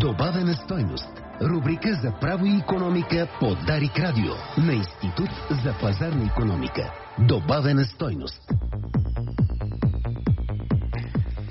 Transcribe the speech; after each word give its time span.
Добавена 0.00 0.54
стойност. 0.54 1.22
Рубрика 1.42 1.94
за 2.02 2.12
право 2.20 2.46
и 2.46 2.56
економика 2.56 3.28
по 3.40 3.54
Дарик 3.66 3.98
Радио 3.98 4.32
на 4.66 4.72
Институт 4.72 5.28
за 5.50 5.74
пазарна 5.80 6.24
економика. 6.24 6.92
Добавена 7.28 7.84
стойност. 7.84 8.52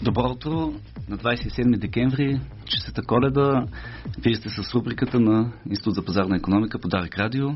Добро 0.03 0.29
утро 0.29 0.73
на 1.09 1.17
27 1.17 1.77
декември, 1.77 2.41
честата 2.65 3.01
коледа. 3.01 3.65
Вие 4.23 4.35
сте 4.35 4.49
с 4.49 4.73
рубриката 4.73 5.19
на 5.19 5.51
Институт 5.69 5.95
за 5.95 6.05
пазарна 6.05 6.35
економика 6.37 6.79
по 6.79 6.87
Дарик 6.87 7.17
Радио. 7.17 7.47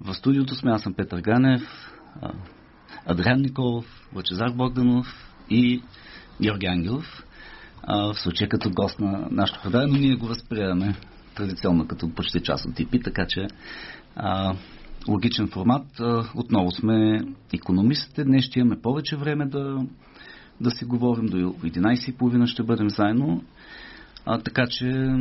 В 0.00 0.14
студиото 0.14 0.54
сме, 0.54 0.70
аз 0.70 0.82
съм 0.82 0.94
Петър 0.94 1.20
Ганев, 1.20 1.62
Адриан 3.06 3.40
Николов, 3.40 4.08
Лъчезар 4.16 4.50
Богданов 4.54 5.06
и 5.50 5.82
Георги 6.42 6.66
Ангелов. 6.66 7.24
В 7.88 8.14
случая 8.14 8.48
като 8.48 8.70
гост 8.70 9.00
на 9.00 9.28
нашото 9.30 9.60
предаване, 9.62 9.92
но 9.92 9.98
ние 9.98 10.16
го 10.16 10.26
възприемаме 10.26 10.96
традиционно 11.34 11.86
като 11.86 12.14
почти 12.14 12.42
част 12.42 12.64
от 12.64 12.74
ТИПИ, 12.74 13.00
така 13.00 13.26
че 13.28 13.46
а, 14.16 14.54
логичен 15.08 15.48
формат. 15.48 16.00
А, 16.00 16.24
отново 16.34 16.70
сме 16.70 17.20
економистите. 17.54 18.24
Днес 18.24 18.44
ще 18.44 18.58
имаме 18.58 18.80
повече 18.80 19.16
време 19.16 19.46
да, 19.46 19.86
да 20.60 20.70
си 20.70 20.84
говорим. 20.84 21.26
До 21.26 21.36
11.30 21.36 22.46
ще 22.46 22.62
бъдем 22.62 22.90
заедно. 22.90 23.44
А, 24.26 24.38
така 24.38 24.66
че 24.70 25.14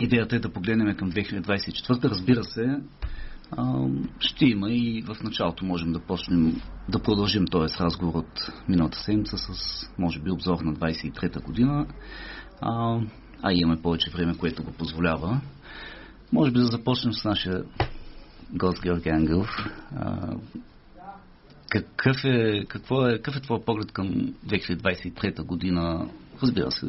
идеята 0.00 0.36
е 0.36 0.38
да 0.38 0.52
погледнем 0.52 0.96
към 0.96 1.12
2024. 1.12 2.04
Разбира 2.04 2.44
се, 2.44 2.62
а, 2.62 2.80
ще 4.18 4.44
има 4.44 4.70
и 4.70 5.02
в 5.02 5.22
началото 5.22 5.64
можем 5.64 5.92
да 5.92 6.00
почнем 6.00 6.60
да 6.88 7.02
продължим 7.02 7.46
този 7.46 7.74
разговор 7.80 8.18
от 8.18 8.52
миналата 8.68 8.98
седмица 8.98 9.38
с, 9.38 9.52
може 9.98 10.20
би, 10.20 10.30
обзор 10.30 10.60
на 10.60 10.74
23-та 10.74 11.40
година. 11.40 11.86
А, 12.60 13.00
а 13.42 13.52
имаме 13.52 13.82
повече 13.82 14.10
време, 14.10 14.36
което 14.38 14.64
го 14.64 14.72
позволява. 14.72 15.40
Може 16.32 16.52
би 16.52 16.58
да 16.58 16.66
започнем 16.66 17.12
с 17.12 17.24
нашия 17.24 17.64
гост 18.52 18.82
Георги 18.82 19.08
Ангелов. 19.08 19.48
Какъв 21.68 22.16
е, 22.24 22.64
какво 22.68 23.06
е, 23.06 23.16
какъв 23.16 23.36
е 23.36 23.40
твой 23.40 23.60
поглед 23.64 23.92
към 23.92 24.08
2023 24.46 25.42
година? 25.42 26.08
Разбира 26.42 26.70
се, 26.70 26.86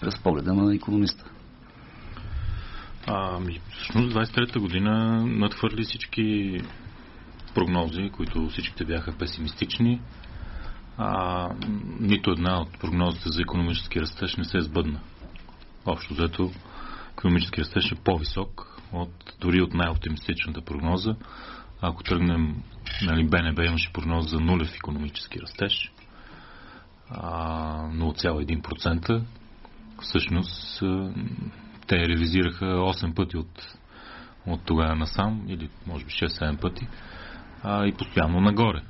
през 0.00 0.22
погледа 0.22 0.54
на 0.54 0.74
економиста. 0.74 1.30
Ами, 3.06 3.60
всъщност 3.70 4.16
23-та 4.16 4.60
година 4.60 5.24
надхвърли 5.26 5.82
всички 5.82 6.58
прогнози, 7.54 8.10
които 8.12 8.48
всичките 8.48 8.84
бяха 8.84 9.18
песимистични. 9.18 10.00
А, 10.98 11.48
нито 12.00 12.30
една 12.30 12.60
от 12.60 12.78
прогнозите 12.78 13.28
за 13.28 13.42
економически 13.42 14.00
растеж 14.00 14.36
не 14.36 14.44
се 14.44 14.60
сбъдна. 14.60 15.00
Общо 15.86 16.14
взето, 16.14 16.50
економически 17.12 17.60
растеж 17.60 17.92
е 17.92 18.02
по-висок 18.04 18.80
от, 18.92 19.34
дори 19.40 19.62
от 19.62 19.74
най-оптимистичната 19.74 20.60
прогноза. 20.60 21.16
Ако 21.80 22.02
тръгнем, 22.02 22.62
нали, 23.02 23.28
БНБ 23.28 23.64
имаше 23.64 23.92
прогноза 23.92 24.28
за 24.28 24.40
нулев 24.40 24.74
економически 24.74 25.40
растеж, 25.40 25.92
0,1%. 27.12 29.22
Всъщност, 30.02 30.82
те 31.90 32.08
ревизираха 32.08 32.64
8 32.64 33.14
пъти 33.14 33.36
от, 33.36 33.76
от 34.46 34.60
тогава 34.64 34.96
насам, 34.96 35.44
или 35.48 35.68
може 35.86 36.04
би 36.04 36.10
6-7 36.10 36.60
пъти, 36.60 36.86
а, 37.62 37.86
и 37.86 37.92
постоянно 37.92 38.40
нагоре. 38.40 38.82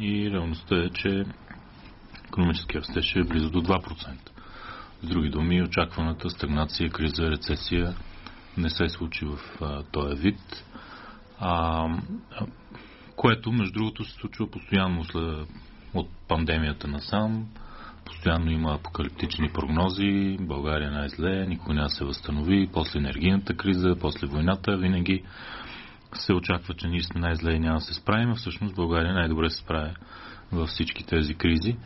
И 0.00 0.30
реалността 0.30 0.76
е, 0.76 0.88
че 0.88 1.24
економическия 2.28 2.80
растеж 2.80 3.16
е 3.16 3.24
близо 3.24 3.50
до 3.50 3.62
2%. 3.62 4.16
С 5.02 5.06
други 5.08 5.30
думи, 5.30 5.62
очакваната 5.62 6.30
стагнация, 6.30 6.90
криза, 6.90 7.30
рецесия 7.30 7.94
не 8.56 8.70
се 8.70 8.88
случи 8.88 9.24
в 9.24 9.38
а, 9.60 9.82
този 9.82 10.22
вид, 10.22 10.64
а, 11.38 11.86
което, 13.16 13.52
между 13.52 13.72
другото, 13.72 14.04
се 14.04 14.12
случва 14.12 14.50
постоянно 14.50 15.04
след, 15.04 15.48
от 15.94 16.08
пандемията 16.28 16.88
насам. 16.88 17.48
Постоянно 18.06 18.50
има 18.50 18.74
апокалиптични 18.74 19.48
прогнози, 19.48 20.36
България 20.40 20.90
най-зле, 20.90 21.46
никой 21.46 21.74
няма 21.74 21.88
се 21.88 22.04
възстанови, 22.04 22.68
после 22.72 22.98
енергийната 22.98 23.56
криза, 23.56 23.96
после 24.00 24.26
войната, 24.26 24.76
винаги 24.76 25.22
се 26.14 26.32
очаква, 26.32 26.74
че 26.74 26.88
ние 26.88 27.02
сме 27.02 27.20
най-зле 27.20 27.52
и 27.52 27.58
няма 27.58 27.78
да 27.78 27.84
се 27.84 27.94
справим, 27.94 28.30
а 28.30 28.34
всъщност 28.34 28.74
България 28.74 29.14
най-добре 29.14 29.50
се 29.50 29.56
справя 29.56 29.94
във 30.52 30.68
всички 30.68 31.06
тези 31.06 31.34
кризи, 31.34 31.76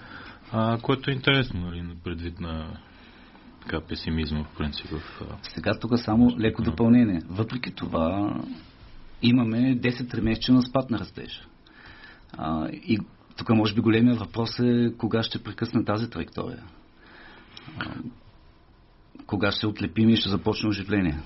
а, 0.53 0.79
което 0.83 1.11
е 1.11 1.15
интересно, 1.15 1.61
нали, 1.61 1.85
предвид 2.05 2.41
на 2.41 2.79
така, 3.63 3.81
песимизма, 3.81 4.45
в 4.45 4.57
принцип. 4.59 4.87
В, 4.91 5.23
Сега 5.43 5.79
тук 5.79 5.99
само 5.99 6.39
леко 6.39 6.63
допълнение. 6.63 7.21
Въпреки 7.29 7.75
това, 7.75 8.35
имаме 9.23 9.77
10 9.77 10.21
месеца 10.21 10.53
на 10.53 10.63
спад 10.63 10.91
на 10.91 10.99
растеж. 10.99 11.47
А, 12.39 12.69
и 12.69 12.99
тук 13.41 13.49
може 13.49 13.75
би 13.75 13.81
големия 13.81 14.15
въпрос 14.15 14.59
е 14.59 14.93
кога 14.99 15.23
ще 15.23 15.43
прекъсне 15.43 15.85
тази 15.85 16.11
траектория. 16.11 16.63
Кога 19.27 19.53
ще 19.53 19.67
отлепим 19.67 20.11
и 20.11 20.17
ще 20.17 20.29
започне 20.29 20.69
оживление? 20.69 21.19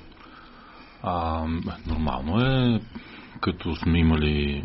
А, 1.03 1.45
нормално 1.87 2.41
е, 2.41 2.81
като 3.41 3.77
сме 3.77 3.99
имали 3.99 4.65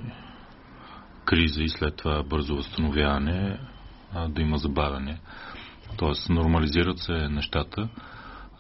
криза 1.25 1.63
и 1.63 1.69
след 1.69 1.95
това 1.95 2.23
бързо 2.23 2.55
възстановяване, 2.55 3.59
а, 4.13 4.27
да 4.27 4.41
има 4.41 4.57
забавяне. 4.57 5.19
Тоест, 5.97 6.29
нормализират 6.29 6.99
се 6.99 7.13
нещата. 7.13 7.89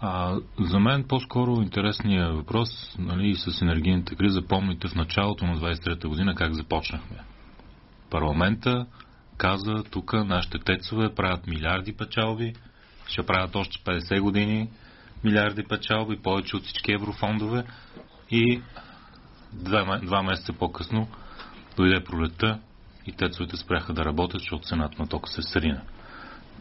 А, 0.01 0.39
за 0.59 0.79
мен 0.79 1.03
по-скоро 1.07 1.61
интересният 1.61 2.35
въпрос 2.35 2.95
нали, 2.99 3.35
с 3.35 3.61
енергийната 3.61 4.15
криза, 4.15 4.41
помните 4.41 4.87
в 4.87 4.95
началото 4.95 5.45
на 5.45 5.57
23-та 5.57 6.07
година 6.07 6.35
как 6.35 6.53
започнахме. 6.53 7.17
Парламента 8.09 8.85
каза, 9.37 9.83
тук 9.91 10.13
нашите 10.13 10.59
тецове 10.59 11.15
правят 11.15 11.47
милиарди 11.47 11.93
печалби, 11.93 12.53
ще 13.07 13.25
правят 13.25 13.55
още 13.55 13.77
50 13.77 14.21
години 14.21 14.69
милиарди 15.23 15.63
печалби, 15.63 16.21
повече 16.21 16.55
от 16.55 16.63
всички 16.63 16.91
еврофондове 16.91 17.63
и 18.31 18.61
два, 19.53 19.99
два 20.03 20.23
месеца 20.23 20.53
по-късно 20.53 21.07
дойде 21.77 22.03
пролета 22.03 22.59
и 23.05 23.11
тецовете 23.11 23.57
спряха 23.57 23.93
да 23.93 24.05
работят, 24.05 24.39
защото 24.39 24.67
цената 24.67 25.01
на 25.01 25.07
тока 25.07 25.29
се 25.29 25.41
срина. 25.41 25.81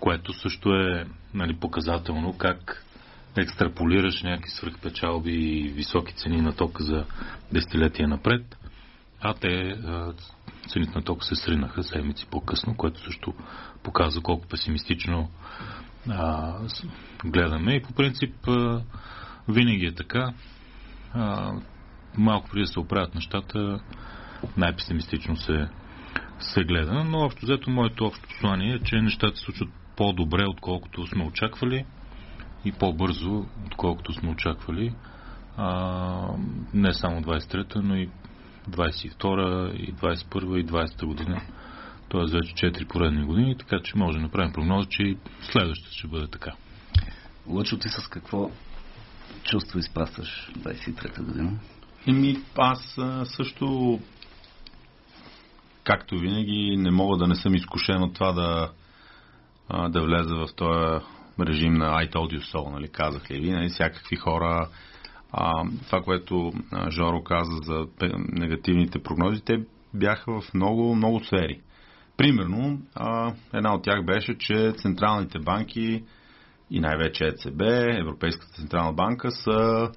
Което 0.01 0.33
също 0.33 0.75
е 0.75 1.07
нали, 1.35 1.57
показателно 1.57 2.39
как 2.39 2.85
екстраполираш 3.37 4.23
някакви 4.23 4.51
свръхпечалби 4.51 5.31
и 5.31 5.69
високи 5.69 6.15
цени 6.15 6.41
на 6.41 6.57
тока 6.57 6.83
за 6.83 7.05
десетилетия 7.53 8.09
напред, 8.09 8.57
а 9.21 9.35
те 9.35 9.77
цените 10.69 10.93
на 10.95 11.05
тока 11.05 11.25
се 11.25 11.35
сринаха 11.35 11.83
седмици 11.83 12.27
по-късно, 12.31 12.77
което 12.77 13.01
също 13.01 13.35
показва 13.83 14.23
колко 14.23 14.47
песимистично 14.47 15.31
а, 16.11 16.55
гледаме. 17.25 17.75
И 17.75 17.83
по 17.83 17.93
принцип 17.93 18.49
а, 18.49 18.83
винаги 19.49 19.87
е 19.87 19.95
така. 19.95 20.33
А, 21.15 21.53
малко 22.19 22.49
преди 22.51 22.61
да 22.61 22.67
се 22.67 22.81
оправят 22.81 23.15
нещата, 23.15 23.81
най-песимистично 24.57 25.37
се, 25.37 25.69
се 26.39 26.65
гледа. 26.65 27.05
Но 27.05 27.19
общо 27.19 27.47
взето 27.47 27.71
моето 27.71 28.05
общо 28.05 28.29
послание 28.29 28.75
е, 28.75 28.79
че 28.79 28.97
нещата 28.97 29.37
се 29.37 29.45
случват 29.45 29.69
по-добре, 29.97 30.45
отколкото 30.49 31.07
сме 31.07 31.25
очаквали 31.25 31.85
и 32.65 32.73
по-бързо, 32.73 33.47
отколкото 33.67 34.13
сме 34.13 34.31
очаквали. 34.31 34.95
А, 35.57 36.29
не 36.75 36.95
само 36.95 37.21
23-та, 37.23 37.81
но 37.81 37.97
и 37.97 38.09
22 38.69 39.73
и 39.73 39.95
21 39.95 40.61
и 40.61 40.67
20 40.67 41.07
година. 41.07 41.43
Т.е. 42.11 42.25
вече 42.33 42.55
4 42.55 42.89
поредни 42.89 43.25
години, 43.25 43.59
така 43.59 43.81
че 43.85 43.99
може 43.99 44.19
да 44.19 44.23
направим 44.23 44.53
прогноза, 44.53 44.89
че 44.89 45.03
и 45.03 45.19
следващата 45.53 45.93
ще 45.93 46.09
бъде 46.09 46.27
така. 46.27 46.53
Лъчо, 47.47 47.79
ти 47.79 47.89
с 47.89 48.09
какво 48.09 48.51
чувство 49.43 49.79
изпращаш 49.79 50.51
23-та 50.59 51.23
година? 51.23 51.59
Еми, 52.07 52.37
аз 52.57 52.99
също, 53.25 53.99
както 55.85 56.19
винаги, 56.19 56.77
не 56.77 56.91
мога 56.91 57.17
да 57.17 57.27
не 57.27 57.35
съм 57.35 57.55
изкушен 57.55 58.03
от 58.03 58.15
това 58.15 58.33
да, 58.33 58.71
да 59.89 60.03
влеза 60.03 60.35
в 60.35 60.47
този 60.57 61.05
режим 61.41 61.73
на 61.75 61.87
I 61.87 62.13
told 62.13 62.39
you 62.39 62.55
so, 62.55 62.73
нали, 62.73 62.89
казах 62.89 63.31
ли 63.31 63.41
ви, 63.41 63.51
нали, 63.51 63.69
всякакви 63.69 64.17
хора 64.17 64.69
а, 65.33 65.65
това, 65.87 66.03
което 66.03 66.53
Жоро 66.91 67.23
каза 67.23 67.57
за 67.63 67.87
негативните 68.29 69.03
прогнози, 69.03 69.43
те 69.45 69.65
бяха 69.95 70.41
в 70.41 70.55
много, 70.55 70.95
много 70.95 71.25
сфери. 71.25 71.61
Примерно, 72.17 72.81
а, 72.95 73.35
една 73.55 73.75
от 73.75 73.83
тях 73.83 74.05
беше, 74.05 74.39
че 74.39 74.73
централните 74.77 75.39
банки 75.39 76.05
и 76.71 76.81
най-вече 76.81 77.25
ЕЦБ, 77.25 77.61
Европейската 78.01 78.53
централна 78.53 78.93
банка 78.93 79.31
са 79.31 79.91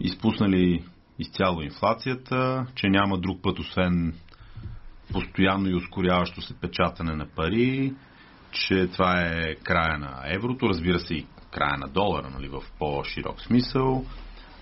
изпуснали 0.00 0.84
изцяло 1.18 1.62
инфлацията, 1.62 2.66
че 2.74 2.88
няма 2.88 3.18
друг 3.18 3.42
път, 3.42 3.58
освен 3.58 4.14
постоянно 5.12 5.68
и 5.68 5.74
ускоряващо 5.74 6.42
се 6.42 6.60
печатане 6.60 7.16
на 7.16 7.26
пари 7.26 7.94
че 8.52 8.88
това 8.92 9.20
е 9.20 9.54
края 9.54 9.98
на 9.98 10.22
еврото, 10.24 10.68
разбира 10.68 10.98
се 10.98 11.14
и 11.14 11.26
края 11.50 11.78
на 11.78 11.88
долара, 11.88 12.30
нали, 12.34 12.48
в 12.48 12.62
по-широк 12.78 13.40
смисъл. 13.40 14.06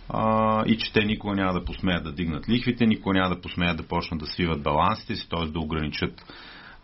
А, 0.08 0.64
и 0.66 0.78
че 0.78 0.92
те 0.92 1.04
никога 1.04 1.34
няма 1.34 1.52
да 1.52 1.64
посмеят 1.64 2.04
да 2.04 2.12
дигнат 2.12 2.48
лихвите, 2.48 2.86
никога 2.86 3.14
няма 3.14 3.34
да 3.34 3.40
посмеят 3.40 3.76
да 3.76 3.88
почнат 3.88 4.20
да 4.20 4.26
свиват 4.26 4.62
балансите 4.62 5.14
си, 5.14 5.28
т.е. 5.28 5.46
да 5.46 5.58
ограничат 5.60 6.24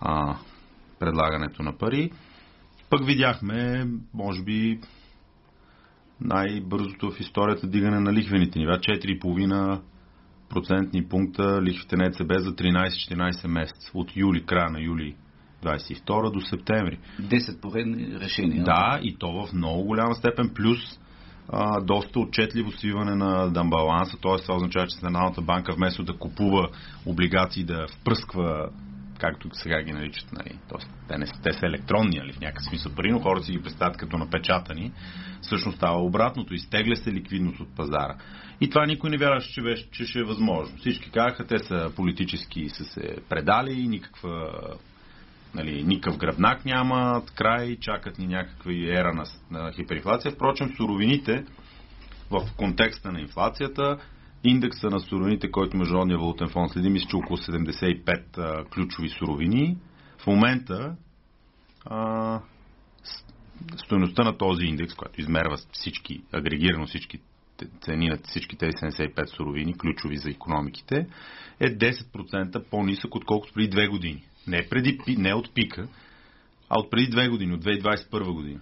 а, 0.00 0.36
предлагането 0.98 1.62
на 1.62 1.78
пари. 1.78 2.10
Пък 2.90 3.06
видяхме, 3.06 3.86
може 4.14 4.42
би, 4.42 4.80
най-бързото 6.20 7.10
в 7.10 7.20
историята 7.20 7.66
дигане 7.66 8.00
на 8.00 8.12
лихвените 8.12 8.58
нива. 8.58 8.78
4,5 8.78 9.80
процентни 10.48 11.08
пункта 11.08 11.62
лихвите 11.62 11.96
на 11.96 12.06
ЕЦБ 12.06 12.32
за 12.38 12.54
13-14 12.54 13.46
месеца. 13.46 13.90
От 13.94 14.16
юли, 14.16 14.46
края 14.46 14.70
на 14.70 14.80
юли 14.80 15.16
22 15.64 16.32
до 16.32 16.40
септември. 16.40 16.98
10 17.20 17.60
поредни 17.60 18.20
решения. 18.20 18.64
Да, 18.64 18.98
и 19.02 19.16
то 19.18 19.46
в 19.46 19.52
много 19.52 19.84
голяма 19.84 20.14
степен, 20.14 20.50
плюс 20.54 20.78
а, 21.48 21.80
доста 21.80 22.20
отчетливо 22.20 22.72
свиване 22.72 23.14
на 23.14 23.48
дамбаланса, 23.48 24.16
т.е. 24.22 24.42
това 24.42 24.54
означава, 24.54 24.86
че 24.86 24.96
Централната 24.96 25.42
банка 25.42 25.72
вместо 25.72 26.02
да 26.02 26.18
купува 26.18 26.68
облигации 27.06 27.64
да 27.64 27.86
впръсква 28.00 28.70
както 29.18 29.48
сега 29.52 29.82
ги 29.82 29.92
наричат, 29.92 30.32
нали, 30.32 30.58
Тоест, 30.68 30.90
те, 31.08 31.18
не, 31.18 31.26
те 31.42 31.52
са 31.52 31.66
електронни, 31.66 32.18
нали, 32.18 32.32
в 32.32 32.40
някакъв 32.40 32.64
смисъл 32.64 32.92
пари, 32.92 33.12
но 33.12 33.20
хората 33.20 33.46
си 33.46 33.52
ги 33.52 33.62
представят 33.62 33.96
като 33.96 34.18
напечатани. 34.18 34.92
Всъщност 35.40 35.76
става 35.76 36.02
обратното, 36.02 36.54
изтегля 36.54 36.96
се 36.96 37.12
ликвидност 37.12 37.60
от 37.60 37.76
пазара. 37.76 38.16
И 38.60 38.70
това 38.70 38.86
никой 38.86 39.10
не 39.10 39.18
вярваше, 39.18 39.52
че, 39.52 39.62
беше, 39.62 39.90
че 39.90 40.04
ще 40.04 40.18
е 40.18 40.24
възможно. 40.24 40.76
Всички 40.76 41.10
казаха, 41.10 41.46
те 41.46 41.58
са 41.58 41.92
политически 41.96 42.68
са 42.68 42.84
се 42.84 43.16
предали, 43.28 43.88
никаква 43.88 44.50
нали, 45.54 45.84
никакъв 45.84 46.18
гръбнак 46.18 46.64
няма, 46.64 47.22
край, 47.34 47.76
чакат 47.76 48.18
ни 48.18 48.26
някакви 48.26 48.90
ера 48.90 49.12
на, 49.14 49.24
на 49.50 49.72
хиперинфлация. 49.72 50.32
Впрочем, 50.32 50.72
суровините 50.76 51.44
в 52.30 52.40
контекста 52.56 53.12
на 53.12 53.20
инфлацията 53.20 53.98
индекса 54.44 54.86
на 54.90 55.00
суровините, 55.00 55.50
който 55.50 55.76
Международния 55.76 56.18
валутен 56.18 56.48
фонд 56.48 56.72
следи, 56.72 56.90
мисля, 56.90 57.08
че 57.10 57.16
около 57.16 57.36
75 57.36 58.38
а, 58.38 58.64
ключови 58.64 59.08
суровини. 59.08 59.78
В 60.18 60.26
момента 60.26 60.96
а, 61.84 62.40
стоеността 63.76 64.24
на 64.24 64.38
този 64.38 64.64
индекс, 64.64 64.94
който 64.94 65.20
измерва 65.20 65.56
всички, 65.72 66.22
агрегирано 66.32 66.86
всички 66.86 67.18
цени 67.80 68.08
на 68.08 68.18
всички 68.24 68.56
тези 68.56 68.72
75 68.72 69.36
суровини, 69.36 69.78
ключови 69.78 70.16
за 70.16 70.30
економиките, 70.30 71.06
е 71.60 71.66
10% 71.66 72.70
по-нисък, 72.70 73.14
отколкото 73.14 73.52
преди 73.52 73.68
две 73.68 73.88
години. 73.88 74.24
Не, 74.46 74.68
преди, 74.68 74.98
не 75.18 75.34
от 75.34 75.54
пика, 75.54 75.88
а 76.68 76.78
от 76.78 76.90
преди 76.90 77.06
две 77.06 77.28
години, 77.28 77.54
от 77.54 77.64
2021 77.64 78.32
година. 78.32 78.60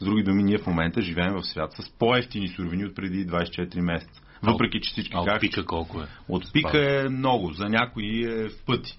С 0.00 0.04
други 0.04 0.22
думи, 0.22 0.42
ние 0.42 0.58
в 0.58 0.66
момента 0.66 1.02
живеем 1.02 1.34
в 1.34 1.42
свят 1.42 1.72
с 1.72 1.90
по-ефтини 1.98 2.48
суровини 2.48 2.84
от 2.84 2.94
преди 2.94 3.26
24 3.26 3.80
месеца. 3.80 4.22
Въпреки, 4.42 4.80
че 4.80 4.90
всички 4.90 5.12
а 5.16 5.20
от 5.20 5.40
пика 5.40 5.64
колко 5.64 6.00
е? 6.00 6.06
От 6.28 6.52
пика 6.52 7.00
е 7.00 7.08
много. 7.08 7.52
За 7.52 7.68
някои 7.68 8.24
е 8.24 8.48
в 8.48 8.64
пъти. 8.66 8.98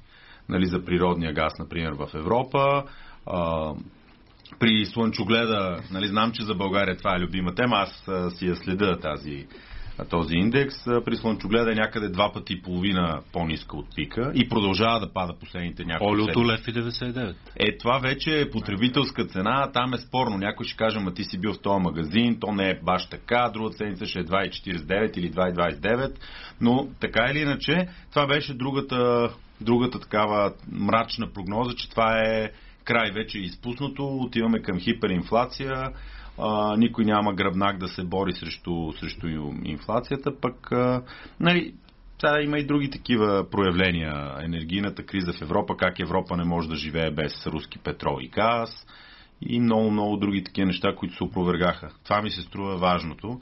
Нали, 0.49 0.65
за 0.65 0.85
природния 0.85 1.33
газ, 1.33 1.53
например, 1.59 1.91
в 1.91 2.09
Европа. 2.13 2.83
А, 3.25 3.73
при 4.59 4.85
слънчогледа, 4.85 5.83
нали, 5.91 6.07
знам, 6.07 6.31
че 6.31 6.43
за 6.43 6.55
България 6.55 6.97
това 6.97 7.15
е 7.15 7.19
любима 7.19 7.55
тема, 7.55 7.75
аз 7.75 8.07
а, 8.07 8.29
си 8.29 8.47
я 8.47 8.55
следа 8.55 8.99
тази 8.99 9.47
този 10.09 10.35
индекс. 10.35 10.75
При 11.05 11.15
слънчогледа 11.15 11.71
е 11.71 11.75
някъде 11.75 12.09
два 12.09 12.33
пъти 12.33 12.53
и 12.53 12.61
половина 12.61 13.21
по-ниска 13.33 13.77
от 13.77 13.95
пика 13.95 14.31
и 14.35 14.49
продължава 14.49 14.99
да 14.99 15.13
пада 15.13 15.33
последните 15.39 15.85
няколко 15.85 16.13
Олиото 16.13 16.45
лев 16.45 16.67
и 16.67 16.73
99. 16.73 17.35
Е, 17.55 17.77
това 17.77 17.99
вече 17.99 18.41
е 18.41 18.49
потребителска 18.49 19.25
цена, 19.25 19.71
там 19.73 19.93
е 19.93 19.97
спорно. 19.97 20.37
Някой 20.37 20.65
ще 20.65 20.77
каже, 20.77 20.99
ма 20.99 21.13
ти 21.13 21.23
си 21.23 21.37
бил 21.37 21.53
в 21.53 21.61
този 21.61 21.83
магазин, 21.83 22.37
то 22.39 22.51
не 22.51 22.69
е 22.69 22.79
баш 22.83 23.05
така, 23.09 23.49
друга 23.53 23.73
седмица 23.73 24.05
ще 24.05 24.19
е 24.19 24.25
2,49 24.25 25.17
или 25.17 25.31
2,29, 25.31 26.15
но 26.61 26.87
така 26.99 27.29
или 27.31 27.39
иначе, 27.39 27.87
това 28.09 28.27
беше 28.27 28.53
другата, 28.53 29.29
другата 29.61 29.99
такава 29.99 30.53
мрачна 30.71 31.33
прогноза, 31.33 31.75
че 31.75 31.89
това 31.89 32.19
е 32.19 32.51
край 32.83 33.11
вече 33.11 33.37
е 33.37 33.41
изпуснато, 33.41 34.17
отиваме 34.17 34.61
към 34.61 34.79
хиперинфлация, 34.79 35.91
а, 36.37 36.77
никой 36.77 37.05
няма 37.05 37.33
гръбнак 37.33 37.77
да 37.77 37.87
се 37.87 38.03
бори 38.03 38.33
срещу, 38.33 38.91
срещу 38.99 39.27
инфлацията, 39.63 40.39
пък 40.41 40.71
а, 40.71 41.03
нали, 41.39 41.73
сега 42.19 42.41
има 42.41 42.59
и 42.59 42.65
други 42.65 42.89
такива 42.89 43.49
проявления. 43.51 44.35
Енергийната 44.41 45.05
криза 45.05 45.33
в 45.33 45.41
Европа, 45.41 45.77
как 45.77 45.99
Европа 45.99 46.37
не 46.37 46.43
може 46.43 46.69
да 46.69 46.75
живее 46.75 47.11
без 47.11 47.47
руски 47.47 47.79
петрол 47.79 48.17
и 48.21 48.27
газ 48.27 48.85
и 49.41 49.59
много-много 49.59 50.17
други 50.17 50.43
такива 50.43 50.67
неща, 50.67 50.95
които 50.95 51.15
се 51.15 51.23
опровергаха. 51.23 51.89
Това 52.03 52.21
ми 52.21 52.31
се 52.31 52.41
струва 52.41 52.77
важното. 52.77 53.41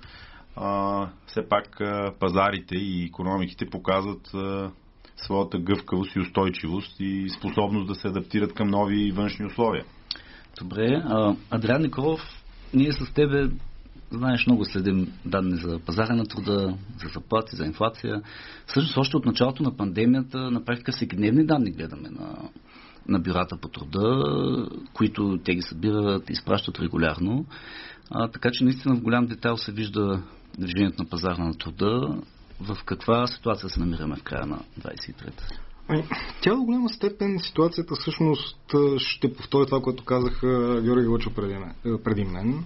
А, 0.55 1.07
все 1.27 1.49
пак 1.49 1.81
а, 1.81 2.13
пазарите 2.19 2.75
и 2.75 3.05
економиките 3.05 3.69
показват 3.69 4.33
а, 4.33 4.71
своята 5.17 5.59
гъвкавост 5.59 6.15
и 6.15 6.19
устойчивост 6.19 6.95
и 6.99 7.29
способност 7.29 7.87
да 7.87 7.95
се 7.95 8.07
адаптират 8.07 8.53
към 8.53 8.67
нови 8.67 9.11
външни 9.11 9.45
условия. 9.45 9.85
Добре. 10.59 11.03
Адриан 11.49 11.81
Николов 11.81 12.40
ние 12.73 12.91
с 12.91 13.13
тебе, 13.13 13.49
знаеш, 14.11 14.47
много 14.47 14.65
следим 14.65 15.13
данни 15.25 15.55
за 15.57 15.79
пазара 15.79 16.15
на 16.15 16.25
труда, 16.25 16.77
за 17.03 17.09
заплати, 17.13 17.55
за 17.55 17.65
инфлация. 17.65 18.21
Всъщност, 18.67 18.97
още 18.97 19.17
от 19.17 19.25
началото 19.25 19.63
на 19.63 19.77
пандемията, 19.77 20.37
на 20.37 20.65
практика 20.65 20.91
всекидневни 20.91 21.45
данни 21.45 21.71
гледаме 21.71 22.09
на, 22.09 22.49
на 23.07 23.19
бюрата 23.19 23.57
по 23.57 23.67
труда, 23.67 24.23
които 24.93 25.39
те 25.43 25.55
ги 25.55 25.61
събират 25.61 26.29
изпращат 26.29 26.79
регулярно. 26.79 27.45
А, 28.09 28.27
така 28.27 28.49
че 28.51 28.63
наистина 28.63 28.95
в 28.95 29.01
голям 29.01 29.25
детайл 29.25 29.57
се 29.57 29.71
вижда 29.71 30.23
движението 30.57 31.03
на 31.03 31.09
пазара 31.09 31.43
на 31.43 31.53
труда. 31.53 32.21
В 32.59 32.77
каква 32.85 33.27
ситуация 33.27 33.69
се 33.69 33.79
намираме 33.79 34.15
в 34.15 34.23
края 34.23 34.45
на 34.45 34.59
23-та? 34.79 35.70
Ами, 35.87 36.03
тя 36.41 36.55
до 36.55 36.63
голяма 36.63 36.89
степен 36.89 37.39
ситуацията 37.39 37.95
всъщност 37.95 38.75
ще 38.97 39.33
повтори 39.33 39.65
това, 39.65 39.81
което 39.81 40.05
казах 40.05 40.39
Георги 40.83 41.07
Лъчо 41.07 41.33
преди, 41.33 41.57
преди 42.03 42.23
мен. 42.23 42.65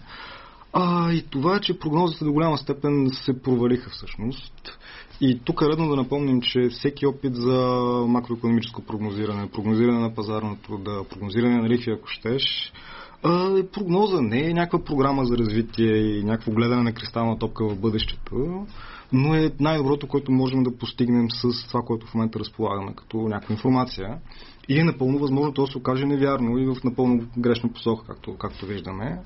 А, 0.73 1.13
и 1.13 1.25
това 1.29 1.59
че 1.59 1.79
прогнозите 1.79 2.25
до 2.25 2.31
голяма 2.31 2.57
степен 2.57 3.09
се 3.13 3.41
провалиха 3.41 3.89
всъщност. 3.89 4.79
И 5.21 5.39
тук 5.45 5.61
е 5.61 5.69
редно 5.69 5.89
да 5.89 5.95
напомним, 5.95 6.41
че 6.41 6.69
всеки 6.69 7.05
опит 7.05 7.35
за 7.35 7.57
макроекономическо 8.07 8.81
прогнозиране, 8.81 9.51
прогнозиране 9.51 9.99
на 9.99 10.13
пазара 10.15 10.45
на 10.45 10.57
труда, 10.57 11.03
прогнозиране 11.09 11.57
на 11.61 11.69
лихви, 11.69 11.91
ако 11.91 12.07
щеш, 12.07 12.73
е 13.59 13.67
прогноза, 13.67 14.21
не 14.21 14.49
е 14.49 14.53
някаква 14.53 14.83
програма 14.85 15.25
за 15.25 15.37
развитие 15.37 15.97
и 15.97 16.23
някакво 16.23 16.51
гледане 16.51 16.83
на 16.83 16.93
кристална 16.93 17.39
топка 17.39 17.67
в 17.67 17.79
бъдещето 17.79 18.65
но 19.13 19.35
е 19.35 19.51
най-доброто, 19.59 20.07
което 20.07 20.31
можем 20.31 20.63
да 20.63 20.77
постигнем 20.77 21.27
с 21.31 21.67
това, 21.67 21.81
което 21.81 22.07
в 22.07 22.13
момента 22.13 22.39
разполагаме 22.39 22.93
като 22.95 23.17
някаква 23.17 23.53
информация. 23.53 24.17
И 24.69 24.79
е 24.79 24.83
напълно 24.83 25.19
възможно 25.19 25.53
то 25.53 25.65
да 25.65 25.71
се 25.71 25.77
окаже 25.77 26.05
невярно 26.05 26.57
и 26.57 26.65
в 26.65 26.83
напълно 26.83 27.27
грешна 27.37 27.73
посока, 27.73 28.05
както, 28.07 28.37
както 28.37 28.65
виждаме. 28.65 29.19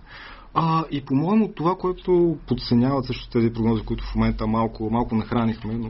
А, 0.53 0.85
и 0.91 1.05
по-моему 1.05 1.51
това, 1.55 1.75
което 1.75 2.37
подценяват 2.47 3.05
също 3.05 3.29
тези 3.29 3.53
прогнози, 3.53 3.83
които 3.83 4.03
в 4.03 4.15
момента 4.15 4.47
малко, 4.47 4.89
малко 4.89 5.15
нахранихме, 5.15 5.73
но 5.73 5.89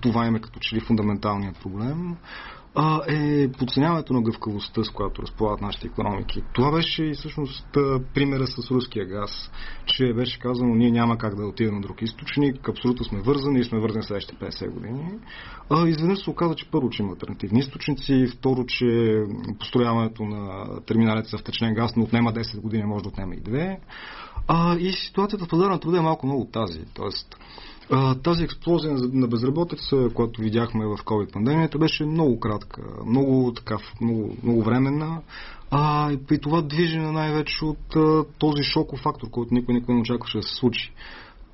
това 0.00 0.26
им 0.26 0.36
е 0.36 0.40
като 0.40 0.58
че 0.60 0.76
ли 0.76 0.80
фундаменталният 0.80 1.60
проблем, 1.62 2.16
е 3.08 3.48
подценяването 3.58 4.12
на 4.12 4.22
гъвкавостта, 4.22 4.84
с 4.84 4.90
която 4.90 5.22
разполагат 5.22 5.60
нашите 5.60 5.86
економики. 5.86 6.42
Това 6.52 6.72
беше 6.72 7.04
и 7.04 7.14
всъщност 7.14 7.66
примера 8.14 8.46
с 8.46 8.70
руския 8.70 9.06
газ, 9.06 9.50
че 9.86 10.12
беше 10.14 10.38
казано, 10.38 10.74
ние 10.74 10.90
няма 10.90 11.18
как 11.18 11.34
да 11.34 11.46
отидем 11.46 11.74
на 11.74 11.80
друг 11.80 12.02
източник, 12.02 12.68
абсолютно 12.68 13.04
сме 13.04 13.20
вързани 13.20 13.60
и 13.60 13.64
сме 13.64 13.78
вързани 13.78 14.04
следващите 14.04 14.44
50 14.44 14.70
години. 14.70 15.10
А, 15.70 15.88
изведнъж 15.88 16.24
се 16.24 16.30
оказа, 16.30 16.54
че 16.54 16.70
първо, 16.70 16.90
че 16.90 17.02
има 17.02 17.12
альтернативни 17.12 17.58
източници, 17.58 18.26
второ, 18.26 18.64
че 18.66 19.20
построяването 19.58 20.22
на 20.22 20.66
терминалите 20.86 21.28
за 21.28 21.38
втечнен 21.38 21.74
газ 21.74 21.96
не 21.96 22.02
отнема 22.02 22.32
10 22.32 22.60
години, 22.60 22.84
може 22.84 23.02
да 23.02 23.08
отнема 23.08 23.34
и 23.34 23.42
2. 23.42 23.76
А, 24.48 24.76
и 24.76 24.92
ситуацията 24.92 25.44
в 25.44 25.48
пазара 25.48 25.68
на 25.68 25.80
труда 25.80 25.98
е 25.98 26.00
малко 26.00 26.26
много 26.26 26.44
тази. 26.44 26.80
Тоест, 26.94 27.36
тази 28.22 28.44
експлозия 28.44 28.94
на 29.12 29.28
безработица, 29.28 30.08
която 30.14 30.40
видяхме 30.40 30.86
в 30.86 30.96
COVID-пандемията, 30.96 31.78
беше 31.78 32.04
много 32.04 32.40
кратка, 32.40 32.82
много, 33.06 33.52
така, 33.56 33.78
много, 34.00 34.36
много 34.42 34.62
временна. 34.62 35.20
А, 35.70 36.12
и 36.12 36.16
при 36.16 36.38
това 36.38 36.62
движение 36.62 37.12
най-вече 37.12 37.64
от 37.64 37.96
този 38.38 38.62
шоков 38.62 39.00
фактор, 39.00 39.30
който 39.30 39.54
никой 39.54 39.74
никой 39.74 39.94
не 39.94 40.00
очакваше 40.00 40.38
да 40.38 40.42
се 40.42 40.54
случи. 40.54 40.92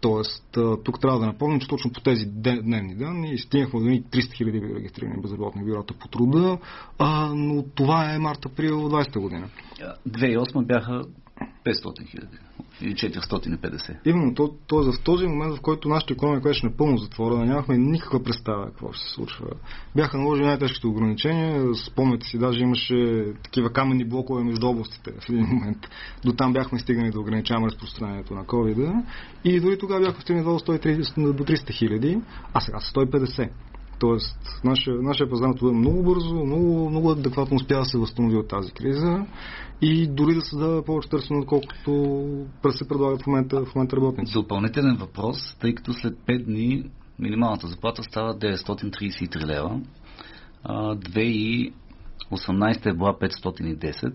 Тоест, 0.01 0.59
тук 0.85 1.01
трябва 1.01 1.19
да 1.19 1.27
напомним, 1.27 1.61
че 1.61 1.69
точно 1.69 1.93
по 1.93 2.01
тези 2.01 2.27
дневни 2.27 2.95
данни 2.95 3.39
стигнахме 3.39 3.81
до 3.81 3.87
300 3.87 4.33
хиляди 4.33 4.61
регистрирани 4.75 5.23
безработни 5.23 5.65
бюрата 5.65 5.95
по 5.95 6.09
труда, 6.09 6.59
а, 6.99 7.35
но 7.35 7.65
това 7.75 8.15
е 8.15 8.19
март-април 8.19 8.89
20 8.89 9.21
година. 9.21 9.49
2008 10.09 10.67
бяха 10.67 11.03
500 11.65 12.11
хиляди 12.11 12.39
или 12.81 12.95
450. 12.95 13.97
Именно, 14.07 14.35
то, 14.35 14.55
то 14.67 14.93
в 14.93 15.03
този 15.05 15.27
момент, 15.27 15.57
в 15.57 15.61
който 15.61 15.89
нашата 15.89 16.13
економика 16.13 16.49
беше 16.49 16.67
напълно 16.67 16.99
затворена, 16.99 17.45
нямахме 17.45 17.79
никаква 17.79 18.23
представа 18.23 18.67
какво 18.67 18.93
ще 18.93 19.05
се 19.05 19.15
случва. 19.15 19.47
Бяха 19.97 20.19
наложени 20.19 20.49
най-тежките 20.49 20.87
ограничения. 20.87 21.75
Спомняте 21.75 22.27
си, 22.27 22.39
даже 22.39 22.61
имаше 22.61 23.27
такива 23.43 23.73
каменни 23.73 24.05
блокове 24.05 24.45
между 24.45 24.67
областите 24.67 25.13
в 25.21 25.29
един 25.29 25.47
момент. 25.47 25.79
До 26.25 26.33
там 26.33 26.53
бяхме 26.53 26.79
стигнали 26.79 27.11
да 27.11 27.21
ограничаваме 27.21 27.67
разпространението 27.67 28.35
на 28.35 28.45
COVID. 28.45 29.05
И 29.45 29.61
дори 29.61 29.79
тогава 29.79 30.01
бяхме 30.01 30.21
стигнали 30.21 30.45
до 30.45 30.51
300 30.51 31.73
хиляди, 31.73 32.19
а 32.55 32.61
сега 32.61 32.81
са 32.81 32.93
150. 32.93 33.51
Тоест, 34.03 34.61
нашия, 34.65 35.03
нашия 35.03 35.31
пазар 35.31 35.47
на 35.47 35.55
труда 35.55 35.73
много 35.73 36.03
бързо, 36.03 36.35
много, 36.35 36.91
много 36.91 37.11
адекватно 37.11 37.57
успя 37.57 37.79
да 37.79 37.85
се 37.85 37.99
възстанови 37.99 38.37
от 38.37 38.49
тази 38.49 38.73
криза 38.73 39.27
и 39.83 40.07
дори 40.07 40.35
да 40.35 40.41
създава 40.41 40.85
повече 40.85 41.09
търсене, 41.09 41.41
отколкото 41.41 42.71
се 42.71 42.89
предлагат 42.89 43.23
в 43.23 43.27
момента, 43.27 43.65
в 43.65 43.75
момента 43.75 43.97
работници. 43.97 44.33
Допълнителен 44.33 44.97
въпрос, 44.97 45.57
тъй 45.61 45.75
като 45.75 45.93
след 45.93 46.15
5 46.15 46.45
дни 46.45 46.91
минималната 47.19 47.67
заплата 47.67 48.03
става 48.03 48.39
933 48.39 49.47
лева, 49.47 49.81
2018 50.67 52.87
е 52.87 52.93
била 52.93 53.19
510, 53.19 54.13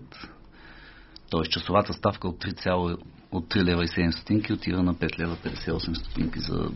т.е. 1.30 1.42
часовата 1.50 1.92
ставка 1.92 2.28
от 2.28 2.44
3, 2.44 2.96
от 3.32 3.44
3 3.44 3.64
лева 3.64 3.84
и 3.84 3.88
7 3.88 4.10
стотинки 4.10 4.52
отива 4.52 4.82
на 4.82 4.94
5 4.94 5.18
лева 5.18 5.36
58 5.44 5.94
стотинки 5.94 6.40
за 6.40 6.70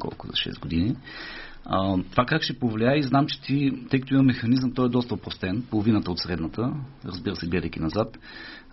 колко 0.00 0.26
за 0.26 0.32
6 0.32 0.60
години. 0.60 0.96
А, 1.66 1.98
това 2.10 2.24
как 2.24 2.42
ще 2.42 2.58
повлияе 2.58 2.98
и 2.98 3.02
знам, 3.02 3.26
че 3.26 3.40
ти, 3.40 3.72
тъй 3.90 4.00
като 4.00 4.14
има 4.14 4.22
механизъм, 4.22 4.72
той 4.74 4.86
е 4.86 4.88
доста 4.88 5.14
опростен, 5.14 5.64
половината 5.70 6.10
от 6.10 6.18
средната, 6.18 6.72
разбира 7.04 7.36
се, 7.36 7.46
гледайки 7.46 7.80
назад. 7.80 8.18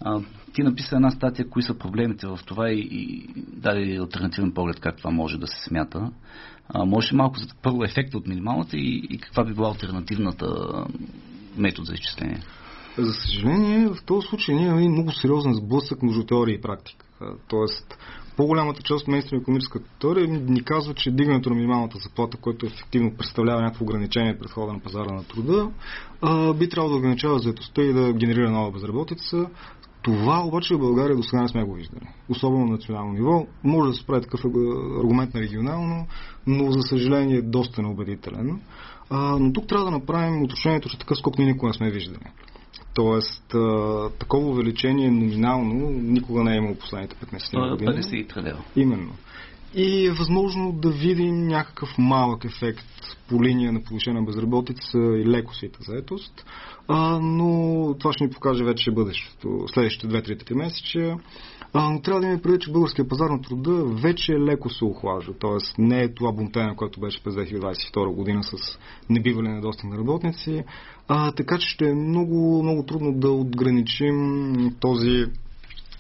А, 0.02 0.22
ти 0.54 0.64
написа 0.64 0.96
една 0.96 1.12
статия, 1.12 1.50
кои 1.50 1.64
са 1.64 1.78
проблемите 1.78 2.28
в 2.28 2.40
това 2.46 2.72
и, 2.72 2.80
и 2.92 3.28
даде 3.38 3.98
альтернативен 3.98 4.52
поглед 4.54 4.80
как 4.80 4.98
това 4.98 5.12
може 5.12 5.38
да 5.38 5.48
се 5.48 5.64
смята. 5.64 6.12
А, 6.70 6.86
може 6.86 7.16
малко 7.16 7.40
за 7.40 7.46
първо 7.62 7.84
ефекта 7.84 8.18
от 8.18 8.28
минималната 8.28 8.78
и, 8.78 9.08
и 9.10 9.18
каква 9.18 9.44
би 9.44 9.54
била 9.54 9.70
альтернативната 9.70 10.46
метод 11.58 11.86
за 11.86 11.94
изчисление? 11.94 12.40
За 12.98 13.14
съжаление, 13.14 13.88
в 13.88 13.98
този 14.06 14.28
случай 14.28 14.56
ние 14.56 14.66
имаме 14.66 14.90
много 14.90 15.12
сериозен 15.12 15.54
сблъсък 15.54 16.02
между 16.02 16.24
теория 16.24 16.56
и 16.56 16.62
практика. 16.62 17.06
Тоест, 17.48 17.98
по-голямата 18.42 18.84
част 18.84 19.02
от 19.02 19.08
мейнстрим 19.08 19.40
економическата 19.40 19.86
теория 20.00 20.28
ни 20.28 20.64
казва, 20.64 20.94
че 20.94 21.12
дигането 21.12 21.50
на 21.50 21.56
минималната 21.56 21.98
заплата, 21.98 22.38
което 22.38 22.66
ефективно 22.66 23.18
представлява 23.18 23.62
някакво 23.62 23.86
ограничение 23.86 24.40
пред 24.40 24.52
хода 24.52 24.74
на 24.74 24.80
пазара 24.80 25.14
на 25.14 25.24
труда, 25.24 25.70
би 26.54 26.70
трябвало 26.70 26.94
да 26.94 27.00
ограничава 27.00 27.40
заедостта 27.40 27.82
и 27.82 27.94
да 27.94 28.14
генерира 28.14 28.52
нова 28.52 28.72
безработица. 28.72 29.50
Това 30.02 30.44
обаче 30.46 30.76
в 30.76 30.80
България 30.80 31.16
до 31.16 31.24
сега 31.24 31.42
не 31.42 31.48
сме 31.48 31.64
го 31.64 31.74
виждали. 31.74 32.08
Особено 32.30 32.66
на 32.66 32.72
национално 32.72 33.14
ниво. 33.14 33.46
Може 33.64 33.92
да 33.92 33.98
се 33.98 34.06
прави 34.06 34.22
такъв 34.22 34.46
аргумент 35.00 35.34
на 35.34 35.42
регионално, 35.42 36.08
но 36.48 36.72
за 36.72 36.82
съжаление 36.82 37.38
е 37.38 37.42
доста 37.42 37.82
неубедителен. 37.82 38.62
А, 39.10 39.38
но 39.40 39.54
тук 39.54 39.68
трябва 39.68 39.86
да 39.86 39.92
направим 39.92 40.44
уточнението, 40.44 40.90
че 40.90 41.00
такъв 41.00 41.18
скок 41.18 41.38
ние 41.38 41.48
никога 41.48 41.68
не 41.68 41.74
сме 41.74 41.92
виждали. 41.92 42.26
Тоест, 42.94 43.54
а, 43.54 44.10
такова 44.20 44.50
увеличение 44.50 45.12
номинално 45.12 45.90
никога 45.90 46.44
не 46.44 46.54
е 46.54 46.58
имало 46.58 46.76
последните 46.76 47.16
15 47.16 47.70
години. 47.70 47.92
53 47.92 48.44
лева. 48.44 48.60
Именно. 48.76 49.12
И 49.76 50.06
е 50.06 50.12
възможно 50.12 50.72
да 50.72 50.92
видим 50.92 51.48
някакъв 51.48 51.98
малък 51.98 52.46
ефект 52.46 52.86
по 53.30 53.44
линия 53.44 53.72
на 53.72 53.84
повишена 53.84 54.22
безработица 54.22 54.98
и 54.98 55.26
леко 55.26 55.56
сита 55.56 55.80
заетост, 55.82 56.46
а, 56.88 57.20
но 57.20 57.96
това 58.00 58.14
ще 58.14 58.24
ни 58.24 58.30
покаже 58.30 58.64
вече 58.64 58.92
бъдещето, 58.92 59.66
следващите 59.74 60.08
2-3 60.08 60.54
месеца. 60.54 61.18
А, 61.74 61.90
но 61.90 62.02
трябва 62.02 62.22
да 62.22 62.28
имаме 62.28 62.42
преди, 62.42 62.60
че 62.60 62.72
българския 62.72 63.08
пазар 63.08 63.30
на 63.30 63.42
труда 63.42 63.86
вече 63.86 64.32
леко 64.32 64.70
се 64.70 64.86
охлажда. 64.86 65.34
Тоест 65.40 65.76
не 65.78 66.02
е 66.02 66.14
това 66.14 66.32
бунтение, 66.32 66.76
което 66.76 67.00
беше 67.00 67.24
през 67.24 67.36
2022 67.36 68.14
година 68.14 68.44
с 68.44 68.80
небивали 69.10 69.48
недостиг 69.48 69.90
на 69.90 69.98
работници. 69.98 70.64
А, 71.14 71.32
така 71.32 71.58
че 71.58 71.68
ще 71.70 71.90
е 71.90 71.94
много, 71.94 72.64
много 72.64 72.84
трудно 72.84 73.14
да 73.14 73.32
отграничим 73.32 74.76
този 74.80 75.26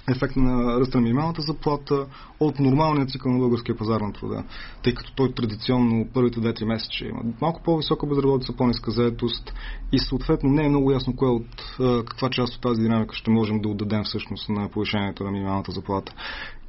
ефект 0.09 0.35
на 0.35 0.79
ръста 0.79 0.97
на 0.97 1.01
минималната 1.01 1.41
заплата 1.41 2.05
от 2.39 2.59
нормалния 2.59 3.05
цикъл 3.05 3.31
на 3.31 3.39
българския 3.39 3.77
пазар 3.77 4.01
на 4.01 4.13
труда, 4.13 4.43
тъй 4.83 4.93
като 4.93 5.13
той 5.15 5.33
традиционно 5.33 6.07
първите 6.13 6.39
2-3 6.39 6.65
месеца 6.65 7.05
има 7.05 7.21
малко 7.41 7.61
по-висока 7.63 8.07
безработица, 8.07 8.53
по-ниска 8.57 8.91
заетост 8.91 9.53
и 9.91 9.99
съответно 9.99 10.49
не 10.49 10.65
е 10.65 10.69
много 10.69 10.91
ясно 10.91 11.15
кое 11.15 11.29
от 11.29 11.75
каква 12.05 12.29
част 12.29 12.55
от 12.55 12.61
тази 12.61 12.81
динамика 12.81 13.15
ще 13.15 13.31
можем 13.31 13.61
да 13.61 13.69
отдадем 13.69 14.03
всъщност 14.03 14.49
на 14.49 14.69
повишението 14.69 15.23
на 15.23 15.31
минималната 15.31 15.71
заплата. 15.71 16.13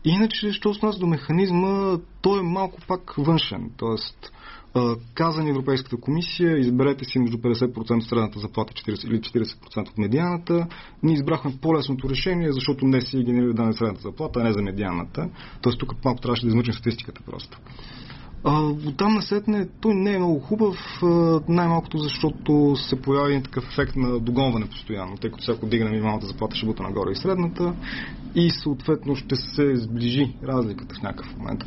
Иначе, 0.04 0.52
що 0.52 0.74
с 0.74 0.82
нас 0.82 0.98
до 0.98 1.06
механизма, 1.06 1.98
той 2.22 2.40
е 2.40 2.42
малко 2.42 2.80
пак 2.88 3.14
външен, 3.18 3.70
т.е 3.78 3.96
каза 5.14 5.42
ни 5.42 5.50
Европейската 5.50 5.96
комисия, 5.96 6.58
изберете 6.58 7.04
си 7.04 7.18
между 7.18 7.38
50% 7.38 7.96
от 7.96 8.04
средната 8.04 8.38
заплата 8.38 8.72
40, 8.72 9.06
или 9.06 9.20
40% 9.20 9.90
от 9.90 9.98
медианата. 9.98 10.66
Ние 11.02 11.14
избрахме 11.14 11.52
по-лесното 11.62 12.10
решение, 12.10 12.52
защото 12.52 12.86
не 12.86 13.00
си 13.00 13.24
генерира 13.24 13.54
данни 13.54 13.74
средната 13.74 14.02
заплата, 14.02 14.40
а 14.40 14.42
не 14.42 14.52
за 14.52 14.62
медианата. 14.62 15.28
Тоест 15.62 15.78
тук 15.78 16.04
малко 16.04 16.20
трябваше 16.20 16.42
да 16.42 16.48
измъчим 16.48 16.74
статистиката 16.74 17.20
просто. 17.26 17.58
От 18.44 18.96
там 18.96 19.14
насетне 19.14 19.68
той 19.80 19.94
не 19.94 20.14
е 20.14 20.18
много 20.18 20.40
хубав, 20.40 20.76
най-малкото 21.48 21.98
защото 21.98 22.76
се 22.76 23.02
появи 23.02 23.30
един 23.30 23.42
такъв 23.42 23.64
ефект 23.72 23.96
на 23.96 24.18
догонване 24.18 24.66
постоянно, 24.66 25.16
тъй 25.16 25.30
като 25.30 25.42
всяко 25.42 25.66
дигане 25.66 25.90
минималната 25.90 26.26
заплата 26.26 26.56
ще 26.56 26.66
бута 26.66 26.82
нагоре 26.82 27.10
и 27.12 27.16
средната 27.16 27.74
и 28.34 28.50
съответно 28.50 29.16
ще 29.16 29.36
се 29.36 29.76
сближи 29.76 30.36
разликата 30.44 30.94
в 30.94 31.02
някакъв 31.02 31.36
момент. 31.36 31.64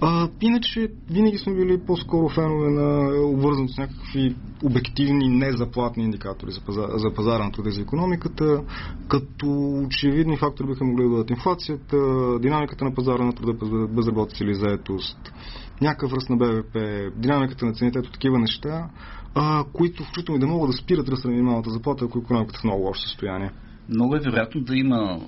А, 0.00 0.28
иначе 0.40 0.88
винаги 1.10 1.38
сме 1.38 1.54
били 1.54 1.80
по-скоро 1.86 2.28
фенове 2.28 2.70
на 2.70 3.20
обвързаност 3.24 3.74
с 3.74 3.78
някакви 3.78 4.36
обективни, 4.64 5.28
незаплатни 5.28 6.04
индикатори 6.04 6.52
за, 6.52 6.60
пазар, 6.60 6.88
за 6.94 7.14
пазара 7.14 7.44
на 7.44 7.52
труда 7.52 7.70
за 7.70 7.80
економиката, 7.80 8.62
като 9.08 9.46
очевидни 9.86 10.36
фактори 10.36 10.68
биха 10.68 10.84
могли 10.84 11.02
да 11.02 11.10
бъдат 11.10 11.30
инфлацията, 11.30 11.96
динамиката 12.40 12.84
на 12.84 12.94
пазара 12.94 13.24
на 13.24 13.32
труда, 13.32 13.86
безработица 13.88 14.44
или 14.44 14.54
заетост, 14.54 15.32
някакъв 15.80 16.12
ръст 16.12 16.30
на 16.30 16.36
БВП, 16.36 16.78
динамиката 17.16 17.66
на 17.66 17.72
цените, 17.72 17.98
ето 17.98 18.10
такива 18.10 18.38
неща, 18.38 18.88
а, 19.34 19.64
които 19.72 20.04
включително 20.04 20.36
и 20.36 20.40
да 20.40 20.46
могат 20.46 20.70
да 20.70 20.76
спират 20.76 21.08
ръста 21.08 21.28
на 21.28 21.34
минималната 21.34 21.70
заплата, 21.70 22.04
ако 22.04 22.18
економиката 22.18 22.58
е 22.58 22.60
в 22.60 22.64
много 22.64 22.82
лошо 22.82 23.02
състояние. 23.02 23.50
Много 23.88 24.16
е 24.16 24.20
вероятно 24.20 24.60
да 24.60 24.76
има 24.76 25.20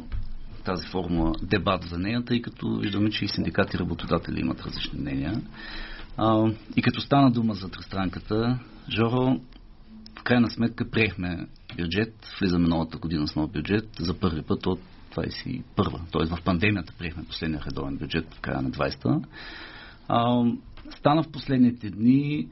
тази 0.65 0.87
формула 0.87 1.33
дебат 1.43 1.85
за 1.85 1.99
нея, 1.99 2.25
тъй 2.25 2.43
като 2.43 2.79
виждаме, 2.79 3.11
че 3.11 3.25
и 3.25 3.29
синдикати 3.29 3.77
и 3.77 3.79
работодатели 3.79 4.41
имат 4.41 4.63
различни 4.63 5.01
мнения. 5.01 5.43
А, 6.17 6.51
и 6.77 6.83
като 6.83 7.01
стана 7.01 7.31
дума 7.31 7.55
за 7.55 7.69
тристранката, 7.69 8.59
Жоро, 8.89 9.41
в 10.19 10.23
крайна 10.23 10.51
сметка 10.51 10.91
приехме 10.91 11.47
бюджет, 11.77 12.15
влизаме 12.41 12.69
новата 12.69 12.99
година 12.99 13.29
с 13.29 13.37
нов 13.37 13.51
бюджет 13.51 13.89
за 14.01 14.15
първи 14.15 14.43
път 14.43 14.67
от 14.67 14.81
21 15.15 15.63
т.е. 15.77 16.37
в 16.37 16.43
пандемията 16.45 16.93
приехме 16.99 17.25
последния 17.25 17.63
редовен 17.67 17.97
бюджет 17.97 18.35
в 18.35 18.41
края 18.41 18.63
на 18.63 18.71
20-та. 18.71 19.21
А, 20.11 20.45
стана 20.97 21.23
в 21.23 21.31
последните 21.33 21.91
дни, 21.91 22.49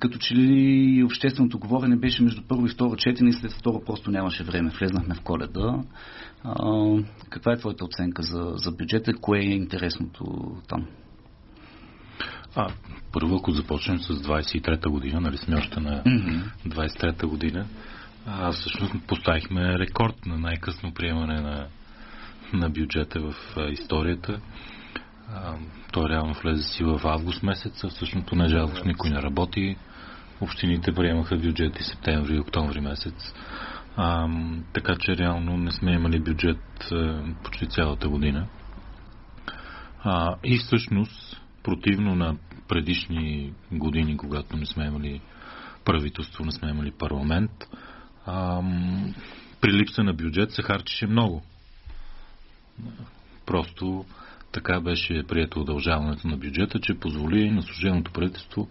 като 0.00 0.18
че 0.18 0.34
ли 0.34 1.02
общественото 1.04 1.58
говорене 1.58 1.96
беше 1.96 2.22
между 2.22 2.42
първо 2.48 2.66
и 2.66 2.70
второ 2.70 2.96
четене 2.96 3.30
и 3.30 3.32
след 3.32 3.52
второ 3.52 3.82
просто 3.86 4.10
нямаше 4.10 4.44
време. 4.44 4.70
Влезнахме 4.70 5.14
в 5.14 5.20
коледа. 5.20 5.82
А, 6.44 6.54
каква 7.30 7.52
е 7.52 7.58
твоята 7.58 7.84
оценка 7.84 8.22
за, 8.22 8.52
за 8.54 8.72
бюджета? 8.72 9.14
Кое 9.14 9.38
е 9.38 9.42
интересното 9.42 10.56
там? 10.68 10.86
А, 12.56 12.68
първо, 13.12 13.36
ако 13.36 13.50
започнем 13.50 13.98
с 13.98 14.08
23-та 14.08 14.90
година, 14.90 15.20
нали 15.20 15.36
сме 15.36 15.56
още 15.56 15.80
на 15.80 16.02
mm-hmm. 16.04 16.42
23-та 16.66 17.26
година, 17.26 17.66
а, 18.26 18.52
всъщност 18.52 18.94
поставихме 19.06 19.78
рекорд 19.78 20.26
на 20.26 20.38
най-късно 20.38 20.94
приемане 20.94 21.40
на, 21.40 21.66
на 22.52 22.70
бюджета 22.70 23.20
в 23.20 23.34
историята. 23.72 24.40
А, 25.34 25.54
той 25.92 26.08
реално 26.08 26.34
влезе 26.34 26.62
си 26.62 26.84
в 26.84 27.00
август 27.04 27.42
месец, 27.42 27.84
всъщност 27.88 28.32
не 28.32 28.48
жалост 28.48 28.84
никой 28.84 29.10
не 29.10 29.22
работи. 29.22 29.76
Общините 30.40 30.92
приемаха 30.92 31.36
бюджети 31.36 31.82
септември 31.84 32.34
и 32.34 32.40
октомври 32.40 32.80
месец. 32.80 33.34
А, 33.96 34.28
така 34.72 34.96
че 35.00 35.16
реално 35.16 35.56
не 35.56 35.70
сме 35.70 35.92
имали 35.92 36.20
бюджет 36.20 36.92
а, 36.92 37.22
почти 37.44 37.66
цялата 37.66 38.08
година. 38.08 38.46
А, 40.02 40.36
и 40.44 40.58
всъщност, 40.58 41.40
противно 41.62 42.14
на 42.14 42.36
предишни 42.68 43.52
години, 43.72 44.16
когато 44.16 44.56
не 44.56 44.66
сме 44.66 44.86
имали 44.86 45.20
правителство, 45.84 46.44
не 46.44 46.52
сме 46.52 46.70
имали 46.70 46.90
парламент, 46.90 47.50
а, 48.26 48.62
при 49.60 49.72
липса 49.72 50.02
на 50.02 50.14
бюджет 50.14 50.52
се 50.52 50.62
харчеше 50.62 51.06
много. 51.06 51.42
Просто 53.46 54.04
така 54.52 54.80
беше 54.80 55.22
прието 55.28 55.60
удължаването 55.60 56.28
на 56.28 56.36
бюджета, 56.36 56.80
че 56.80 56.98
позволи 56.98 57.50
на 57.50 57.62
служебното 57.62 58.12
правителство 58.12 58.68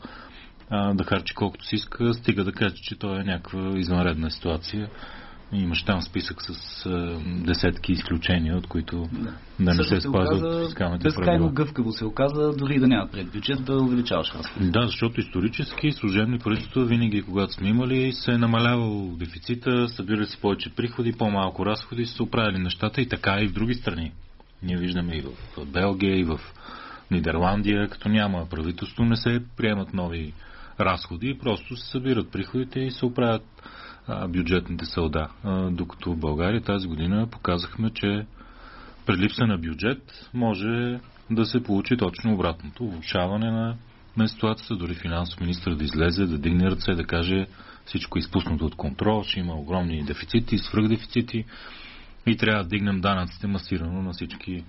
а, 0.69 0.93
да 0.93 1.03
харчи 1.03 1.33
колкото 1.35 1.65
си 1.65 1.75
иска, 1.75 2.13
стига 2.13 2.43
да 2.43 2.51
каже, 2.51 2.75
че 2.75 2.99
то 2.99 3.15
е 3.15 3.23
някаква 3.23 3.79
извънредна 3.79 4.29
ситуация 4.29 4.89
Имаш 5.51 5.83
там 5.83 6.01
списък 6.01 6.41
с 6.41 6.85
а, 6.85 7.19
десетки 7.25 7.91
изключения, 7.91 8.57
от 8.57 8.67
които 8.67 9.09
да, 9.11 9.31
да 9.59 9.73
не 9.73 9.83
се 9.83 10.01
спазват 10.01 10.65
фискалните 10.65 10.75
правила. 10.75 10.97
Безкрайно 11.03 11.51
гъвкаво 11.53 11.91
се 11.91 12.05
оказа, 12.05 12.53
дори 12.57 12.79
да 12.79 12.87
няма 12.87 13.09
пред 13.11 13.31
бюджет, 13.31 13.65
да 13.65 13.75
увеличаваш 13.75 14.33
разходите. 14.35 14.71
Да, 14.71 14.85
защото 14.85 15.19
исторически 15.19 15.91
служебни 15.91 16.39
правителства 16.39 16.85
винаги, 16.85 17.21
когато 17.21 17.53
сме 17.53 17.69
имали, 17.69 18.11
се 18.13 18.31
е 18.31 18.37
намалявал 18.37 19.15
дефицита, 19.19 19.89
събирали 19.89 20.25
се 20.25 20.37
повече 20.37 20.69
приходи, 20.69 21.13
по-малко 21.13 21.65
разходи, 21.65 22.05
се 22.05 22.23
оправили 22.23 22.59
нещата 22.59 23.01
и 23.01 23.09
така 23.09 23.39
и 23.41 23.47
в 23.47 23.53
други 23.53 23.73
страни. 23.73 24.11
Ние 24.63 24.77
виждаме 24.77 25.15
и 25.15 25.21
в 25.21 25.65
Белгия, 25.65 26.19
и 26.19 26.23
в 26.23 26.39
Нидерландия, 27.11 27.89
като 27.89 28.09
няма 28.09 28.49
правителство, 28.49 29.05
не 29.05 29.15
се 29.15 29.41
приемат 29.57 29.93
нови 29.93 30.33
разходи, 30.79 31.37
просто 31.37 31.75
се 31.75 31.91
събират 31.91 32.31
приходите 32.31 32.79
и 32.79 32.91
се 32.91 33.05
оправят 33.05 33.45
бюджетните 34.29 34.85
сълда. 34.85 35.29
Докато 35.71 36.13
в 36.13 36.17
България 36.17 36.61
тази 36.61 36.87
година 36.87 37.27
показахме, 37.31 37.89
че 37.89 38.25
при 39.05 39.17
липса 39.17 39.47
на 39.47 39.57
бюджет 39.57 40.29
може 40.33 40.99
да 41.31 41.45
се 41.45 41.63
получи 41.63 41.97
точно 41.97 42.33
обратното. 42.33 42.89
Влушаване 42.89 43.51
на, 43.51 43.77
на 44.17 44.27
ситуацията, 44.27 44.75
дори 44.75 44.93
финансов 44.93 45.39
министр 45.39 45.75
да 45.75 45.83
излезе, 45.83 46.25
да 46.25 46.37
дигне 46.37 46.71
ръце, 46.71 46.91
да 46.91 47.03
каже 47.03 47.47
всичко 47.85 48.17
е 48.17 48.19
изпуснато 48.19 48.65
от 48.65 48.75
контрол, 48.75 49.23
ще 49.23 49.39
има 49.39 49.53
огромни 49.53 50.03
дефицити, 50.03 50.57
свръхдефицити 50.57 51.45
и 52.31 52.37
трябва 52.37 52.63
да 52.63 52.69
дигнем 52.69 53.01
данъците 53.01 53.47
масирано 53.47 54.01
на 54.01 54.13
всички 54.13 54.65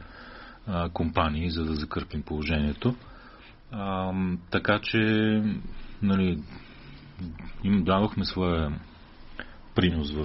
а, 0.67 0.89
компании, 0.89 1.51
за 1.51 1.65
да 1.65 1.75
закърпим 1.75 2.23
положението. 2.23 2.95
А, 3.73 4.13
така 4.51 4.81
че 4.83 4.99
нали, 6.03 6.43
им 7.65 7.85
дадохме 7.85 8.25
своя 8.25 8.81
принос 9.75 10.13
в, 10.13 10.25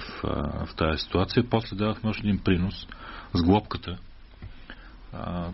в 0.65 0.75
тази 0.77 0.97
ситуация. 0.97 1.49
После 1.49 1.75
давахме 1.75 2.09
още 2.09 2.27
един 2.27 2.39
принос 2.39 2.87
с 3.33 3.43
глобката, 3.43 3.97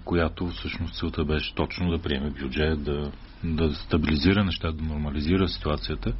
която 0.05 0.47
всъщност 0.47 0.95
целта 0.95 1.25
беше 1.25 1.55
точно 1.55 1.91
да 1.91 2.01
приеме 2.01 2.29
бюджет, 2.29 2.83
да, 2.83 3.11
да 3.43 3.75
стабилизира 3.75 4.43
нещата, 4.43 4.73
да 4.73 4.83
нормализира 4.83 5.47
ситуацията. 5.47 6.13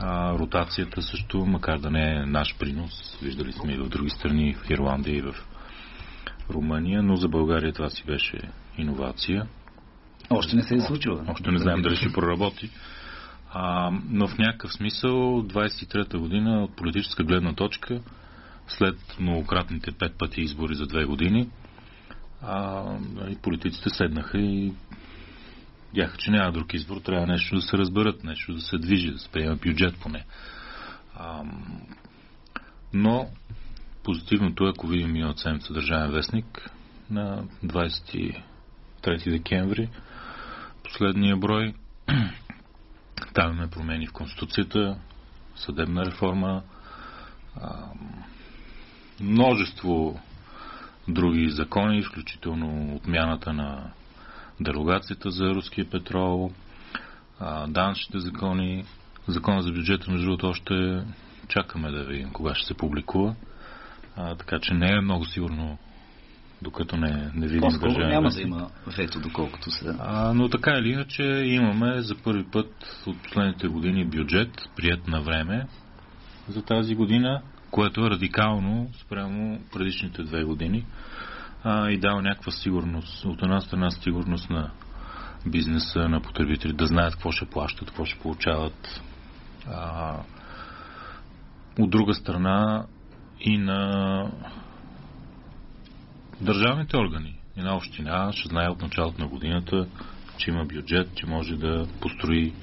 А, 0.00 0.32
ротацията 0.38 1.02
също, 1.02 1.46
макар 1.46 1.78
да 1.78 1.90
не 1.90 2.14
е 2.14 2.26
наш 2.26 2.58
принос, 2.58 3.18
виждали 3.22 3.52
сме 3.52 3.72
и 3.72 3.78
в 3.78 3.88
други 3.88 4.10
страни, 4.10 4.54
в 4.54 4.70
Ирландия 4.70 5.16
и 5.16 5.22
в 5.22 5.34
Румъния, 6.50 7.02
но 7.02 7.16
за 7.16 7.28
България 7.28 7.72
това 7.72 7.90
си 7.90 8.04
беше 8.06 8.40
иновация. 8.78 9.46
Още 10.30 10.56
не 10.56 10.62
се 10.62 10.74
е 10.74 10.80
случило. 10.80 11.20
Още 11.28 11.50
не 11.50 11.58
знаем 11.58 11.82
дали 11.82 11.96
ще 11.96 12.12
проработи. 12.12 12.70
А, 13.52 13.90
но 14.10 14.28
в 14.28 14.38
някакъв 14.38 14.72
смисъл 14.72 15.42
23-та 15.42 16.18
година 16.18 16.62
от 16.62 16.76
политическа 16.76 17.24
гледна 17.24 17.54
точка, 17.54 18.00
след 18.68 18.96
многократните 19.20 19.92
пет 19.92 20.18
пъти 20.18 20.40
избори 20.40 20.74
за 20.74 20.86
две 20.86 21.04
години, 21.04 21.48
а, 22.42 22.82
и 22.94 23.14
нали, 23.14 23.36
политиците 23.42 23.90
седнаха 23.90 24.38
и 24.38 24.72
бяха, 25.94 26.16
че 26.16 26.30
няма 26.30 26.52
друг 26.52 26.74
избор, 26.74 26.96
трябва 26.96 27.26
нещо 27.26 27.54
да 27.54 27.62
се 27.62 27.78
разберат, 27.78 28.24
нещо 28.24 28.54
да 28.54 28.60
се 28.60 28.78
движи, 28.78 29.10
да 29.10 29.18
се 29.18 29.28
приема 29.28 29.56
бюджет 29.56 30.00
поне. 30.00 30.24
А, 31.14 31.42
но 32.92 33.28
позитивното 34.04 34.66
е, 34.66 34.70
ако 34.70 34.86
видим 34.86 35.16
и 35.16 35.24
от 35.24 35.38
седмица 35.38 35.72
Държавен 35.72 36.10
вестник 36.10 36.70
на 37.10 37.44
23 37.64 38.42
декември, 39.30 39.88
последния 40.84 41.36
брой, 41.36 41.74
там 43.34 43.52
имаме 43.52 43.70
промени 43.70 44.06
в 44.06 44.12
Конституцията, 44.12 44.98
съдебна 45.56 46.06
реформа, 46.06 46.62
а, 47.60 47.86
множество 49.20 50.20
други 51.08 51.50
закони, 51.50 52.02
включително 52.02 52.94
отмяната 52.94 53.52
на 53.52 53.92
дерогацията 54.60 55.30
за 55.30 55.54
руския 55.54 55.90
петрол, 55.90 56.50
данъчните 57.68 58.18
закони, 58.18 58.84
закона 59.28 59.62
за 59.62 59.72
бюджета, 59.72 60.10
между 60.10 60.26
другото, 60.26 60.46
още 60.48 61.02
чакаме 61.48 61.90
да 61.90 62.04
видим 62.04 62.30
кога 62.32 62.54
ще 62.54 62.66
се 62.66 62.74
публикува. 62.74 63.34
А, 64.16 64.34
така 64.34 64.58
че 64.62 64.74
не 64.74 64.92
е 64.92 65.00
много 65.00 65.24
сигурно 65.24 65.78
докато 66.62 66.96
не, 66.96 67.30
не 67.34 67.46
видим 67.46 67.68
държавен 67.80 68.08
няма 68.08 68.28
да 68.28 68.42
има 68.42 68.70
вето, 68.96 69.20
доколкото 69.20 69.70
се... 69.70 69.94
А, 69.98 70.32
но 70.34 70.48
така 70.48 70.70
или 70.70 70.88
иначе 70.88 71.22
имаме 71.22 72.02
за 72.02 72.14
първи 72.14 72.44
път 72.44 73.02
от 73.06 73.22
последните 73.22 73.68
години 73.68 74.04
бюджет, 74.04 74.68
прият 74.76 75.08
на 75.08 75.20
време 75.20 75.66
за 76.48 76.62
тази 76.62 76.94
година, 76.94 77.42
което 77.70 78.06
е 78.06 78.10
радикално 78.10 78.90
спрямо 79.00 79.60
предишните 79.72 80.22
две 80.22 80.44
години 80.44 80.84
а, 81.64 81.90
и 81.90 81.98
дава 81.98 82.22
някаква 82.22 82.52
сигурност. 82.52 83.24
От 83.24 83.42
една 83.42 83.60
страна 83.60 83.90
сигурност 83.90 84.50
на 84.50 84.70
бизнеса, 85.46 86.08
на 86.08 86.20
потребители, 86.20 86.72
да 86.72 86.86
знаят 86.86 87.14
какво 87.14 87.32
ще 87.32 87.46
плащат, 87.46 87.88
какво 87.88 88.04
ще 88.04 88.18
получават. 88.18 89.02
А, 89.70 90.16
от 91.78 91.90
друга 91.90 92.14
страна 92.14 92.86
и 93.40 93.58
на 93.58 94.32
държавните 96.40 96.96
органи. 96.96 97.38
Една 97.56 97.76
община 97.76 98.32
ще 98.32 98.48
знае 98.48 98.68
от 98.68 98.82
началото 98.82 99.22
на 99.22 99.28
годината, 99.28 99.86
че 100.36 100.50
има 100.50 100.64
бюджет, 100.64 101.14
че 101.14 101.26
може 101.26 101.56
да 101.56 101.86
построи 102.00 102.54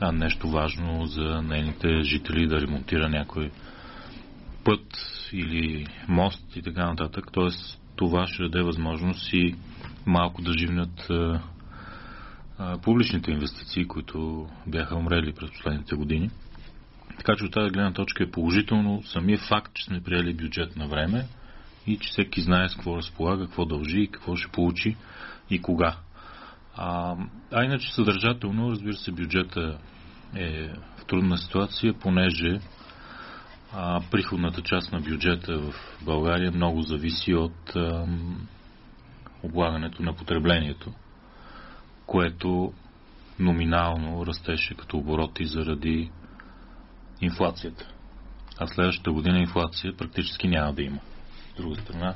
а, 0.00 0.12
нещо 0.12 0.50
важно 0.50 1.06
за 1.06 1.42
нейните 1.42 2.02
жители, 2.02 2.46
да 2.46 2.60
ремонтира 2.60 3.08
някой 3.08 3.50
път 4.64 4.86
или 5.32 5.86
мост 6.08 6.56
и 6.56 6.62
така 6.62 6.86
нататък. 6.86 7.26
Тоест, 7.32 7.80
това 7.98 8.26
ще 8.26 8.42
даде 8.42 8.62
възможност 8.62 9.32
и 9.32 9.54
малко 10.06 10.42
да 10.42 10.52
живнат 10.58 11.10
публичните 12.82 13.30
инвестиции, 13.30 13.86
които 13.86 14.48
бяха 14.66 14.96
умрели 14.96 15.32
през 15.32 15.50
последните 15.50 15.94
години. 15.96 16.30
Така 17.18 17.36
че 17.36 17.44
от 17.44 17.52
тази 17.52 17.70
гледна 17.70 17.92
точка 17.92 18.24
е 18.24 18.30
положително 18.30 19.02
самия 19.02 19.38
факт, 19.38 19.74
че 19.74 19.84
сме 19.84 20.00
приели 20.00 20.34
бюджет 20.34 20.76
на 20.76 20.88
време, 20.88 21.26
и 21.86 21.98
че 21.98 22.08
всеки 22.08 22.40
знае 22.40 22.68
с 22.68 22.74
какво 22.74 22.96
разполага, 22.96 23.44
какво 23.44 23.64
дължи 23.64 24.00
и 24.00 24.10
какво 24.10 24.36
ще 24.36 24.52
получи 24.52 24.96
и 25.50 25.62
кога. 25.62 25.96
А, 26.76 27.16
а 27.52 27.64
иначе 27.64 27.94
съдържателно, 27.94 28.70
разбира 28.70 28.94
се, 28.96 29.12
бюджета 29.12 29.78
е 30.34 30.68
в 30.96 31.04
трудна 31.06 31.38
ситуация, 31.38 31.94
понеже 31.94 32.60
а, 33.72 34.00
приходната 34.10 34.62
част 34.62 34.92
на 34.92 35.00
бюджета 35.00 35.58
в 35.58 35.74
България 36.04 36.52
много 36.52 36.82
зависи 36.82 37.34
от 37.34 37.76
облагането 39.42 40.02
на 40.02 40.12
потреблението, 40.12 40.92
което 42.06 42.72
номинално 43.38 44.26
растеше 44.26 44.74
като 44.74 44.96
обороти 44.96 45.44
заради 45.44 46.10
инфлацията. 47.20 47.88
А 48.58 48.66
следващата 48.66 49.12
година 49.12 49.38
инфлация 49.38 49.96
практически 49.96 50.48
няма 50.48 50.72
да 50.72 50.82
има 50.82 50.98
друга 51.56 51.76
страна, 51.76 52.14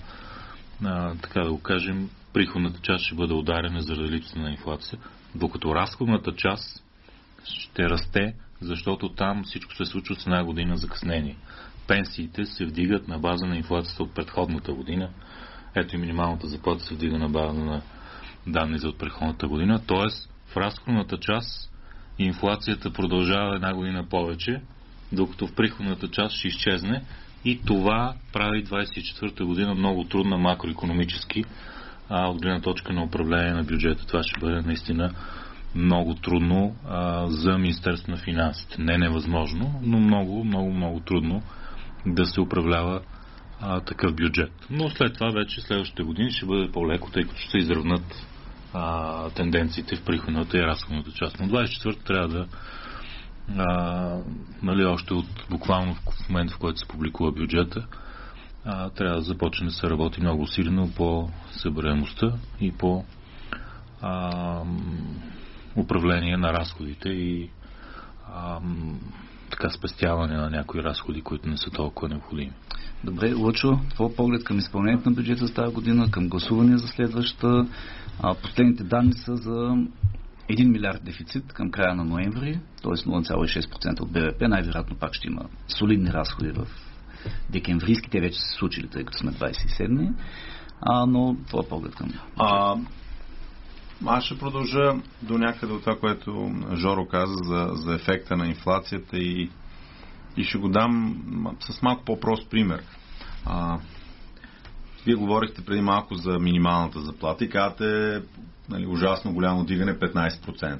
а, 0.85 1.15
така 1.15 1.41
да 1.41 1.51
го 1.51 1.63
кажем, 1.63 2.11
приходната 2.33 2.81
част 2.81 3.05
ще 3.05 3.15
бъде 3.15 3.35
ударена 3.35 3.81
заради 3.81 4.13
липса 4.13 4.39
на 4.39 4.51
инфлация, 4.51 4.99
докато 5.35 5.75
разходната 5.75 6.35
част 6.37 6.85
ще 7.45 7.83
расте, 7.91 8.35
защото 8.63 9.09
там 9.09 9.45
всичко 9.45 9.75
се 9.75 9.85
случва 9.85 10.15
с 10.15 10.27
една 10.27 10.45
година 10.45 10.77
закъснение. 10.77 11.37
Пенсиите 11.87 12.47
се 12.47 12.67
вдигат 12.67 13.09
на 13.09 13.19
база 13.19 13.47
на 13.47 13.57
инфлацията 13.57 14.03
от 14.03 14.15
предходната 14.15 14.73
година. 14.73 15.09
Ето 15.75 15.97
и 15.97 15.99
минималната 15.99 16.47
заплата 16.47 16.85
се 16.85 16.95
вдига 16.95 17.19
на 17.19 17.29
база 17.29 17.61
на 17.61 17.83
данни 18.47 18.79
за 18.79 18.89
от 18.89 18.99
предходната 18.99 19.49
година. 19.49 19.81
Тоест, 19.87 20.31
в 20.47 20.57
разходната 20.57 21.19
част 21.19 21.73
инфлацията 22.19 22.93
продължава 22.93 23.55
една 23.55 23.75
година 23.75 24.05
повече, 24.09 24.61
докато 25.13 25.47
в 25.47 25.55
приходната 25.55 26.09
част 26.09 26.37
ще 26.37 26.49
изчезне 26.49 27.03
и 27.45 27.61
това 27.67 28.15
прави 28.33 28.65
24-та 28.65 29.45
година 29.45 29.75
много 29.75 30.05
трудна 30.05 30.39
макроекономически 30.39 31.45
а, 32.09 32.27
от 32.27 32.43
гледна 32.43 32.61
точка 32.61 32.93
на 32.93 33.03
управление 33.03 33.53
на 33.53 33.63
бюджета. 33.63 34.07
Това 34.07 34.23
ще 34.23 34.41
бъде 34.41 34.61
наистина 34.61 35.15
много 35.75 36.15
трудно 36.15 36.77
а, 36.89 37.27
за 37.27 37.59
Министерство 37.59 38.11
на 38.13 38.17
финансите. 38.17 38.83
Не 38.83 38.99
невъзможно, 38.99 39.81
но 39.83 40.01
много, 40.01 40.45
много, 40.45 40.73
много 40.73 41.01
трудно 41.01 41.43
да 42.07 42.27
се 42.27 42.41
управлява 42.41 43.01
а, 43.61 43.81
такъв 43.81 44.15
бюджет. 44.15 44.53
Но 44.71 44.91
след 44.91 45.15
това 45.15 45.31
вече 45.31 45.61
следващите 45.61 46.03
години 46.03 46.31
ще 46.31 46.47
бъде 46.47 46.73
по-леко, 46.73 47.11
тъй 47.11 47.23
като 47.23 47.37
ще 47.37 47.51
се 47.51 47.59
изравнат 47.59 48.27
а, 48.75 49.31
тенденциите 49.31 49.97
в 49.97 50.05
приходната 50.05 50.59
и 50.59 50.63
разходната 50.63 51.13
част. 51.13 51.41
Но 51.41 51.47
24 51.47 52.05
трябва 52.05 52.29
да 52.29 52.47
а, 53.57 54.19
нали, 54.63 54.85
още 54.85 55.15
от 55.15 55.47
буквално 55.51 55.95
в 55.95 56.29
момента, 56.29 56.55
в 56.55 56.59
който 56.59 56.79
се 56.79 56.89
публикува 56.89 57.33
бюджета, 57.33 57.87
а, 58.65 58.91
трябва 58.91 59.17
да 59.17 59.23
започне 59.23 59.67
да 59.67 59.73
се 59.73 59.91
работи 59.91 60.21
много 60.21 60.47
силно 60.47 60.93
по 60.97 61.31
събираемостта 61.51 62.33
и 62.61 62.73
по 62.73 63.05
а, 64.03 64.63
управление 65.77 66.37
на 66.37 66.53
разходите 66.53 67.09
и 67.09 67.51
а, 68.35 68.61
така 69.51 69.71
спестяване 69.71 70.37
на 70.37 70.51
някои 70.51 70.83
разходи, 70.83 71.23
които 71.23 71.49
не 71.49 71.57
са 71.57 71.71
толкова 71.71 72.09
необходими. 72.09 72.53
Добре, 73.05 73.35
Лъчо, 73.35 73.81
твой 73.91 74.15
поглед 74.15 74.45
към 74.45 74.59
изпълнението 74.59 75.11
на 75.11 75.15
бюджета 75.15 75.47
за 75.47 75.55
тази 75.55 75.75
година, 75.75 76.11
към 76.11 76.29
гласуване 76.29 76.79
за 76.79 76.89
следващата. 76.89 77.67
А, 78.23 78.35
последните 78.35 78.85
данни 78.85 79.13
са 79.13 79.37
за 79.37 79.51
1 80.51 80.65
милиард 80.65 81.05
дефицит 81.05 81.53
към 81.53 81.71
края 81.71 81.95
на 81.95 82.05
ноември, 82.05 82.61
т.е. 82.83 82.93
0,6% 82.93 84.01
от 84.01 84.13
БВП. 84.13 84.41
Най-вероятно 84.41 84.97
пак 84.97 85.15
ще 85.15 85.29
има 85.29 85.45
солидни 85.69 86.13
разходи 86.13 86.51
в 86.51 86.67
декемврийски. 87.51 88.11
Те 88.11 88.21
вече 88.21 88.41
се 88.41 88.59
случили, 88.59 88.89
тъй 88.89 89.05
като 89.05 89.19
сме 89.19 89.33
27 89.33 90.13
а, 90.83 91.07
но 91.07 91.37
това 91.51 91.63
поглед 91.69 91.95
към. 91.95 92.13
А, 92.37 92.77
аз 94.07 94.25
ще 94.25 94.39
продължа 94.39 94.95
до 95.23 95.39
някъде 95.39 95.73
от 95.73 95.81
това, 95.81 95.99
което 95.99 96.53
Жоро 96.75 97.07
каза 97.07 97.35
за, 97.45 97.71
за 97.73 97.95
ефекта 97.95 98.37
на 98.37 98.47
инфлацията 98.47 99.19
и, 99.19 99.51
и 100.37 100.45
ще 100.45 100.59
го 100.59 100.69
дам 100.69 101.17
с 101.61 101.83
малко 101.83 102.05
по-прост 102.05 102.51
пример. 102.51 102.83
А, 103.45 103.79
вие 105.07 105.15
говорихте 105.15 105.65
преди 105.65 105.81
малко 105.81 106.15
за 106.15 106.39
минималната 106.39 107.01
заплата 107.01 107.45
и 107.45 107.51
казвате 107.51 108.23
нали, 108.69 108.87
ужасно 108.87 109.33
голямо 109.33 109.65
дигане 109.65 109.99
15%. 109.99 110.79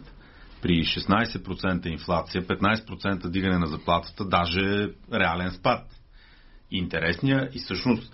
При 0.63 0.73
16% 0.73 1.87
инфлация, 1.87 2.43
15% 2.43 3.29
дигане 3.29 3.59
на 3.59 3.67
заплатата, 3.67 4.25
даже 4.25 4.91
реален 5.13 5.51
спад. 5.51 5.87
Интересния 6.71 7.49
и 7.55 7.59
всъщност 7.59 8.13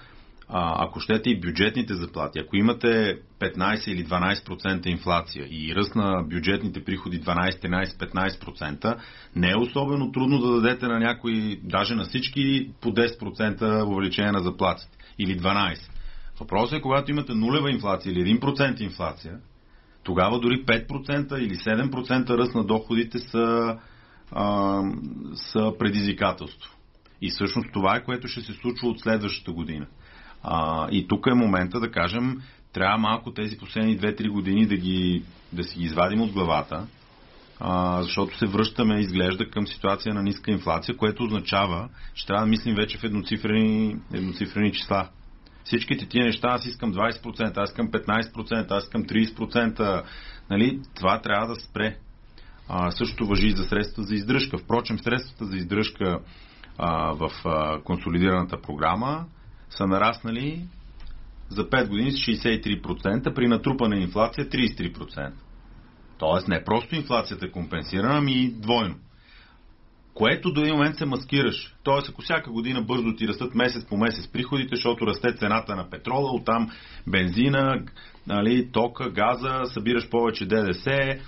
ако 0.51 1.01
щете 1.01 1.31
и 1.31 1.41
бюджетните 1.41 1.95
заплати, 1.95 2.39
ако 2.39 2.57
имате 2.57 3.19
15 3.41 3.89
или 3.89 4.07
12% 4.07 4.87
инфлация 4.87 5.47
и 5.51 5.75
ръст 5.75 5.95
на 5.95 6.23
бюджетните 6.23 6.85
приходи 6.85 7.21
12, 7.21 7.51
13, 7.51 7.85
15%, 7.85 8.99
не 9.37 9.51
е 9.51 9.57
особено 9.57 10.13
трудно 10.13 10.39
да 10.39 10.61
дадете 10.61 10.87
на 10.87 10.99
някои, 10.99 11.61
даже 11.63 11.95
на 11.95 12.05
всички 12.05 12.71
по 12.81 12.89
10% 12.89 13.87
увеличение 13.87 14.33
на 14.33 14.43
заплатите 14.43 14.99
или 15.19 15.41
12%. 15.41 15.79
Въпросът 16.41 16.79
е, 16.79 16.83
когато 16.83 17.11
имате 17.11 17.35
нулева 17.35 17.71
инфлация 17.71 18.13
или 18.13 18.41
1% 18.41 18.81
инфлация, 18.81 19.39
тогава 20.03 20.41
дори 20.41 20.65
5% 20.65 21.39
или 21.39 21.55
7% 21.55 22.31
ръст 22.31 22.55
на 22.55 22.65
доходите 22.65 23.19
са, 23.19 23.79
а, 24.33 24.83
са 25.35 25.73
предизвикателство. 25.79 26.75
И 27.23 27.31
всъщност 27.31 27.69
това 27.73 27.97
е 27.97 28.05
което 28.05 28.29
ще 28.29 28.41
се 28.41 28.53
случва 28.53 28.89
от 28.89 29.01
следващата 29.01 29.53
година. 29.53 29.87
А, 30.43 30.89
и 30.91 31.09
тук 31.09 31.27
е 31.27 31.35
момента 31.35 31.81
да 31.81 31.91
кажем, 31.91 32.43
трябва 32.73 32.99
малко 32.99 33.33
тези 33.33 33.59
последни 33.59 33.99
2-3 33.99 34.31
години 34.31 34.67
да, 34.67 34.77
ги, 34.77 35.23
да 35.53 35.65
си 35.65 35.79
ги 35.79 35.85
извадим 35.85 36.21
от 36.21 36.33
главата, 36.33 36.87
а, 37.61 38.03
защото 38.03 38.39
се 38.39 38.47
връщаме, 38.47 39.01
изглежда, 39.01 39.51
към 39.51 39.67
ситуация 39.67 40.15
на 40.15 40.23
ниска 40.23 40.51
инфлация, 40.51 40.97
което 40.97 41.25
означава, 41.25 41.89
че 42.15 42.27
трябва 42.27 42.45
да 42.45 42.51
мислим 42.51 42.75
вече 42.75 42.99
в 42.99 43.05
едноцифрени, 43.05 43.97
едноцифрени 44.13 44.73
числа. 44.73 45.09
Всичките 45.65 46.07
тия 46.07 46.25
неща, 46.25 46.49
аз 46.49 46.67
искам 46.67 46.95
20%, 46.95 47.53
аз 47.57 47.71
искам 47.71 47.91
15%, 47.91 48.71
аз 48.71 48.85
искам 48.85 49.05
30%, 49.05 50.03
нали, 50.51 50.81
това 50.95 51.21
трябва 51.21 51.47
да 51.47 51.61
спре. 51.61 51.97
А, 52.69 52.91
същото 52.91 53.27
въжи 53.27 53.47
и 53.47 53.57
за 53.57 53.65
средства 53.65 54.03
за 54.03 54.15
издръжка. 54.15 54.59
Впрочем, 54.59 54.99
средствата 54.99 55.45
за 55.45 55.57
издръжка 55.57 56.19
а, 56.79 57.13
в 57.13 57.31
а, 57.45 57.83
консолидираната 57.83 58.61
програма 58.61 59.27
са 59.71 59.87
нараснали 59.87 60.63
за 61.49 61.71
5 61.71 61.89
години 61.89 62.13
с 62.13 62.15
63%, 62.15 63.35
при 63.35 63.49
натрупана 63.49 63.97
инфлация 63.97 64.49
33%. 64.49 65.33
Тоест 66.19 66.49
не 66.49 66.65
просто 66.65 66.95
инфлацията 66.95 67.47
е 67.47 67.51
компенсирана, 67.51 68.19
ами 68.19 68.33
и 68.33 68.51
двойно. 68.51 68.95
Което 70.15 70.53
до 70.53 70.61
един 70.61 70.75
момент 70.75 70.97
се 70.97 71.07
маскираш. 71.07 71.75
Тоест, 71.83 72.09
ако 72.09 72.23
всяка 72.23 72.51
година 72.51 72.83
бързо 72.83 73.17
ти 73.17 73.29
растат 73.29 73.55
месец 73.55 73.85
по 73.85 73.97
месец 73.97 74.29
приходите, 74.29 74.77
защото 74.77 75.07
расте 75.07 75.37
цената 75.37 75.77
на 75.77 75.91
петрола, 75.91 76.33
оттам 76.33 76.71
бензина, 77.07 77.85
нали, 78.27 78.69
тока, 78.73 79.11
газа, 79.11 79.61
събираш 79.65 80.09
повече 80.11 80.47
ДДС, 80.47 81.19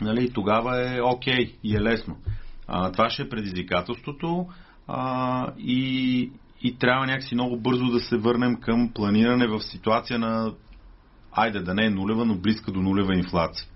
нали, 0.00 0.30
тогава 0.32 0.96
е 0.96 1.00
окей 1.00 1.34
okay 1.34 1.54
и 1.64 1.76
е 1.76 1.80
лесно. 1.80 2.16
А, 2.68 2.92
това 2.92 3.10
ще 3.10 3.22
е 3.22 3.28
предизвикателството 3.28 4.46
а, 4.88 5.52
и, 5.58 6.30
и 6.62 6.78
трябва 6.78 7.06
някакси 7.06 7.34
много 7.34 7.60
бързо 7.60 7.84
да 7.84 8.00
се 8.00 8.16
върнем 8.16 8.60
към 8.60 8.92
планиране 8.94 9.46
в 9.46 9.60
ситуация 9.60 10.18
на, 10.18 10.52
айде 11.32 11.60
да 11.60 11.74
не 11.74 11.86
е 11.86 11.90
нулева, 11.90 12.24
но 12.24 12.34
близка 12.34 12.72
до 12.72 12.80
нулева 12.80 13.14
инфлация. 13.14 13.66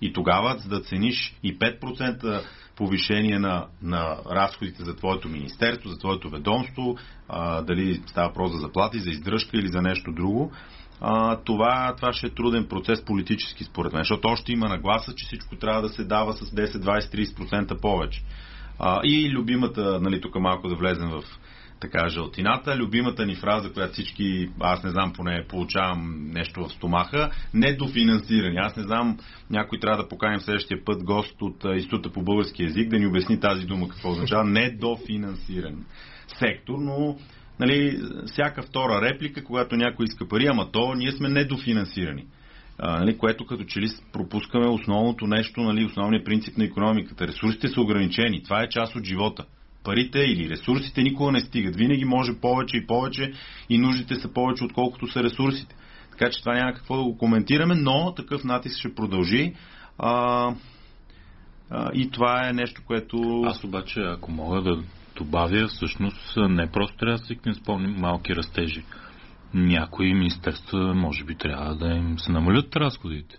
И 0.00 0.12
тогава 0.12 0.56
да 0.68 0.80
цениш 0.80 1.36
и 1.42 1.58
5% 1.58 2.42
повишение 2.76 3.38
на, 3.38 3.66
на 3.82 4.16
разходите 4.30 4.84
за 4.84 4.96
твоето 4.96 5.28
министерство, 5.28 5.88
за 5.88 5.98
твоето 5.98 6.30
ведомство, 6.30 6.96
а, 7.28 7.62
дали 7.62 8.02
става 8.06 8.28
въпрос 8.28 8.52
за 8.52 8.58
заплати, 8.58 9.00
за 9.00 9.10
издръжка 9.10 9.56
или 9.56 9.68
за 9.68 9.82
нещо 9.82 10.12
друго, 10.12 10.52
а, 11.00 11.36
това, 11.36 11.94
това 11.96 12.12
ще 12.12 12.26
е 12.26 12.30
труден 12.30 12.68
процес 12.68 13.04
политически 13.04 13.64
според 13.64 13.92
мен, 13.92 14.00
защото 14.00 14.28
още 14.28 14.52
има 14.52 14.68
нагласа, 14.68 15.14
че 15.14 15.26
всичко 15.26 15.56
трябва 15.56 15.82
да 15.82 15.88
се 15.88 16.04
дава 16.04 16.32
с 16.32 16.50
10, 16.50 16.66
20, 16.66 17.00
30% 17.00 17.80
повече. 17.80 18.22
А, 18.78 19.00
и 19.04 19.30
любимата, 19.30 20.00
нали, 20.00 20.20
тук 20.20 20.34
малко 20.34 20.68
да 20.68 20.74
влезем 20.74 21.08
в 21.08 21.22
така 21.80 22.08
жълтината. 22.08 22.76
Любимата 22.76 23.26
ни 23.26 23.34
фраза, 23.34 23.72
която 23.72 23.92
всички, 23.92 24.48
аз 24.60 24.84
не 24.84 24.90
знам, 24.90 25.12
поне 25.12 25.46
получавам 25.48 26.30
нещо 26.32 26.64
в 26.64 26.72
стомаха, 26.72 27.30
недофинансирани. 27.54 28.56
Аз 28.56 28.76
не 28.76 28.82
знам, 28.82 29.18
някой 29.50 29.80
трябва 29.80 30.02
да 30.02 30.08
поканим 30.08 30.40
следващия 30.40 30.84
път 30.84 31.04
гост 31.04 31.42
от 31.42 31.64
Института 31.64 32.12
по 32.12 32.22
български 32.22 32.62
язик 32.62 32.88
да 32.88 32.98
ни 32.98 33.06
обясни 33.06 33.40
тази 33.40 33.66
дума 33.66 33.88
какво 33.88 34.10
означава 34.10 34.44
недофинансиран 34.44 35.84
сектор, 36.38 36.78
но 36.78 37.16
нали, 37.60 38.00
всяка 38.26 38.62
втора 38.62 39.00
реплика, 39.02 39.44
когато 39.44 39.76
някой 39.76 40.04
иска 40.04 40.28
пари, 40.28 40.46
ама 40.46 40.72
то 40.72 40.94
ние 40.94 41.12
сме 41.12 41.28
недофинансирани. 41.28 42.26
А, 42.78 42.98
нали, 42.98 43.18
което 43.18 43.46
като 43.46 43.64
че 43.64 43.80
ли 43.80 43.88
пропускаме 44.12 44.66
основното 44.66 45.26
нещо, 45.26 45.60
нали, 45.60 45.84
основният 45.84 46.24
принцип 46.24 46.58
на 46.58 46.64
економиката. 46.64 47.28
Ресурсите 47.28 47.68
са 47.68 47.80
ограничени. 47.80 48.42
Това 48.42 48.62
е 48.62 48.68
част 48.68 48.96
от 48.96 49.04
живота 49.04 49.44
парите 49.86 50.18
или 50.18 50.50
ресурсите 50.50 51.02
никога 51.02 51.32
не 51.32 51.40
стигат. 51.40 51.76
Винаги 51.76 52.04
може 52.04 52.40
повече 52.40 52.76
и 52.76 52.86
повече 52.86 53.32
и 53.68 53.78
нуждите 53.78 54.14
са 54.14 54.32
повече, 54.32 54.64
отколкото 54.64 55.06
са 55.06 55.22
ресурсите. 55.22 55.76
Така 56.10 56.30
че 56.30 56.40
това 56.40 56.54
няма 56.54 56.72
какво 56.72 56.96
да 56.96 57.02
го 57.02 57.18
коментираме, 57.18 57.74
но 57.74 58.14
такъв 58.14 58.44
натиск 58.44 58.78
ще 58.78 58.94
продължи. 58.94 59.54
А, 59.98 60.54
а, 61.70 61.90
и 61.94 62.10
това 62.10 62.48
е 62.48 62.52
нещо, 62.52 62.82
което. 62.86 63.42
Аз 63.46 63.64
обаче, 63.64 64.00
ако 64.00 64.30
мога 64.30 64.62
да 64.62 64.82
добавя, 65.16 65.68
всъщност 65.68 66.36
не 66.36 66.70
просто 66.70 66.96
трябва 66.96 67.18
да 67.18 67.24
се 67.24 67.36
изпълним 67.46 67.94
малки 67.98 68.36
растежи. 68.36 68.84
Някои 69.54 70.14
министерства, 70.14 70.94
може 70.94 71.24
би, 71.24 71.34
трябва 71.34 71.74
да 71.74 71.86
им 71.86 72.18
се 72.18 72.32
намалят 72.32 72.76
разходите. 72.76 73.36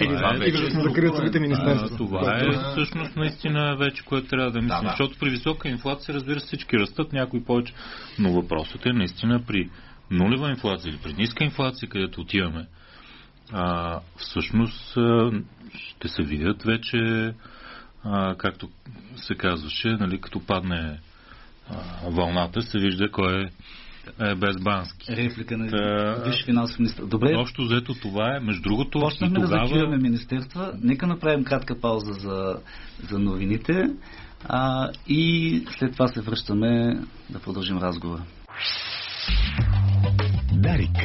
Или 0.00 0.16
това 0.16 0.34
е, 0.34 0.38
вече 0.38 0.62
да 0.62 0.70
се 0.70 0.80
закрият 0.80 1.16
самите 1.16 1.40
министерства. 1.40 1.96
Това 1.96 2.38
е 2.38 2.70
всъщност 2.70 3.16
наистина 3.16 3.76
вече, 3.76 4.04
което 4.04 4.28
трябва 4.28 4.50
да 4.50 4.62
мислим. 4.62 4.80
Да, 4.80 4.82
да. 4.82 4.88
Защото 4.88 5.18
при 5.18 5.30
висока 5.30 5.68
инфлация, 5.68 6.14
разбира 6.14 6.40
се, 6.40 6.46
всички 6.46 6.78
растат, 6.78 7.12
някои 7.12 7.44
повече. 7.44 7.72
Но 8.18 8.32
въпросът 8.32 8.86
е 8.86 8.92
наистина 8.92 9.42
при 9.46 9.70
нулева 10.10 10.50
инфлация 10.50 10.90
или 10.90 10.98
при 11.02 11.12
ниска 11.12 11.44
инфлация, 11.44 11.88
където 11.88 12.20
отиваме, 12.20 12.66
а, 13.52 14.00
всъщност 14.16 14.98
ще 15.74 16.08
се 16.08 16.22
видят 16.22 16.62
вече, 16.62 17.32
а, 18.04 18.34
както 18.38 18.68
се 19.16 19.34
казваше, 19.34 19.88
нали, 19.88 20.20
като 20.20 20.46
падне 20.46 21.00
а, 21.70 21.76
вълната, 22.10 22.62
се 22.62 22.78
вижда 22.78 23.10
кой 23.10 23.42
е 23.42 23.44
е, 23.44 23.50
без 24.36 24.56
Бански. 24.56 25.16
Реплика 25.16 25.58
на 25.58 25.68
Та... 25.68 26.22
висш 26.24 26.44
финансов 26.44 26.78
министр. 26.78 27.06
Добре. 27.06 27.36
Общо 27.36 27.62
взето 27.62 27.94
това 27.94 28.36
е. 28.36 28.40
Между 28.40 28.62
другото, 28.62 29.00
Почнахме 29.00 29.40
тогава... 29.40 29.60
да 29.62 29.66
закриваме 29.66 29.96
министерства. 29.96 30.72
Нека 30.82 31.06
направим 31.06 31.44
кратка 31.44 31.80
пауза 31.80 32.12
за, 32.12 32.56
за 33.10 33.18
новините. 33.18 33.84
А, 34.48 34.90
и 35.08 35.64
след 35.78 35.92
това 35.92 36.08
се 36.08 36.20
връщаме 36.20 37.00
да 37.30 37.38
продължим 37.38 37.78
разговора. 37.78 38.22
Дарик. 40.52 40.96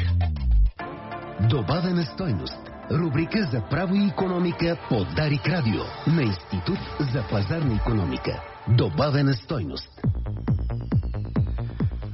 Добавена 1.50 2.06
стойност. 2.06 2.58
Рубрика 2.92 3.50
за 3.52 3.62
право 3.70 3.96
и 3.96 4.08
економика 4.08 4.78
по 4.89 5.06
Дарик 5.16 5.48
Радио 5.48 5.82
на 6.08 6.24
Институт 6.24 6.80
за 7.00 7.24
пазарна 7.30 7.76
економика. 7.76 8.42
Добавена 8.68 9.34
стойност. 9.34 10.02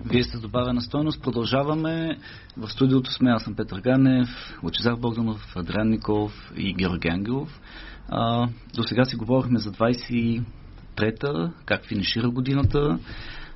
Вие 0.09 0.23
сте 0.23 0.37
добавена 0.37 0.81
стойност. 0.81 1.21
Продължаваме. 1.23 2.17
В 2.57 2.69
студиото 2.69 3.11
сме. 3.11 3.29
Аз 3.31 3.43
съм 3.43 3.55
Петър 3.55 3.81
Ганев, 3.81 4.29
Лачезар 4.63 4.95
Богданов, 4.95 5.55
Адриан 5.55 5.89
Николов 5.89 6.51
и 6.57 6.73
Георги 6.73 7.07
Ангелов. 7.07 7.61
А, 8.09 8.47
до 8.75 8.83
сега 8.83 9.05
си 9.05 9.15
говорихме 9.15 9.59
за 9.59 9.71
23-та, 9.71 11.51
как 11.65 11.85
финишира 11.85 12.29
годината. 12.29 12.99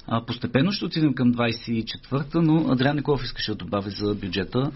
А, 0.07 0.25
постепенно 0.25 0.71
ще 0.71 0.85
отидем 0.85 1.13
към 1.13 1.33
24-та, 1.33 2.41
но 2.41 2.71
Адриан 2.71 2.95
Николов 2.95 3.23
искаше 3.23 3.51
да 3.51 3.57
добави 3.57 3.89
за 3.89 4.15
бюджета. 4.15 4.71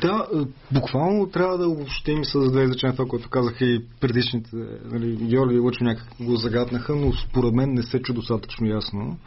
Да, 0.00 0.26
е, 0.34 0.38
буквално 0.74 1.30
трябва 1.30 1.58
да 1.58 1.68
обобщим 1.68 2.24
с 2.24 2.50
две 2.50 2.64
изречения 2.64 2.96
това, 2.96 3.08
което 3.08 3.30
казаха 3.30 3.64
и 3.64 3.84
предишните. 4.00 4.56
Нали, 4.92 5.16
Георги 5.16 5.56
и 5.56 5.58
Лъчо 5.58 5.84
някак 5.84 6.06
го 6.20 6.36
загаднаха, 6.36 6.96
но 6.96 7.12
според 7.12 7.54
мен 7.54 7.74
не 7.74 7.82
се 7.82 8.02
чу 8.02 8.14
достатъчно 8.14 8.66
ясно. 8.66 9.18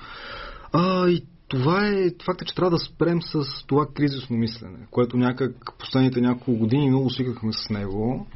А, 0.73 1.09
и 1.09 1.23
това 1.47 1.87
е 1.87 2.09
факта, 2.25 2.45
че 2.45 2.55
трябва 2.55 2.71
да 2.71 2.79
спрем 2.79 3.21
с 3.21 3.45
това 3.67 3.87
кризисно 3.93 4.37
мислене, 4.37 4.77
което 4.91 5.17
някак 5.17 5.51
последните 5.79 6.21
няколко 6.21 6.59
години 6.59 6.89
много 6.89 7.09
свикахме 7.09 7.53
с 7.53 7.69
него. 7.69 8.27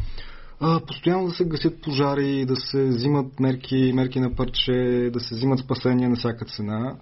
А, 0.59 0.79
постоянно 0.85 1.27
да 1.27 1.33
се 1.33 1.45
гасят 1.45 1.81
пожари, 1.81 2.45
да 2.45 2.55
се 2.55 2.85
взимат 2.85 3.39
мерки, 3.39 3.91
мерки 3.95 4.19
на 4.19 4.35
парче, 4.35 5.09
да 5.13 5.19
се 5.19 5.35
взимат 5.35 5.59
спасения 5.59 6.09
на 6.09 6.15
всяка 6.15 6.45
цена. 6.45 6.95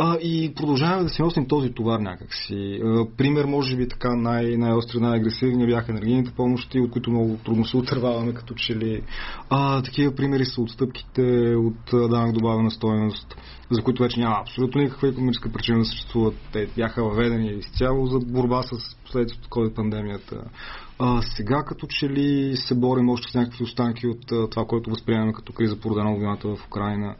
А, 0.00 0.16
и 0.16 0.54
продължаваме 0.54 1.02
да 1.02 1.08
си 1.08 1.22
носим 1.22 1.48
този 1.48 1.70
товар 1.70 2.00
някакси. 2.00 2.80
А, 2.84 3.06
пример, 3.16 3.44
може 3.44 3.76
би 3.76 3.88
така 3.88 4.16
най- 4.16 4.56
най-остри, 4.56 5.00
най-агресивни 5.00 5.66
бяха 5.66 5.92
енергийните 5.92 6.30
помощи, 6.30 6.80
от 6.80 6.90
които 6.90 7.10
много 7.10 7.38
трудно 7.44 7.64
се 7.64 7.76
отърваваме 7.76 8.34
като 8.34 8.54
че 8.54 8.76
ли. 8.76 9.02
А, 9.50 9.82
такива 9.82 10.14
примери 10.14 10.44
са 10.44 10.60
отстъпките 10.60 11.54
от 11.56 12.10
данък 12.10 12.32
добавена 12.32 12.70
стоеност, 12.70 13.36
за 13.70 13.82
които 13.82 14.02
вече 14.02 14.20
няма 14.20 14.36
абсолютно 14.40 14.80
никаква 14.80 15.08
економическа 15.08 15.52
причина 15.52 15.78
да 15.78 15.84
съществуват. 15.84 16.34
Те 16.52 16.68
бяха 16.76 17.04
въведени 17.04 17.48
изцяло 17.48 18.06
за 18.06 18.18
борба 18.18 18.62
с 18.62 18.96
последствията 19.04 19.46
от 19.46 19.48
COVID-пандемията. 19.48 20.44
А, 20.98 21.22
сега 21.22 21.62
като 21.62 21.86
че 21.86 22.08
ли 22.08 22.56
се 22.56 22.74
борим 22.74 23.08
още 23.08 23.32
с 23.32 23.34
някакви 23.34 23.64
останки 23.64 24.06
от 24.06 24.32
а, 24.32 24.48
това, 24.50 24.64
което 24.64 24.90
възприемаме 24.90 25.32
като 25.32 25.52
криза 25.52 25.80
породена 25.80 26.12
от 26.12 26.18
войната 26.18 26.48
в 26.48 26.66
Украина. 26.66 27.14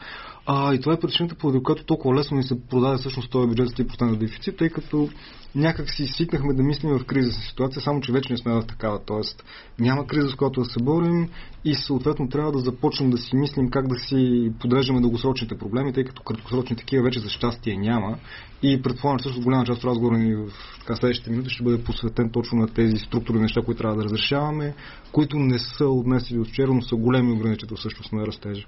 А, 0.51 0.75
и 0.75 0.81
това 0.81 0.93
е 0.93 1.01
причината, 1.01 1.35
поради 1.35 1.63
която 1.63 1.85
толкова 1.85 2.15
лесно 2.15 2.37
ни 2.37 2.43
се 2.43 2.67
продаде 2.71 2.99
всъщност 2.99 3.31
този 3.31 3.49
бюджет 3.49 3.69
с 3.69 3.73
3% 3.73 4.17
дефицит, 4.17 4.57
тъй 4.57 4.69
като 4.69 5.09
някак 5.55 5.91
си 5.91 6.07
свикнахме 6.07 6.55
да 6.55 6.63
мислим 6.63 6.99
в 6.99 7.05
кризисна 7.05 7.43
ситуация, 7.43 7.83
само 7.83 8.01
че 8.01 8.13
вече 8.13 8.33
не 8.33 8.39
сме 8.39 8.53
в 8.53 8.67
такава. 8.67 9.01
Тоест 9.07 9.45
няма 9.79 10.07
криза, 10.07 10.29
с 10.29 10.35
която 10.35 10.61
да 10.61 10.67
се 10.67 10.83
борим 10.83 11.29
и 11.65 11.75
съответно 11.75 12.29
трябва 12.29 12.53
да 12.53 12.59
започнем 12.59 13.11
да 13.11 13.19
си 13.19 13.37
мислим 13.37 13.71
как 13.71 13.89
да 13.89 13.95
си 13.95 14.53
подреждаме 14.61 15.01
дългосрочните 15.01 15.59
проблеми, 15.59 15.93
тъй 15.93 16.05
като 16.05 16.23
краткосрочни 16.23 16.77
такива 16.77 17.05
вече 17.05 17.21
за 17.21 17.29
щастие 17.29 17.77
няма. 17.77 18.19
И 18.63 18.83
предполагам, 18.83 19.21
също 19.21 19.41
голяма 19.41 19.65
част 19.65 19.79
от 19.79 19.91
разговора 19.91 20.19
ни 20.19 20.35
в 20.35 20.51
така, 20.81 20.97
следващите 20.97 21.31
минути 21.31 21.51
ще 21.51 21.65
бъде 21.65 21.85
посветен 21.85 22.31
точно 22.31 22.59
на 22.59 22.67
тези 22.69 22.97
структурни 22.97 23.41
неща, 23.41 23.63
които 23.63 23.79
трябва 23.79 23.97
да 23.97 24.05
разрешаваме, 24.05 24.75
които 25.13 25.37
не 25.39 25.59
са 25.59 25.85
от 25.85 26.07
от 26.33 26.49
вчера, 26.49 26.75
но 26.75 26.83
са 26.83 26.97
големи 26.97 27.33
ограничители 27.33 27.77
всъщност 27.77 28.13
на 28.13 28.27
растежа. 28.27 28.67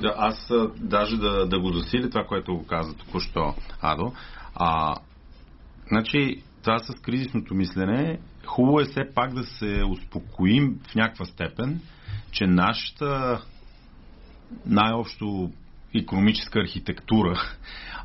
Да, 0.00 0.14
аз 0.16 0.52
даже 0.76 1.16
да, 1.16 1.46
да 1.46 1.60
го 1.60 1.72
засиля 1.72 2.10
това, 2.10 2.24
което 2.24 2.54
го 2.54 2.66
каза 2.66 2.96
току-що 2.96 3.54
Адо. 3.80 4.12
А, 4.54 4.96
значи, 5.88 6.42
това 6.62 6.78
с 6.78 6.94
кризисното 6.94 7.54
мислене, 7.54 8.18
хубаво 8.46 8.80
е 8.80 8.84
все 8.84 9.14
пак 9.14 9.34
да 9.34 9.42
се 9.42 9.82
успокоим 9.90 10.80
в 10.90 10.94
някаква 10.94 11.24
степен, 11.24 11.80
че 12.30 12.46
нашата 12.46 13.40
най-общо 14.66 15.50
економическа 15.94 16.60
архитектура, 16.60 17.40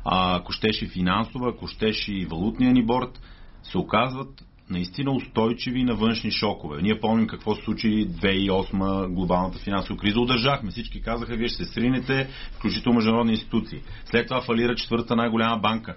ако 0.04 0.52
щеше 0.52 0.88
финансова, 0.88 1.50
ако 1.50 1.66
щеше 1.66 2.12
и 2.12 2.26
валутния 2.26 2.72
ни 2.72 2.86
борт, 2.86 3.20
се 3.62 3.78
оказват 3.78 4.44
наистина 4.70 5.10
устойчиви 5.10 5.84
на 5.84 5.94
външни 5.94 6.30
шокове. 6.30 6.82
Ние 6.82 7.00
помним 7.00 7.26
какво 7.26 7.54
се 7.54 7.62
случи 7.64 8.08
2008 8.08 9.08
глобалната 9.14 9.58
финансова 9.58 9.98
криза. 9.98 10.20
Удържахме. 10.20 10.70
Всички 10.70 11.02
казаха, 11.02 11.36
вие 11.36 11.48
ще 11.48 11.64
се 11.64 11.72
сринете, 11.72 12.28
включително 12.52 12.96
международни 12.96 13.32
институции. 13.32 13.82
След 14.04 14.26
това 14.26 14.40
фалира 14.40 14.74
четвърта 14.74 15.16
най-голяма 15.16 15.58
банка. 15.58 15.96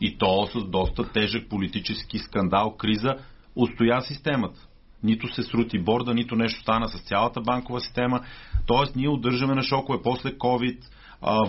И 0.00 0.18
то 0.18 0.46
с 0.46 0.64
доста 0.64 1.12
тежък 1.12 1.48
политически 1.48 2.18
скандал, 2.18 2.76
криза, 2.76 3.16
устоя 3.56 4.00
системата. 4.00 4.66
Нито 5.02 5.34
се 5.34 5.42
срути 5.42 5.78
борда, 5.78 6.14
нито 6.14 6.36
нещо 6.36 6.60
стана 6.60 6.88
с 6.88 7.02
цялата 7.02 7.40
банкова 7.40 7.80
система. 7.80 8.20
Тоест, 8.66 8.96
ние 8.96 9.08
удържаме 9.08 9.54
на 9.54 9.62
шокове 9.62 9.98
после 10.02 10.30
COVID, 10.32 10.78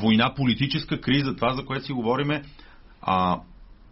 война, 0.01 0.33
политическа 0.35 1.01
криза, 1.01 1.35
това 1.35 1.53
за 1.53 1.65
което 1.65 1.85
си 1.85 1.93
говориме. 1.93 2.43
А, 3.01 3.39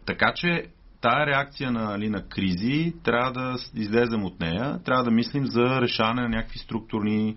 така 0.05 0.33
че 0.35 0.65
тая 1.01 1.25
реакция 1.25 1.71
на, 1.71 1.83
нали, 1.83 2.09
на 2.09 2.27
кризи 2.27 2.93
трябва 3.03 3.31
да 3.31 3.55
излезем 3.75 4.23
от 4.23 4.39
нея, 4.39 4.79
трябва 4.85 5.03
да 5.03 5.11
мислим 5.11 5.45
за 5.45 5.81
решаване 5.81 6.21
на 6.21 6.29
някакви 6.29 6.59
структурни 6.59 7.35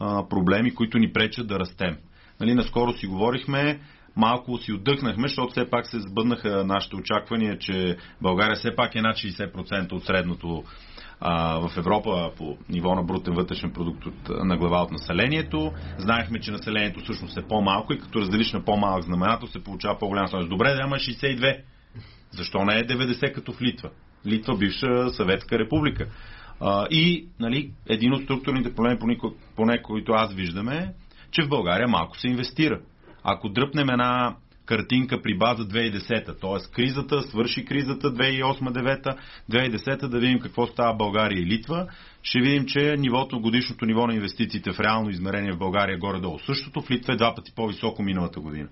а, 0.00 0.28
проблеми, 0.28 0.74
които 0.74 0.98
ни 0.98 1.12
пречат 1.12 1.46
да 1.46 1.58
растем. 1.58 1.96
Нали, 2.40 2.54
наскоро 2.54 2.92
си 2.92 3.06
говорихме, 3.06 3.80
малко 4.16 4.58
си 4.58 4.72
отдъхнахме, 4.72 5.28
защото 5.28 5.50
все 5.50 5.70
пак 5.70 5.86
се 5.86 6.00
сбъднаха 6.00 6.64
нашите 6.64 6.96
очаквания, 6.96 7.58
че 7.58 7.96
България 8.22 8.56
все 8.56 8.76
пак 8.76 8.94
е 8.94 9.00
над 9.00 9.16
60% 9.16 9.92
от 9.92 10.04
средното 10.04 10.64
а, 11.20 11.58
в 11.58 11.76
Европа 11.76 12.30
по 12.36 12.56
ниво 12.68 12.94
на 12.94 13.02
брутен 13.02 13.34
вътрешен 13.34 13.72
продукт 13.72 14.06
от, 14.06 14.28
на 14.28 14.56
глава 14.56 14.82
от 14.82 14.90
населението. 14.90 15.72
Знаехме, 15.98 16.40
че 16.40 16.50
населението 16.50 17.00
всъщност 17.00 17.36
е 17.36 17.46
по-малко 17.48 17.92
и 17.92 17.98
като 17.98 18.20
разделиш 18.20 18.52
на 18.52 18.64
по-малък 18.64 19.04
знаменател 19.04 19.48
се 19.48 19.64
получава 19.64 19.98
по-голям 19.98 20.26
стойност. 20.26 20.50
Добре, 20.50 20.74
да 20.74 20.80
има 20.80 20.96
62. 20.96 21.56
Защо 22.30 22.64
не 22.64 22.78
е 22.78 22.86
90 22.86 23.32
като 23.32 23.52
в 23.52 23.62
Литва? 23.62 23.90
Литва 24.26 24.56
бивша 24.56 25.10
съветска 25.10 25.58
република. 25.58 26.06
А, 26.60 26.86
и 26.90 27.28
нали, 27.40 27.70
един 27.86 28.12
от 28.12 28.22
структурните 28.22 28.74
проблеми, 28.74 28.98
поне 29.56 29.82
които 29.82 30.12
аз 30.12 30.34
виждаме, 30.34 30.92
че 31.30 31.42
в 31.42 31.48
България 31.48 31.88
малко 31.88 32.18
се 32.18 32.28
инвестира. 32.28 32.80
Ако 33.24 33.48
дръпнем 33.48 33.88
една 33.88 34.36
картинка 34.66 35.22
при 35.22 35.38
база 35.38 35.62
2010, 35.68 36.40
т.е. 36.40 36.72
кризата, 36.74 37.22
свърши 37.22 37.64
кризата 37.64 38.14
2008-2009, 38.14 39.16
2010 39.50 40.08
да 40.08 40.18
видим 40.18 40.40
какво 40.40 40.66
става 40.66 40.94
България 40.94 41.42
и 41.42 41.46
Литва, 41.46 41.86
ще 42.22 42.40
видим, 42.40 42.66
че 42.66 42.96
нивото, 42.98 43.40
годишното 43.40 43.86
ниво 43.86 44.06
на 44.06 44.14
инвестициите 44.14 44.72
в 44.72 44.80
реално 44.80 45.10
измерение 45.10 45.52
в 45.52 45.58
България 45.58 45.94
е 45.94 45.98
горе-долу 45.98 46.38
същото, 46.38 46.82
в 46.82 46.90
Литва 46.90 47.12
е 47.12 47.16
два 47.16 47.34
пъти 47.34 47.52
по-високо 47.56 48.02
миналата 48.02 48.40
година. 48.40 48.68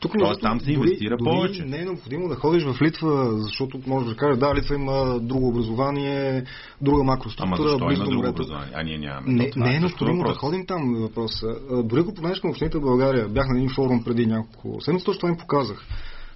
Тук 0.00 0.12
Тоест 0.18 0.40
там 0.40 0.60
се 0.60 0.72
инвестира 0.72 1.16
дори, 1.16 1.30
повече. 1.30 1.62
Дори 1.62 1.70
не 1.70 1.78
е 1.78 1.84
необходимо 1.84 2.28
да 2.28 2.34
ходиш 2.34 2.64
в 2.64 2.82
Литва, 2.82 3.30
защото 3.32 3.80
може 3.86 4.06
да 4.06 4.16
кажеш, 4.16 4.38
да, 4.38 4.54
Литва 4.54 4.74
има 4.74 5.20
друго 5.20 5.48
образование, 5.48 6.44
друга 6.80 7.04
макроструктура. 7.04 7.56
Ама 7.58 7.68
защо 7.68 7.90
има 7.90 8.10
друго 8.10 8.28
образование? 8.28 8.72
А 8.74 8.82
ние 8.82 8.98
нямаме. 8.98 9.32
Не, 9.32 9.50
не 9.56 9.76
е 9.76 9.80
необходимо 9.80 10.24
да 10.24 10.34
ходим 10.34 10.66
там 10.66 10.94
въпроса. 10.94 11.46
Дори 11.84 12.00
ако 12.00 12.14
погледнеш 12.14 12.40
към 12.40 12.50
общините 12.50 12.78
в 12.78 12.82
България, 12.82 13.28
бях 13.28 13.48
на 13.48 13.56
един 13.56 13.70
форум 13.74 14.04
преди 14.04 14.26
няколко 14.26 14.80
седмици, 14.80 15.04
точно 15.04 15.20
това 15.20 15.28
им 15.28 15.38
показах. 15.38 15.86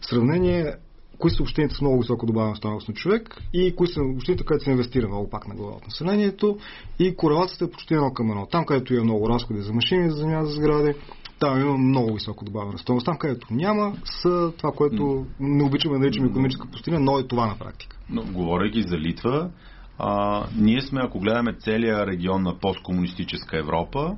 Сравнение 0.00 0.74
кои 1.18 1.31
са 1.31 1.42
общините 1.42 1.74
с 1.74 1.81
много 1.81 1.98
високо 1.98 2.27
добавена 2.27 2.57
стойност 2.57 2.88
на 2.88 2.94
човек 2.94 3.37
и 3.53 3.77
кои 3.77 3.87
са 3.87 4.00
общините, 4.03 4.44
където 4.44 4.64
се 4.64 4.70
инвестира 4.70 5.09
много 5.09 5.31
пак 5.31 5.48
на 5.48 5.55
глава 5.55 5.77
от 5.77 5.87
населението 5.87 6.59
и 6.98 7.16
корелацията 7.16 7.64
е 7.64 7.70
почти 7.70 7.94
едно 7.94 8.12
към 8.12 8.31
едно. 8.31 8.46
Там, 8.46 8.66
където 8.66 8.94
има 8.94 9.05
много 9.05 9.29
разходи 9.29 9.61
за 9.61 9.72
машини, 9.72 10.11
за 10.11 10.16
земя, 10.16 10.44
за 10.44 10.53
сгради, 10.53 10.94
там 11.38 11.61
има 11.61 11.79
много 11.79 12.14
високо 12.14 12.44
добавена 12.44 12.79
стойност. 12.79 13.05
Там, 13.05 13.18
където 13.18 13.47
няма, 13.51 13.97
са 14.05 14.53
това, 14.59 14.73
което 14.73 15.27
не 15.40 15.64
обичаме 15.64 15.94
да 15.94 15.99
наричаме 15.99 16.29
економическа 16.29 16.68
пустиня, 16.70 17.01
но 17.01 17.18
е 17.18 17.27
това 17.27 17.47
на 17.47 17.59
практика. 17.59 17.97
Но, 18.11 18.23
говорейки 18.23 18.83
за 18.83 18.99
Литва, 18.99 19.51
а, 19.99 20.42
ние 20.57 20.81
сме, 20.81 21.01
ако 21.05 21.20
гледаме 21.20 21.53
целия 21.53 22.07
регион 22.07 22.42
на 22.42 22.59
посткомунистическа 22.59 23.59
Европа, 23.59 24.16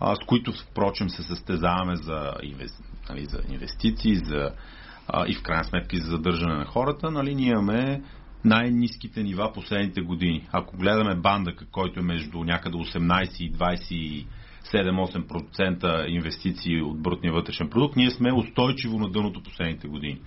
а, 0.00 0.14
с 0.14 0.18
които, 0.26 0.52
впрочем, 0.52 1.10
се 1.10 1.22
състезаваме 1.22 1.96
за, 1.96 2.32
инвести... 2.42 2.82
нали, 3.10 3.24
за 3.24 3.40
инвестиции, 3.52 4.14
за, 4.14 4.50
а, 5.08 5.28
и 5.28 5.34
в 5.34 5.42
крайна 5.42 5.64
сметка 5.64 5.96
за 5.96 6.10
задържане 6.10 6.54
на 6.54 6.64
хората, 6.64 7.10
нали, 7.10 7.34
ние 7.34 7.50
имаме 7.50 8.02
най-низките 8.44 9.22
нива 9.22 9.52
последните 9.52 10.00
години. 10.00 10.48
Ако 10.52 10.76
гледаме 10.76 11.14
банда, 11.14 11.52
който 11.72 12.00
е 12.00 12.02
между 12.02 12.44
някъде 12.44 12.76
18 12.76 13.40
и 13.40 13.52
20 13.52 14.26
7-8% 14.72 16.08
инвестиции 16.08 16.82
от 16.82 17.02
брутния 17.02 17.32
вътрешен 17.32 17.70
продукт, 17.70 17.96
ние 17.96 18.10
сме 18.10 18.32
устойчиво 18.32 18.98
на 18.98 19.10
дъното 19.10 19.42
последните 19.42 19.88
години. 19.88 20.18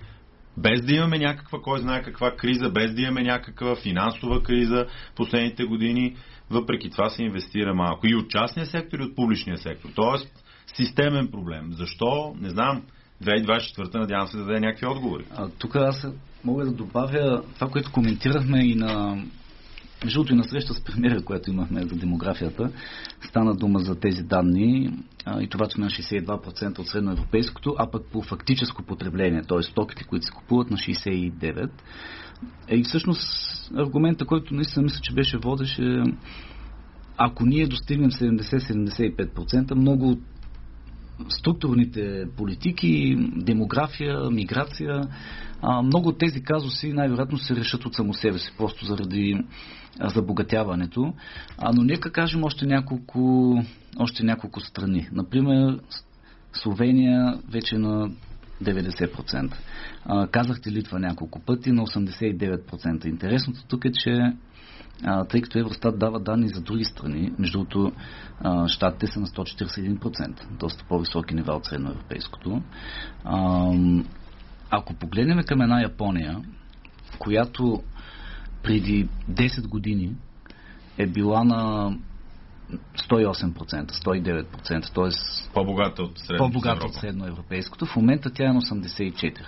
Без 0.58 0.82
да 0.82 0.94
имаме 0.94 1.20
някаква, 1.20 1.60
кой 1.62 1.80
знае 1.80 2.04
каква 2.04 2.36
криза, 2.36 2.70
без 2.70 2.94
да 2.94 3.02
имаме 3.02 3.24
някаква 3.24 3.76
финансова 3.76 4.44
криза 4.44 4.86
последните 5.16 5.64
години, 5.64 6.16
въпреки 6.50 6.90
това 6.90 7.10
се 7.10 7.24
инвестира 7.24 7.74
малко. 7.74 8.08
И 8.08 8.16
от 8.16 8.30
частния 8.30 8.66
сектор, 8.66 9.00
и 9.00 9.04
от 9.04 9.16
публичния 9.16 9.58
сектор. 9.58 9.90
Тоест, 9.96 10.44
системен 10.76 11.32
проблем. 11.32 11.72
Защо? 11.72 12.36
Не 12.42 12.50
знам. 12.50 12.84
2024 13.24 13.94
надявам 13.94 14.28
се 14.28 14.38
да 14.38 14.46
даде 14.46 14.60
някакви 14.60 14.88
отговори. 14.88 15.26
А, 15.36 15.50
тук 15.50 15.76
аз 15.76 16.08
мога 16.44 16.66
да 16.66 16.72
добавя 16.72 17.44
това, 17.56 17.68
което 17.68 17.92
коментирахме 17.92 18.66
и 18.66 18.76
на 18.76 19.24
между 20.04 20.20
другото 20.20 20.34
и 20.34 20.38
на 20.38 20.44
среща 20.44 20.74
с 20.74 20.84
премиера, 20.84 21.22
която 21.22 21.50
имахме 21.50 21.82
за 21.82 21.96
демографията, 21.96 22.72
стана 23.22 23.56
дума 23.56 23.80
за 23.80 24.00
тези 24.00 24.24
данни 24.24 24.98
а, 25.26 25.42
и 25.42 25.48
това, 25.48 25.68
че 25.68 25.82
на 25.82 25.88
62% 25.88 26.80
от 26.80 26.88
средноевропейското, 26.88 27.76
а 27.78 27.92
пък 27.92 28.06
по 28.12 28.22
фактическо 28.22 28.84
потребление, 28.84 29.44
т.е. 29.44 29.64
стоките, 29.64 30.04
които 30.04 30.26
се 30.26 30.32
купуват 30.32 30.72
на 30.72 30.78
69%. 30.78 31.70
Е, 32.68 32.76
и 32.76 32.84
всъщност 32.84 33.22
аргумента, 33.76 34.26
който 34.26 34.54
наистина 34.54 34.84
мисля, 34.84 35.00
че 35.02 35.14
беше 35.14 35.38
водеше, 35.38 36.04
ако 37.18 37.46
ние 37.46 37.68
достигнем 37.68 38.12
70-75%, 38.12 39.76
много 39.76 40.18
структурните 41.30 42.26
политики, 42.38 43.16
демография, 43.36 44.30
миграция, 44.32 45.02
а, 45.62 45.82
много 45.82 46.10
от 46.10 46.18
тези 46.18 46.44
казуси 46.44 46.94
най-вероятно 46.94 47.38
се 47.38 47.56
решат 47.56 47.86
от 47.86 47.96
само 47.96 48.14
себе 48.14 48.38
си, 48.38 48.54
просто 48.58 48.86
заради 48.86 49.44
забогатяването. 50.14 51.14
А, 51.58 51.72
но 51.74 51.84
нека 51.84 52.12
кажем 52.12 52.44
още 52.44 52.66
няколко, 52.66 53.56
още 54.00 54.24
няколко 54.24 54.60
страни. 54.60 55.08
Например, 55.12 55.80
Словения 56.54 57.40
вече 57.50 57.78
на 57.78 58.12
90%. 58.64 59.54
А, 60.06 60.28
казахте 60.28 60.72
Литва 60.72 61.00
няколко 61.00 61.40
пъти 61.40 61.72
на 61.72 61.82
89%. 61.82 63.06
Интересното 63.06 63.66
тук 63.68 63.86
е, 63.86 63.92
че 63.92 64.34
а, 65.04 65.26
тъй 65.26 65.42
като 65.42 65.60
Евростат 65.60 66.00
дава 66.00 66.20
данни 66.20 66.48
за 66.48 66.62
други 66.62 66.86
страни, 66.86 67.34
между 67.40 67.58
другото 67.58 67.92
щатите 68.68 69.08
са 69.08 69.20
на 69.20 69.28
141%, 69.28 70.58
доста 70.60 70.86
по-високи 70.90 71.36
нива 71.36 71.54
от 71.54 71.66
средноевропейското. 71.66 72.62
А, 73.24 73.70
ако 74.70 74.94
погледнем 74.94 75.44
към 75.48 75.62
една 75.62 75.82
Япония, 75.82 76.42
която 77.20 77.84
преди 78.64 79.10
10 79.32 79.68
години 79.68 80.16
е 80.98 81.08
била 81.08 81.44
на 81.44 81.94
108%, 83.10 83.92
109%, 83.92 84.94
т.е. 84.94 85.10
по-богата 85.54 86.04
от, 86.04 86.20
средно 86.20 86.46
по-богата 86.46 86.86
от 86.86 86.94
средноевропейското. 86.94 87.86
В 87.86 87.96
момента 87.96 88.30
тя 88.34 88.50
е 88.50 88.54
на 88.54 88.62
84%. 88.62 89.40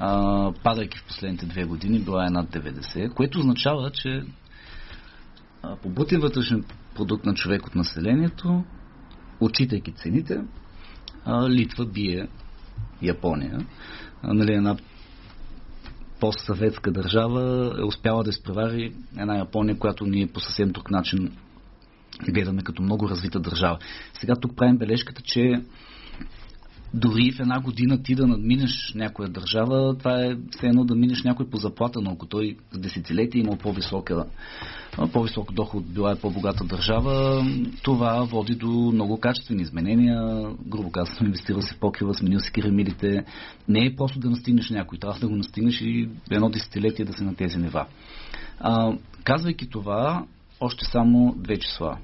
А, 0.00 0.52
падайки 0.64 0.98
в 0.98 1.04
последните 1.06 1.46
две 1.46 1.64
години, 1.64 1.98
била 1.98 2.26
е 2.26 2.30
над 2.30 2.50
90%, 2.50 3.14
което 3.14 3.38
означава, 3.38 3.90
че 3.90 4.22
по 5.82 5.88
бутен 5.88 6.20
вътрешен 6.20 6.64
продукт 6.94 7.26
на 7.26 7.34
човек 7.34 7.66
от 7.66 7.74
населението, 7.74 8.64
отчитайки 9.40 9.92
цените, 9.92 10.40
Литва 11.48 11.86
бие 11.86 12.28
Япония. 13.02 13.66
Нали, 14.22 14.52
една 14.52 14.76
постсъветска 16.20 16.90
държава 16.92 17.74
е 17.80 17.84
успяла 17.84 18.24
да 18.24 18.30
изпревари 18.30 18.94
една 19.18 19.36
Япония, 19.36 19.78
която 19.78 20.06
ние 20.06 20.26
по 20.26 20.40
съвсем 20.40 20.70
друг 20.70 20.90
начин 20.90 21.36
гледаме 22.28 22.62
като 22.62 22.82
много 22.82 23.08
развита 23.08 23.40
държава. 23.40 23.78
Сега 24.20 24.34
тук 24.36 24.56
правим 24.56 24.78
бележката, 24.78 25.22
че 25.22 25.62
дори 26.94 27.32
в 27.32 27.40
една 27.40 27.60
година 27.60 28.02
ти 28.02 28.14
да 28.14 28.26
надминеш 28.26 28.92
някоя 28.94 29.28
държава, 29.28 29.98
това 29.98 30.24
е 30.24 30.36
все 30.50 30.66
едно 30.66 30.84
да 30.84 30.94
минеш 30.94 31.22
някой 31.24 31.50
по 31.50 31.56
заплата, 31.56 32.00
но 32.00 32.10
ако 32.10 32.26
той 32.26 32.56
с 32.72 32.78
десетилетия 32.78 33.40
имал 33.40 33.56
по-висока, 33.56 34.24
по-висок 35.12 35.52
доход, 35.52 35.84
била 35.86 36.12
е 36.12 36.20
по-богата 36.20 36.64
държава, 36.64 37.44
това 37.82 38.24
води 38.24 38.54
до 38.54 38.68
много 38.68 39.20
качествени 39.20 39.62
изменения. 39.62 40.42
Грубо 40.66 40.90
казано, 40.90 41.26
инвестирал 41.26 41.62
си 41.62 41.74
в 41.74 41.78
покрива, 41.78 42.14
сменил 42.14 42.40
си 42.40 42.52
керамидите. 42.52 43.24
Не 43.68 43.86
е 43.86 43.96
просто 43.96 44.18
да 44.18 44.30
настигнеш 44.30 44.70
някой, 44.70 44.98
трябва 44.98 45.20
да 45.20 45.28
го 45.28 45.36
настигнеш 45.36 45.80
и 45.80 46.08
едно 46.30 46.50
десетилетие 46.50 47.04
да 47.04 47.12
се 47.12 47.24
на 47.24 47.34
тези 47.34 47.58
нива. 47.58 47.86
А, 48.60 48.92
казвайки 49.24 49.68
това, 49.68 50.24
още 50.60 50.84
само 50.84 51.34
две 51.38 51.58
числа. 51.58 51.98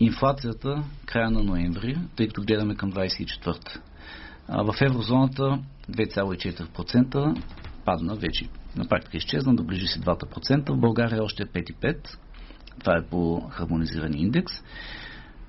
Инфлацията 0.00 0.84
края 1.06 1.30
на 1.30 1.42
ноември, 1.42 1.98
тъй 2.16 2.26
като 2.26 2.42
гледаме 2.42 2.74
към 2.74 2.92
24-та. 2.92 3.80
В 4.48 4.74
еврозоната 4.80 5.58
2,4% 5.90 7.42
падна 7.84 8.14
вече. 8.14 8.48
На 8.76 8.88
практика 8.88 9.16
изчезна, 9.16 9.56
доближи 9.56 9.86
си 9.86 10.00
2%. 10.00 10.72
В 10.72 10.80
България 10.80 11.24
още 11.24 11.42
е 11.42 11.46
5,5%. 11.46 12.16
Това 12.80 12.96
е 12.96 13.06
по 13.06 13.40
хармонизиран 13.50 14.14
индекс. 14.14 14.52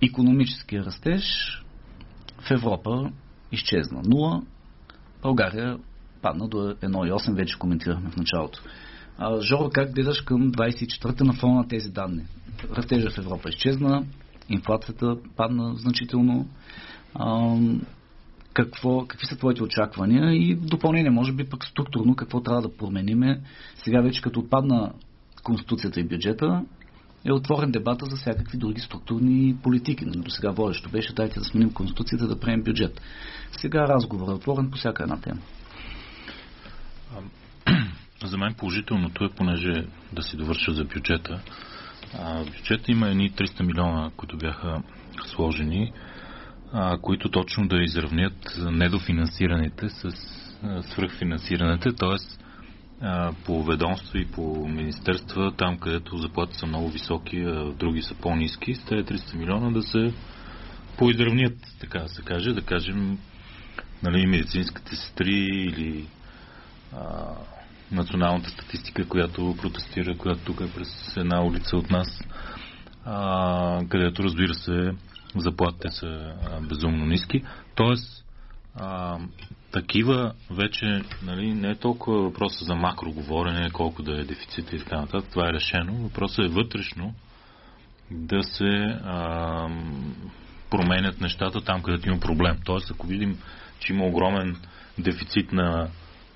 Економическия 0.01 0.85
растеж 0.85 1.23
в 2.39 2.51
Европа 2.51 3.11
изчезна 3.51 4.03
0. 4.03 4.43
България 5.21 5.77
падна 6.21 6.47
до 6.47 6.57
1,8, 6.57 7.35
вече 7.35 7.59
коментирахме 7.59 8.09
в 8.09 8.17
началото. 8.17 8.61
Жоро, 9.41 9.69
как 9.69 9.93
гледаш 9.93 10.21
към 10.21 10.51
24-та 10.51 11.23
на 11.23 11.33
фона 11.33 11.55
на 11.55 11.67
тези 11.67 11.91
данни? 11.91 12.23
Растежа 12.77 13.09
в 13.09 13.17
Европа 13.17 13.49
изчезна, 13.49 14.05
инфлацията 14.49 15.17
падна 15.35 15.75
значително. 15.75 16.47
Какво, 18.53 19.05
какви 19.07 19.25
са 19.25 19.37
твоите 19.37 19.63
очаквания 19.63 20.33
и 20.33 20.55
допълнение, 20.55 21.09
може 21.09 21.31
би 21.31 21.49
пък 21.49 21.65
структурно, 21.65 22.15
какво 22.15 22.41
трябва 22.41 22.61
да 22.61 22.77
промениме. 22.77 23.41
Сега 23.75 24.01
вече 24.01 24.21
като 24.21 24.39
отпадна 24.39 24.91
Конституцията 25.43 25.99
и 25.99 26.07
бюджета, 26.07 26.65
е 27.25 27.31
отворен 27.31 27.71
дебата 27.71 28.05
за 28.05 28.15
всякакви 28.15 28.57
други 28.57 28.81
структурни 28.81 29.55
политики. 29.63 30.05
До 30.05 30.29
сега 30.29 30.51
водещо 30.51 30.89
беше 30.89 31.13
дайте 31.13 31.39
да 31.39 31.45
сменим 31.45 31.73
Конституцията, 31.73 32.27
да 32.27 32.39
приемем 32.39 32.63
бюджет. 32.63 33.01
Сега 33.51 33.87
разговор 33.87 34.27
е 34.29 34.33
отворен 34.33 34.71
по 34.71 34.77
всяка 34.77 35.03
една 35.03 35.21
тема. 35.21 35.39
За 38.25 38.37
мен 38.37 38.53
положителното 38.53 39.25
е, 39.25 39.29
понеже 39.29 39.85
да 40.13 40.21
си 40.23 40.37
довърша 40.37 40.71
за 40.71 40.83
бюджета, 40.83 41.39
а, 42.19 42.43
в 42.43 42.45
бюджета 42.45 42.91
има 42.91 43.09
едни 43.09 43.31
300 43.31 43.63
милиона, 43.63 44.11
които 44.17 44.37
бяха 44.37 44.81
сложени, 45.25 45.93
а, 46.73 46.97
които 46.97 47.29
точно 47.29 47.67
да 47.67 47.83
изравнят 47.83 48.57
недофинансираните 48.57 49.89
с 49.89 50.11
свръхфинансираните, 50.81 51.89
т.е. 51.93 52.15
по 53.45 53.63
ведомство 53.63 54.17
и 54.17 54.25
по 54.25 54.67
министерства, 54.67 55.53
там 55.57 55.77
където 55.77 56.17
заплати 56.17 56.57
са 56.57 56.65
много 56.65 56.89
високи, 56.89 57.37
а 57.37 57.71
други 57.79 58.01
са 58.01 58.15
по-низки, 58.15 58.75
с 58.75 58.85
тези 58.85 59.03
300 59.03 59.35
милиона 59.35 59.71
да 59.71 59.81
се 59.83 60.13
поизравнят, 60.97 61.57
така 61.79 61.99
да 61.99 62.09
се 62.09 62.21
каже, 62.21 62.53
да 62.53 62.61
кажем 62.61 63.17
нали, 64.03 64.27
медицинските 64.27 64.95
сестри 64.95 65.39
или 65.69 66.05
а, 66.93 67.25
националната 67.95 68.49
статистика, 68.49 69.07
която 69.07 69.55
протестира, 69.61 70.17
която 70.17 70.41
тук 70.45 70.61
е 70.61 70.73
през 70.73 71.17
една 71.17 71.43
улица 71.43 71.77
от 71.77 71.89
нас, 71.89 72.07
а, 73.05 73.79
където 73.89 74.23
разбира 74.23 74.53
се 74.53 74.91
заплатите 75.35 75.89
са 75.91 76.07
а, 76.07 76.61
безумно 76.61 77.05
ниски. 77.05 77.43
Тоест, 77.75 78.25
а, 78.75 79.17
такива 79.71 80.33
вече 80.51 81.01
нали, 81.23 81.53
не 81.53 81.69
е 81.69 81.75
толкова 81.75 82.21
въпроса 82.21 82.65
за 82.65 82.75
макроговорене, 82.75 83.71
колко 83.71 84.03
да 84.03 84.21
е 84.21 84.25
дефицит 84.25 84.73
и 84.73 84.79
така 84.79 85.01
нататък. 85.01 85.29
Това 85.31 85.49
е 85.49 85.53
решено. 85.53 85.93
Въпросът 85.93 86.45
е 86.45 86.53
вътрешно 86.53 87.13
да 88.11 88.43
се 88.43 88.99
а, 89.03 89.67
променят 90.69 91.21
нещата 91.21 91.61
там, 91.61 91.83
където 91.83 92.09
има 92.09 92.19
проблем. 92.19 92.57
Тоест, 92.65 92.91
ако 92.91 93.07
видим, 93.07 93.37
че 93.79 93.93
има 93.93 94.05
огромен 94.05 94.55
дефицит 94.97 95.51
на 95.51 95.87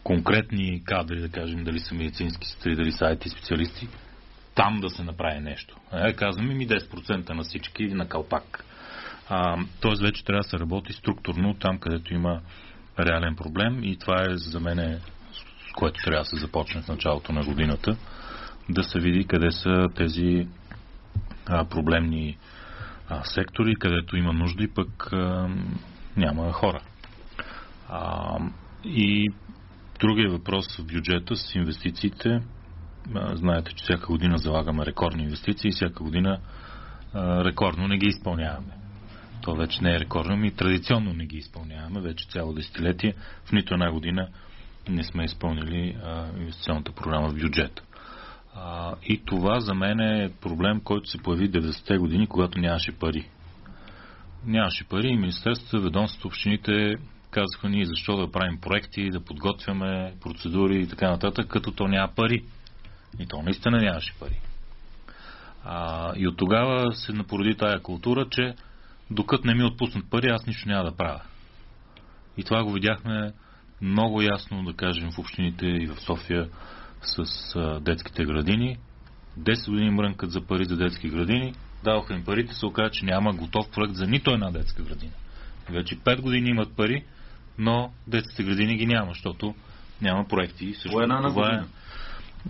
конкретни 0.04 0.84
кадри, 0.84 1.22
да 1.22 1.30
кажем, 1.30 1.64
дали 1.64 1.80
са 1.80 1.96
медицински 1.96 2.48
сестри, 2.48 2.76
дали 2.76 2.92
са 2.92 3.06
IT 3.06 3.28
специалисти, 3.28 3.88
там 4.56 4.80
да 4.80 4.90
се 4.90 5.04
направи 5.04 5.40
нещо. 5.40 5.78
Е, 5.94 6.14
казваме 6.14 6.54
ми 6.54 6.68
10% 6.68 7.30
на 7.30 7.44
всички 7.44 7.84
на 7.88 8.08
калпак. 8.08 8.66
тоест 9.80 10.02
вече 10.02 10.24
трябва 10.26 10.42
да 10.44 10.50
се 10.50 10.60
работи 10.60 10.94
структурно 10.94 11.54
там, 11.54 11.80
където 11.80 12.14
има 12.14 12.42
реален 13.00 13.36
проблем 13.36 13.84
и 13.84 13.98
това 13.98 14.22
е 14.22 14.38
за 14.38 14.60
мен 14.60 15.02
с 15.70 15.74
което 15.74 16.04
трябва 16.04 16.22
да 16.22 16.26
се 16.26 16.36
започне 16.36 16.82
в 16.82 16.88
началото 16.88 17.34
на 17.34 17.42
годината, 17.42 17.98
да 18.70 18.84
се 18.84 19.00
види 19.00 19.28
къде 19.28 19.52
са 19.52 19.86
тези 19.96 20.48
а, 21.46 21.66
проблемни 21.66 22.38
а, 23.10 23.24
сектори, 23.24 23.76
където 23.76 24.18
има 24.18 24.34
нужди, 24.34 24.68
пък 24.68 25.14
а, 25.14 25.50
няма 26.18 26.52
хора. 26.52 26.82
А, 27.90 28.38
и 28.84 29.30
Другия 30.00 30.30
въпрос 30.30 30.78
в 30.78 30.86
бюджета 30.86 31.36
с 31.36 31.56
инвестициите. 31.56 32.42
Знаете, 33.34 33.72
че 33.76 33.84
всяка 33.84 34.06
година 34.08 34.38
залагаме 34.38 34.86
рекордни 34.86 35.24
инвестиции 35.24 35.72
всяка 35.72 36.04
година 36.04 36.40
рекордно 37.16 37.88
не 37.88 37.98
ги 37.98 38.08
изпълняваме. 38.08 38.74
То 39.42 39.56
вече 39.56 39.84
не 39.84 39.96
е 39.96 40.00
рекордно, 40.00 40.38
ми 40.38 40.52
традиционно 40.52 41.14
не 41.14 41.26
ги 41.26 41.38
изпълняваме. 41.38 42.02
Вече 42.02 42.28
цяло 42.30 42.54
десетилетие 42.54 43.14
в 43.46 43.52
нито 43.52 43.74
една 43.74 43.92
година 43.92 44.28
не 44.90 45.04
сме 45.04 45.24
изпълнили 45.24 45.98
инвестиционната 46.40 46.92
програма 46.92 47.30
в 47.30 47.34
бюджета. 47.34 47.84
И 49.04 49.22
това 49.26 49.60
за 49.60 49.74
мен 49.74 50.00
е 50.00 50.32
проблем, 50.42 50.82
който 50.82 51.10
се 51.10 51.18
появи 51.18 51.52
90-те 51.52 51.98
години, 51.98 52.28
когато 52.28 52.60
нямаше 52.60 52.92
пари. 52.92 53.30
Нямаше 54.46 54.88
пари 54.88 55.08
и 55.08 55.18
Министерството, 55.18 55.84
ведомството, 55.84 56.28
общините 56.28 56.96
казаха 57.32 57.70
ние 57.70 57.86
защо 57.86 58.18
да 58.18 58.32
правим 58.32 58.62
проекти, 58.62 59.10
да 59.10 59.20
подготвяме 59.20 60.13
процедури 60.22 60.82
и 60.82 60.88
така 60.88 61.10
нататък, 61.10 61.48
като 61.48 61.72
то 61.72 61.88
няма 61.88 62.13
пари. 62.15 62.44
И 63.20 63.28
то 63.28 63.42
наистина 63.42 63.78
нямаше 63.78 64.13
пари. 64.20 64.39
А, 65.63 66.13
и 66.15 66.28
от 66.28 66.38
тогава 66.38 66.96
се 66.96 67.13
напороди 67.13 67.56
тая 67.56 67.82
култура, 67.82 68.28
че 68.32 68.56
докато 69.12 69.48
не 69.48 69.56
ми 69.56 69.63
отпуснат 69.63 70.10
пари, 70.10 70.28
аз 70.28 70.48
нищо 70.48 70.70
няма 70.70 70.84
да 70.84 70.96
правя. 70.96 71.22
И 72.38 72.44
това 72.44 72.63
го 72.63 72.72
видяхме 72.72 73.34
много 73.82 74.22
ясно, 74.22 74.64
да 74.64 74.74
кажем, 74.74 75.12
в 75.12 75.20
общините 75.20 75.66
и 75.66 75.88
в 75.88 75.99
София 75.99 76.49
с 77.01 77.26
а, 77.56 77.80
детските 77.80 78.26
градини. 78.26 78.78
10 79.39 79.70
години 79.70 79.89
мрънкат 79.89 80.32
за 80.32 80.41
пари 80.41 80.66
за 80.66 80.78
детски 80.78 81.10
градини, 81.10 81.53
даваха 81.84 82.14
им 82.14 82.26
парите, 82.26 82.53
се 82.53 82.66
оказа, 82.66 82.89
че 82.91 83.06
няма 83.06 83.34
готов 83.34 83.72
проект 83.72 83.93
за 83.93 84.08
нито 84.08 84.32
една 84.32 84.51
детска 84.51 84.84
градина. 84.84 85.12
Вече 85.70 85.99
5 85.99 86.22
години 86.22 86.49
имат 86.49 86.76
пари, 86.76 87.03
но 87.60 87.91
детските 88.07 88.43
градини 88.43 88.78
ги 88.78 88.86
няма, 88.86 89.12
защото 89.12 89.55
няма 90.01 90.28
проекти. 90.28 90.74
Също, 90.74 91.01
една 91.01 91.22
това, 91.22 91.53
е, 91.53 91.62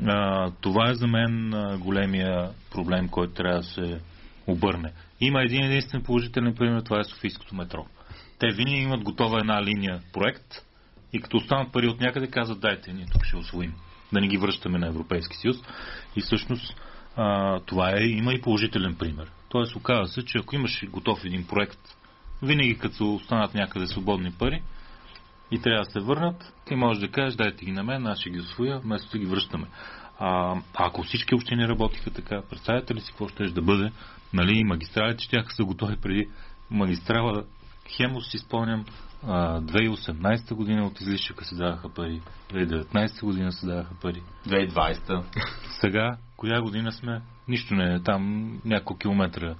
а, 0.07 0.51
това 0.61 0.89
е 0.89 0.95
за 0.95 1.07
мен 1.07 1.53
а, 1.53 1.77
големия 1.77 2.49
проблем, 2.71 3.09
който 3.09 3.33
трябва 3.33 3.59
да 3.59 3.63
се 3.63 3.99
обърне. 4.47 4.93
Има 5.19 5.41
един 5.41 5.63
единствен 5.63 6.03
положителен 6.03 6.55
пример, 6.55 6.81
това 6.81 6.99
е 6.99 7.03
Софийското 7.03 7.55
метро. 7.55 7.85
Те 8.39 8.47
винаги 8.47 8.77
имат 8.77 9.03
готова 9.03 9.39
една 9.39 9.63
линия 9.63 10.01
проект 10.13 10.65
и 11.13 11.21
като 11.21 11.37
останат 11.37 11.71
пари 11.71 11.87
от 11.87 11.99
някъде 11.99 12.27
казват 12.27 12.59
дайте, 12.59 12.93
ние 12.93 13.05
тук 13.05 13.25
ще 13.25 13.37
освоим. 13.37 13.73
Да 14.13 14.21
не 14.21 14.27
ги 14.27 14.37
връщаме 14.37 14.79
на 14.79 14.87
Европейски 14.87 15.37
съюз. 15.37 15.57
И 16.15 16.21
всъщност 16.21 16.75
а, 17.15 17.59
това 17.59 17.91
е, 17.91 18.03
има 18.03 18.33
и 18.33 18.41
положителен 18.41 18.95
пример. 18.95 19.31
Тоест 19.49 19.75
оказва 19.75 20.07
се, 20.07 20.25
че 20.25 20.37
ако 20.37 20.55
имаш 20.55 20.85
готов 20.89 21.25
един 21.25 21.47
проект, 21.47 21.79
винаги 22.43 22.77
като 22.77 23.15
останат 23.15 23.53
някъде 23.53 23.87
свободни 23.87 24.31
пари 24.31 24.61
и 25.51 25.61
трябва 25.61 25.83
да 25.83 25.91
се 25.91 25.99
върнат, 25.99 26.53
ти 26.65 26.75
можеш 26.75 27.01
да 27.01 27.11
кажеш, 27.11 27.35
дайте 27.35 27.65
ги 27.65 27.71
на 27.71 27.83
мен, 27.83 28.07
аз 28.07 28.19
ще 28.19 28.29
ги 28.29 28.39
освоя, 28.39 28.79
вместо 28.79 29.11
да 29.11 29.17
ги 29.17 29.25
връщаме. 29.25 29.67
А, 30.19 30.55
ако 30.73 31.03
всички 31.03 31.35
общини 31.35 31.67
работиха 31.67 32.11
така, 32.11 32.41
представяте 32.49 32.95
ли 32.95 33.01
си 33.01 33.11
какво 33.11 33.27
ще 33.27 33.43
да 33.43 33.61
бъде? 33.61 33.91
Нали, 34.33 34.63
магистралите 34.63 35.23
ще 35.23 35.43
са 35.49 35.63
готови 35.63 35.95
преди 35.95 36.29
магистрала 36.71 37.43
Хемос 37.97 38.31
си 38.31 38.37
спомням, 38.37 38.85
2018 39.25 40.53
година 40.53 40.85
от 40.85 41.01
излишъка 41.01 41.45
се 41.45 41.55
даваха 41.55 41.89
пари, 41.89 42.21
2019 42.49 43.25
година 43.25 43.51
се 43.51 43.65
даваха 43.65 43.95
пари. 44.01 44.23
2020. 44.47 45.23
Сега, 45.81 46.17
коя 46.37 46.61
година 46.61 46.91
сме? 46.91 47.21
Нищо 47.47 47.75
не 47.75 47.93
е. 47.93 47.99
Там 47.99 48.53
няколко 48.65 48.99
километра 48.99 49.55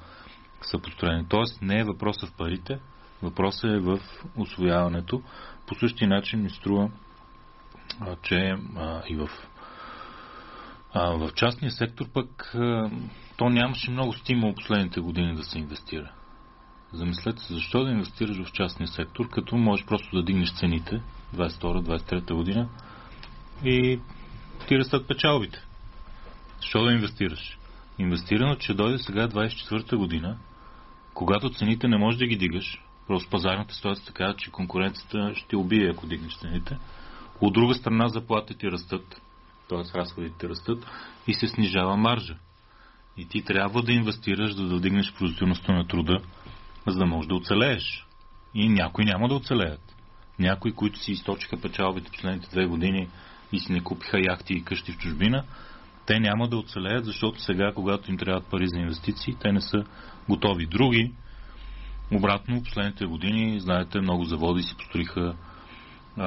са 0.62 0.80
построени. 0.80 1.26
Тоест 1.30 1.62
не 1.62 1.80
е 1.80 1.84
въпроса 1.84 2.28
в 2.28 2.34
парите, 2.38 2.80
въпросът 3.22 3.72
е 3.72 3.80
в 3.80 4.00
освояването. 4.38 5.22
По 5.68 5.76
същия 5.76 6.08
начин 6.08 6.42
ми 6.42 6.50
струва, 6.50 6.90
че 8.22 8.56
и 9.10 9.16
в, 9.16 9.30
а, 10.94 11.10
в 11.10 11.34
частния 11.36 11.72
сектор 11.72 12.06
пък 12.14 12.52
а, 12.56 12.92
то 13.38 13.50
нямаше 13.50 13.92
много 13.92 14.14
стимул 14.14 14.54
последните 14.54 15.00
години 15.00 15.36
да 15.36 15.44
се 15.44 15.60
инвестира. 15.60 16.12
Замислете 16.94 17.44
се, 17.44 17.54
защо 17.54 17.84
да 17.84 17.92
инвестираш 17.92 18.38
в 18.38 18.52
частния 18.52 18.88
сектор, 18.88 19.30
като 19.30 19.58
можеш 19.58 19.86
просто 19.86 20.16
да 20.16 20.24
дигнеш 20.24 20.54
цените 20.54 21.02
22-23 21.36 22.34
година 22.34 22.70
и 23.64 24.00
ти 24.68 24.78
растат 24.78 25.08
печалбите. 25.08 25.66
Защо 26.58 26.84
да 26.84 26.92
инвестираш? 26.92 27.58
Инвестирано, 27.98 28.56
че 28.56 28.74
дойде 28.74 28.98
сега 28.98 29.28
24-та 29.28 29.98
година, 29.98 30.38
когато 31.14 31.50
цените 31.50 31.88
не 31.88 31.98
можеш 31.98 32.20
да 32.20 32.28
ги 32.28 32.38
дигаш, 32.38 32.82
просто 33.10 33.30
пазарната 33.30 33.74
ситуация 33.74 34.06
така, 34.06 34.34
че 34.38 34.52
конкуренцията 34.52 35.34
ще 35.36 35.56
убие, 35.56 35.90
ако 35.90 36.08
дигнеш 36.08 36.38
цените. 36.38 36.78
От 37.42 37.54
друга 37.54 37.74
страна 37.74 38.08
заплатите 38.08 38.72
растат, 38.72 39.22
т.е. 39.70 39.98
разходите 40.00 40.50
растат 40.50 40.86
и 41.28 41.34
се 41.34 41.48
снижава 41.48 41.98
маржа. 41.98 42.36
И 43.18 43.26
ти 43.26 43.42
трябва 43.42 43.82
да 43.84 43.92
инвестираш, 43.92 44.56
за 44.56 44.68
да 44.68 44.76
вдигнеш 44.76 45.14
производителността 45.14 45.74
на 45.74 45.88
труда, 45.88 46.22
за 46.88 47.00
да 47.00 47.06
можеш 47.06 47.28
да 47.28 47.36
оцелееш. 47.36 48.06
И 48.54 48.70
някои 48.70 49.06
няма 49.06 49.28
да 49.28 49.36
оцелеят. 49.36 49.96
Някои, 50.40 50.72
които 50.72 51.00
си 51.00 51.12
източиха 51.12 51.62
печалбите 51.62 52.12
последните 52.12 52.50
две 52.50 52.66
години 52.66 53.08
и 53.52 53.60
си 53.60 53.72
не 53.72 53.84
купиха 53.84 54.20
яхти 54.20 54.54
и 54.54 54.64
къщи 54.64 54.92
в 54.92 54.98
чужбина, 54.98 55.44
те 56.06 56.20
няма 56.20 56.48
да 56.48 56.58
оцелеят, 56.58 57.06
защото 57.06 57.42
сега, 57.42 57.72
когато 57.76 58.12
им 58.12 58.18
трябват 58.18 58.46
пари 58.46 58.68
за 58.68 58.80
инвестиции, 58.80 59.36
те 59.40 59.52
не 59.52 59.62
са 59.62 59.84
готови. 60.30 60.66
Други, 60.66 61.14
обратно, 62.12 62.64
последните 62.64 63.06
години, 63.06 63.60
знаете, 63.60 64.02
много 64.02 64.24
заводи 64.24 64.64
си 64.64 64.76
построиха 64.78 65.36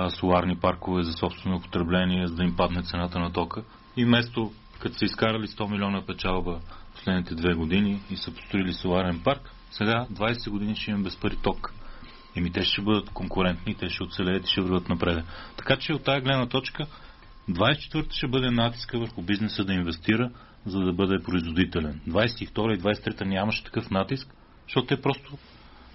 соларни 0.09 0.57
паркове 0.57 1.03
за 1.03 1.13
собствено 1.13 1.57
употребление, 1.57 2.27
за 2.27 2.35
да 2.35 2.45
им 2.45 2.57
падне 2.57 2.83
цената 2.83 3.19
на 3.19 3.33
тока. 3.33 3.63
И 3.97 4.05
вместо, 4.05 4.53
като 4.79 4.99
са 4.99 5.05
изкарали 5.05 5.47
100 5.47 5.71
милиона 5.71 6.03
печалба 6.07 6.61
последните 6.95 7.35
две 7.35 7.55
години 7.55 8.01
и 8.11 8.17
са 8.17 8.35
построили 8.35 8.73
соларен 8.73 9.21
парк, 9.25 9.51
сега 9.71 10.07
20 10.13 10.51
години 10.51 10.77
ще 10.77 10.91
имаме 10.91 11.05
без 11.05 11.17
пари 11.17 11.37
ток. 11.37 11.73
Еми 12.37 12.53
те 12.53 12.65
ще 12.65 12.83
бъдат 12.83 13.11
конкурентни, 13.11 13.75
те 13.75 13.89
ще 13.89 14.03
оцелеят 14.03 14.47
и 14.47 14.51
ще 14.51 14.61
върват 14.61 14.89
напред. 14.89 15.25
Така 15.57 15.77
че 15.77 15.93
от 15.93 16.05
тази 16.05 16.21
гледна 16.21 16.47
точка 16.47 16.87
24 17.51 18.13
ще 18.13 18.29
бъде 18.29 18.51
натиска 18.51 18.99
върху 18.99 19.23
бизнеса 19.23 19.65
да 19.65 19.73
инвестира, 19.73 20.31
за 20.67 20.81
да 20.81 20.93
бъде 20.93 21.23
производителен. 21.25 22.01
22 22.09 22.75
и 22.75 22.81
23 22.81 23.25
нямаше 23.25 23.65
такъв 23.65 23.91
натиск, 23.91 24.35
защото 24.67 24.87
те 24.87 25.03
просто 25.03 25.39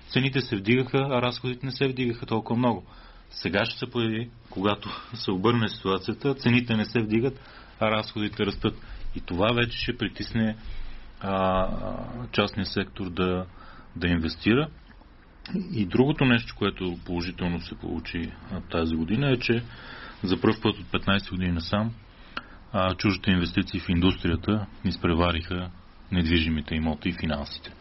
цените 0.09 0.41
се 0.41 0.55
вдигаха, 0.55 0.97
а 0.97 1.21
разходите 1.21 1.65
не 1.65 1.71
се 1.71 1.87
вдигаха 1.87 2.25
толкова 2.25 2.59
много. 2.59 2.85
Сега 3.29 3.65
ще 3.65 3.79
се 3.79 3.91
появи, 3.91 4.29
когато 4.49 4.89
се 5.13 5.31
обърне 5.31 5.69
ситуацията, 5.69 6.35
цените 6.35 6.75
не 6.75 6.85
се 6.85 6.99
вдигат, 6.99 7.39
а 7.79 7.91
разходите 7.91 8.45
растат. 8.45 8.75
И 9.15 9.21
това 9.21 9.53
вече 9.53 9.77
ще 9.77 9.97
притисне 9.97 10.57
а, 11.19 11.67
частния 12.31 12.65
сектор 12.65 13.09
да, 13.09 13.45
да 13.95 14.07
инвестира. 14.07 14.69
И 15.73 15.85
другото 15.85 16.25
нещо, 16.25 16.55
което 16.57 16.97
положително 17.05 17.61
се 17.61 17.75
получи 17.75 18.31
тази 18.71 18.95
година 18.95 19.31
е, 19.31 19.39
че 19.39 19.63
за 20.23 20.41
първ 20.41 20.55
път 20.61 20.77
от 20.77 20.85
15 20.85 21.29
години 21.29 21.51
насам 21.51 21.91
а, 22.71 22.95
чуждите 22.95 23.31
инвестиции 23.31 23.79
в 23.79 23.89
индустрията 23.89 24.65
изпревариха 24.85 25.69
недвижимите 26.11 26.75
имоти 26.75 27.09
и 27.09 27.13
финансите. 27.13 27.73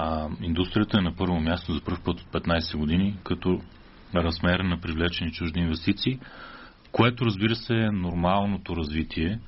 А, 0.00 0.28
индустрията 0.42 0.98
е 0.98 1.00
на 1.00 1.16
първо 1.16 1.40
място 1.40 1.72
за 1.72 1.80
първ 1.80 1.98
път 2.04 2.20
от 2.20 2.44
15 2.44 2.76
години 2.76 3.16
като 3.24 3.60
размер 4.14 4.60
на 4.60 4.80
привлечени 4.80 5.32
чужди 5.32 5.60
инвестиции, 5.60 6.18
което 6.92 7.24
разбира 7.24 7.54
се 7.54 7.74
е 7.74 7.90
нормалното 7.90 8.76
развитие 8.76 9.40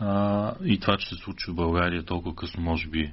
а, 0.00 0.52
и 0.64 0.80
това, 0.80 0.96
че 0.96 1.08
се 1.08 1.14
случи 1.14 1.50
в 1.50 1.54
България 1.54 2.04
толкова 2.04 2.34
късно, 2.34 2.62
може 2.62 2.88
би 2.88 3.12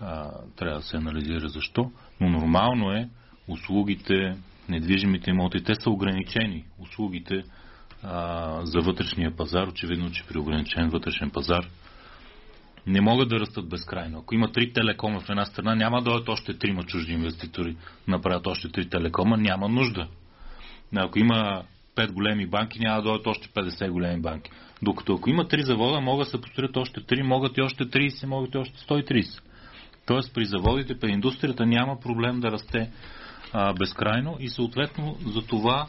а, 0.00 0.30
трябва 0.56 0.76
да 0.76 0.82
се 0.82 0.96
анализира 0.96 1.48
защо, 1.48 1.90
но 2.20 2.28
нормално 2.28 2.92
е 2.92 3.08
услугите, 3.48 4.36
недвижимите 4.68 5.30
имоти, 5.30 5.64
те 5.64 5.74
са 5.74 5.90
ограничени. 5.90 6.64
Услугите 6.78 7.42
а, 8.02 8.66
за 8.66 8.80
вътрешния 8.80 9.36
пазар, 9.36 9.66
очевидно, 9.66 10.10
че 10.10 10.26
при 10.28 10.38
ограничен 10.38 10.88
вътрешен 10.88 11.30
пазар 11.30 11.66
не 12.86 13.00
могат 13.00 13.28
да 13.28 13.40
растат 13.40 13.68
безкрайно. 13.68 14.18
Ако 14.18 14.34
има 14.34 14.52
три 14.52 14.72
телекома 14.72 15.20
в 15.20 15.30
една 15.30 15.44
страна, 15.44 15.74
няма 15.74 16.02
да 16.02 16.10
дойдат 16.10 16.28
още 16.28 16.58
трима 16.58 16.82
чужди 16.82 17.12
инвеститори, 17.12 17.76
направят 18.08 18.46
още 18.46 18.68
три 18.68 18.88
телекома, 18.88 19.36
няма 19.36 19.68
нужда. 19.68 20.08
Ако 20.96 21.18
има 21.18 21.62
пет 21.94 22.12
големи 22.12 22.46
банки, 22.46 22.78
няма 22.78 22.96
да 22.96 23.02
дойдат 23.02 23.26
още 23.26 23.48
50 23.48 23.90
големи 23.90 24.22
банки. 24.22 24.50
Докато 24.82 25.14
ако 25.14 25.30
има 25.30 25.48
три 25.48 25.62
завода, 25.62 26.00
могат 26.00 26.26
да 26.26 26.30
се 26.30 26.40
построят 26.40 26.76
още 26.76 27.00
3, 27.00 27.22
могат 27.22 27.58
и 27.58 27.62
още 27.62 27.84
30, 27.84 28.26
могат 28.26 28.54
и 28.54 28.58
още 28.58 28.78
130. 28.78 29.40
Тоест 30.06 30.34
при 30.34 30.44
заводите, 30.44 30.98
при 30.98 31.10
индустрията 31.10 31.66
няма 31.66 32.00
проблем 32.00 32.40
да 32.40 32.50
расте 32.50 32.90
а, 33.52 33.72
безкрайно 33.72 34.36
и 34.40 34.48
съответно 34.48 35.16
за 35.26 35.42
това 35.46 35.86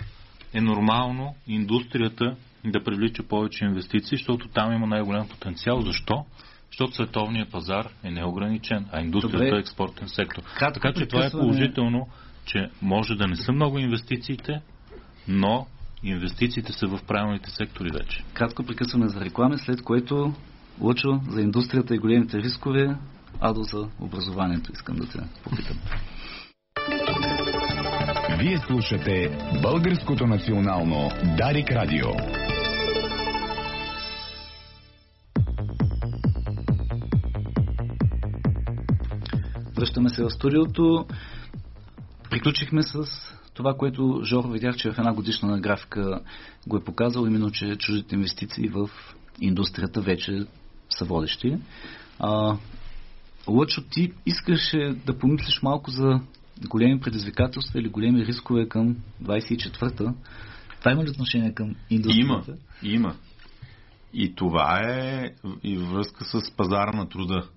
е 0.54 0.62
нормално 0.62 1.36
индустрията 1.48 2.36
да 2.66 2.84
привлича 2.84 3.24
повече 3.24 3.66
инвестиции, 3.66 4.18
защото 4.18 4.48
там 4.48 4.74
има 4.74 4.88
най-голям 4.88 5.28
потенциал. 5.28 5.82
Защо? 5.82 6.26
Защото 6.74 6.94
световният 6.94 7.52
пазар 7.52 7.88
е 8.04 8.12
неограничен, 8.12 8.86
а 8.92 9.02
индустрията 9.02 9.46
Добре. 9.46 9.56
е 9.58 9.60
експортен 9.60 10.08
сектор. 10.08 10.44
Как 10.60 10.74
така 10.74 10.94
че 10.94 11.06
това 11.06 11.26
е 11.26 11.32
положително, 11.32 12.08
че 12.46 12.70
може 12.82 13.16
да 13.16 13.28
не 13.28 13.36
са 13.36 13.52
много 13.52 13.80
инвестициите, 13.80 14.62
но 15.28 15.68
инвестициите 16.04 16.74
са 16.74 16.88
в 16.88 17.00
правилните 17.08 17.50
сектори 17.50 17.90
вече. 17.94 18.24
Кратко 18.34 18.64
прекъсване 18.64 19.08
за 19.08 19.26
реклами, 19.26 19.58
след 19.58 19.82
което 19.82 20.34
Лъчо 20.82 21.22
за 21.30 21.42
индустрията 21.42 21.96
и 21.96 22.00
големите 22.00 22.38
рискове, 22.38 22.96
Адо 23.40 23.64
за 23.64 23.88
образованието 24.00 24.72
искам 24.74 24.96
да 24.96 25.08
те 25.08 25.20
попитам. 25.44 25.78
Вие 28.40 28.58
слушате 28.58 29.38
Българското 29.62 30.28
национално 30.28 31.10
Дарик 31.38 31.72
Радио. 31.72 32.43
Връщаме 39.84 40.10
се 40.10 40.24
в 40.24 40.30
студиото. 40.30 41.06
Приключихме 42.30 42.84
с 42.84 43.06
това, 43.54 43.74
което 43.74 44.22
Жор 44.24 44.52
видях, 44.52 44.76
че 44.76 44.92
в 44.92 44.98
една 44.98 45.14
годишна 45.14 45.60
графика 45.60 46.20
го 46.68 46.78
е 46.78 46.84
показал, 46.84 47.26
именно, 47.26 47.52
че 47.52 47.76
чуждите 47.76 48.16
инвестиции 48.16 48.68
в 48.68 48.90
индустрията 49.42 50.02
вече 50.02 50.46
са 50.90 51.06
водещи. 51.06 51.58
А, 52.20 52.58
Лъчо, 53.48 53.82
ти 53.90 54.12
искаше 54.26 54.96
да 55.06 55.18
помислиш 55.18 55.62
малко 55.64 55.92
за 55.92 56.20
големи 56.70 57.00
предизвикателства 57.00 57.80
или 57.80 57.90
големи 57.90 58.26
рискове 58.26 58.70
към 58.70 58.96
24-та. 59.24 60.14
Това 60.80 60.92
има 60.92 61.04
ли 61.04 61.10
отношение 61.10 61.54
към 61.54 61.76
индустрията? 61.90 62.58
Има, 62.84 62.94
има. 62.94 63.16
И 64.14 64.36
това 64.36 64.82
е 64.84 65.34
и 65.64 65.78
връзка 65.78 66.26
с 66.26 66.52
пазара 66.58 66.92
на 66.92 67.10
труда. 67.10 67.48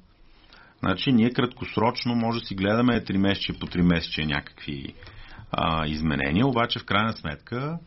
Значи 0.79 1.13
ние 1.13 1.33
краткосрочно 1.33 2.15
може 2.15 2.41
да 2.41 2.47
си 2.47 2.55
гледаме 2.55 3.05
3 3.05 3.17
месече 3.17 3.53
по 3.53 3.67
3 3.67 3.83
месече 3.83 4.27
някакви 4.27 4.95
а, 5.53 5.87
изменения, 5.87 6.47
обаче 6.47 6.79
в 6.79 6.85
крайна 6.85 7.13
сметка 7.13 7.79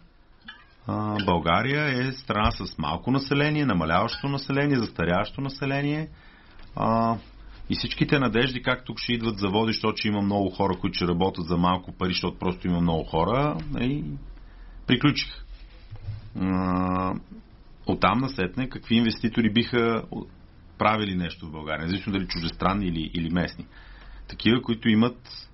а, 0.87 1.25
България 1.25 2.07
е 2.07 2.11
страна 2.11 2.51
с 2.51 2.77
малко 2.77 3.11
население, 3.11 3.65
намаляващо 3.65 4.27
население, 4.27 4.79
застаряващо 4.79 5.41
население. 5.41 6.09
А, 6.75 7.17
и 7.69 7.75
всичките 7.75 8.19
надежди, 8.19 8.61
как 8.61 8.85
тук 8.85 8.99
ще 8.99 9.13
идват 9.13 9.37
заводи, 9.39 9.73
защото 9.73 9.97
ще 9.97 10.07
има 10.07 10.21
много 10.21 10.49
хора, 10.49 10.77
които 10.79 10.95
ще 10.95 11.07
работят 11.07 11.45
за 11.45 11.57
малко 11.57 11.91
пари, 11.91 12.11
защото 12.11 12.39
просто 12.39 12.67
има 12.67 12.81
много 12.81 13.03
хора, 13.03 13.57
и 13.59 13.73
нали, 13.73 14.03
приключих. 14.87 15.45
Оттам 17.87 18.19
насетне, 18.19 18.69
какви 18.69 18.95
инвеститори 18.95 19.53
биха 19.53 20.03
правили 20.79 21.15
нещо 21.15 21.47
в 21.47 21.51
България, 21.51 21.85
независимо 21.85 22.13
дали 22.13 22.27
чужестранни 22.27 22.87
или, 22.87 23.11
или 23.13 23.29
местни. 23.29 23.65
Такива, 24.27 24.61
които 24.61 24.89
имат 24.89 25.49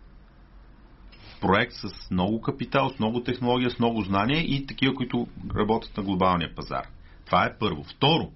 проект 1.42 1.74
с 1.74 2.12
много 2.12 2.42
капитал, 2.42 2.90
с 2.90 3.00
много 3.00 3.24
технология, 3.24 3.70
с 3.70 3.80
много 3.80 4.02
знания 4.02 4.42
и 4.42 4.66
такива, 4.66 4.94
които 4.96 5.28
работят 5.56 5.98
на 5.98 6.04
глобалния 6.04 6.56
пазар. 6.56 6.88
Това 7.26 7.46
е 7.46 7.58
първо. 7.60 7.84
Второ, 7.84 8.32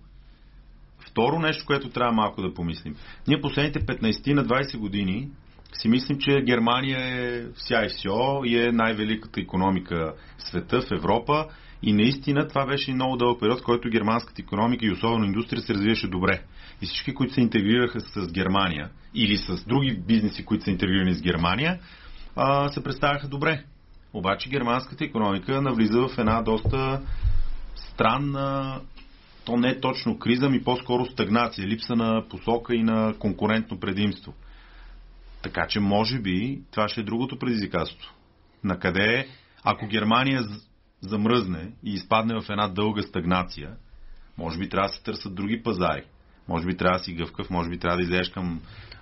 Второ 0.99 1.39
нещо, 1.39 1.65
което 1.65 1.89
трябва 1.89 2.13
малко 2.13 2.41
да 2.41 2.53
помислим. 2.53 2.95
Ние 3.27 3.41
последните 3.41 3.79
15 3.79 4.33
на 4.33 4.45
20 4.45 4.77
години 4.77 5.29
си 5.73 5.87
мислим, 5.87 6.17
че 6.19 6.41
Германия 6.41 6.99
е 6.99 7.43
вся 7.55 7.85
и 7.85 8.49
и 8.49 8.59
е 8.59 8.71
най-великата 8.71 9.41
економика 9.41 10.13
в 10.37 10.43
света, 10.43 10.81
в 10.81 10.91
Европа. 10.91 11.45
И 11.83 11.93
наистина 11.93 12.47
това 12.47 12.65
беше 12.65 12.93
много 12.93 13.17
дълъг 13.17 13.39
период, 13.39 13.59
в 13.59 13.63
който 13.63 13.89
германската 13.89 14.41
економика 14.41 14.85
и 14.85 14.91
особено 14.91 15.25
индустрия 15.25 15.61
се 15.61 15.73
развиваше 15.73 16.07
добре. 16.07 16.41
И 16.81 16.85
всички, 16.85 17.13
които 17.13 17.33
се 17.33 17.41
интегрираха 17.41 17.99
с 17.99 18.31
Германия 18.31 18.89
или 19.13 19.37
с 19.37 19.65
други 19.65 19.99
бизнеси, 20.07 20.45
които 20.45 20.63
са 20.63 20.71
интегрирани 20.71 21.13
с 21.13 21.21
Германия, 21.21 21.79
се 22.69 22.83
представяха 22.83 23.27
добре. 23.27 23.63
Обаче 24.13 24.49
германската 24.49 25.05
економика 25.05 25.61
навлиза 25.61 26.07
в 26.07 26.17
една 26.17 26.41
доста 26.41 27.01
странна 27.75 28.79
то 29.45 29.57
не 29.57 29.69
е 29.69 29.79
точно 29.79 30.19
криза, 30.19 30.49
ми 30.49 30.63
по-скоро 30.63 31.05
стагнация, 31.05 31.67
липса 31.67 31.95
на 31.95 32.25
посока 32.29 32.75
и 32.75 32.83
на 32.83 33.13
конкурентно 33.19 33.79
предимство. 33.79 34.33
Така 35.41 35.67
че, 35.67 35.79
може 35.79 36.19
би, 36.19 36.61
това 36.71 36.89
ще 36.89 37.01
е 37.01 37.03
другото 37.03 37.39
предизвикателство. 37.39 38.13
На 38.63 38.79
къде, 38.79 39.27
ако 39.63 39.87
Германия 39.87 40.43
замръзне 41.01 41.71
и 41.83 41.93
изпадне 41.93 42.41
в 42.41 42.49
една 42.49 42.67
дълга 42.67 43.01
стагнация, 43.01 43.71
може 44.37 44.59
би 44.59 44.69
трябва 44.69 44.87
да 44.87 44.93
се 44.93 45.03
търсят 45.03 45.35
други 45.35 45.63
пазари. 45.63 46.03
Може 46.49 46.65
би 46.65 46.77
трябва 46.77 46.97
да 46.97 47.03
си 47.03 47.13
гъвкав, 47.13 47.49
може 47.49 47.69
би 47.69 47.79
трябва 47.79 47.97
да 47.97 48.03
излезеш 48.03 48.29
към 48.29 48.61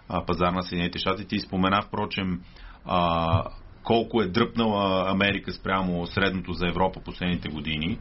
а, 0.10 0.26
пазар 0.26 0.52
на 0.52 0.64
Съединените 0.64 1.00
щати. 1.00 1.28
Ти 1.28 1.40
спомена, 1.40 1.82
впрочем, 1.82 2.42
а, 2.86 3.44
колко 3.84 4.22
е 4.22 4.28
дръпнала 4.28 5.12
Америка 5.12 5.52
спрямо 5.52 6.08
средното 6.08 6.54
за 6.54 6.68
Европа 6.68 7.00
последните 7.06 7.50
години. 7.50 8.00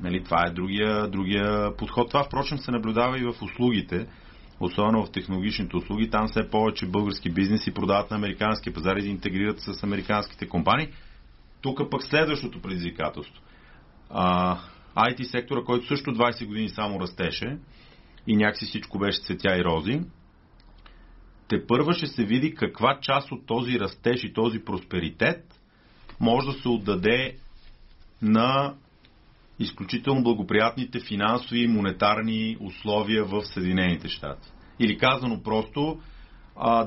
Нали, 0.00 0.24
това 0.24 0.44
е 0.46 0.50
другия, 0.50 1.08
другия 1.08 1.76
подход. 1.76 2.08
Това, 2.08 2.24
впрочем, 2.24 2.58
се 2.58 2.70
наблюдава 2.70 3.18
и 3.18 3.24
в 3.24 3.42
услугите, 3.42 4.06
особено 4.60 5.06
в 5.06 5.12
технологичните 5.12 5.76
услуги. 5.76 6.10
Там 6.10 6.28
все 6.28 6.50
повече 6.50 6.86
български 6.86 7.30
бизнеси 7.30 7.74
продават 7.74 8.10
на 8.10 8.16
американски 8.16 8.72
пазари 8.72 8.98
и 8.98 9.02
да 9.02 9.08
интегрират 9.08 9.60
с 9.60 9.82
американските 9.82 10.48
компании. 10.48 10.88
Тук 11.60 11.90
пък 11.90 12.02
следващото 12.02 12.62
предизвикателство. 12.62 13.42
А, 14.10 14.58
IT 14.96 15.22
сектора, 15.22 15.64
който 15.64 15.86
също 15.86 16.10
20 16.10 16.46
години 16.46 16.68
само 16.68 17.00
растеше 17.00 17.58
и 18.26 18.36
някакси 18.36 18.64
всичко 18.66 18.98
беше 18.98 19.22
цветя 19.22 19.56
и 19.56 19.64
рози, 19.64 20.00
те 21.48 21.66
първа 21.66 21.92
ще 21.92 22.06
се 22.06 22.24
види 22.24 22.54
каква 22.54 22.98
част 23.02 23.32
от 23.32 23.46
този 23.46 23.80
растеж 23.80 24.24
и 24.24 24.32
този 24.32 24.64
просперитет 24.64 25.60
може 26.20 26.46
да 26.46 26.52
се 26.52 26.68
отдаде 26.68 27.36
на 28.22 28.74
изключително 29.58 30.22
благоприятните 30.22 31.00
финансови 31.00 31.60
и 31.60 31.68
монетарни 31.68 32.56
условия 32.60 33.24
в 33.24 33.44
Съединените 33.44 34.08
щати. 34.08 34.48
Или 34.80 34.98
казано 34.98 35.42
просто, 35.42 36.00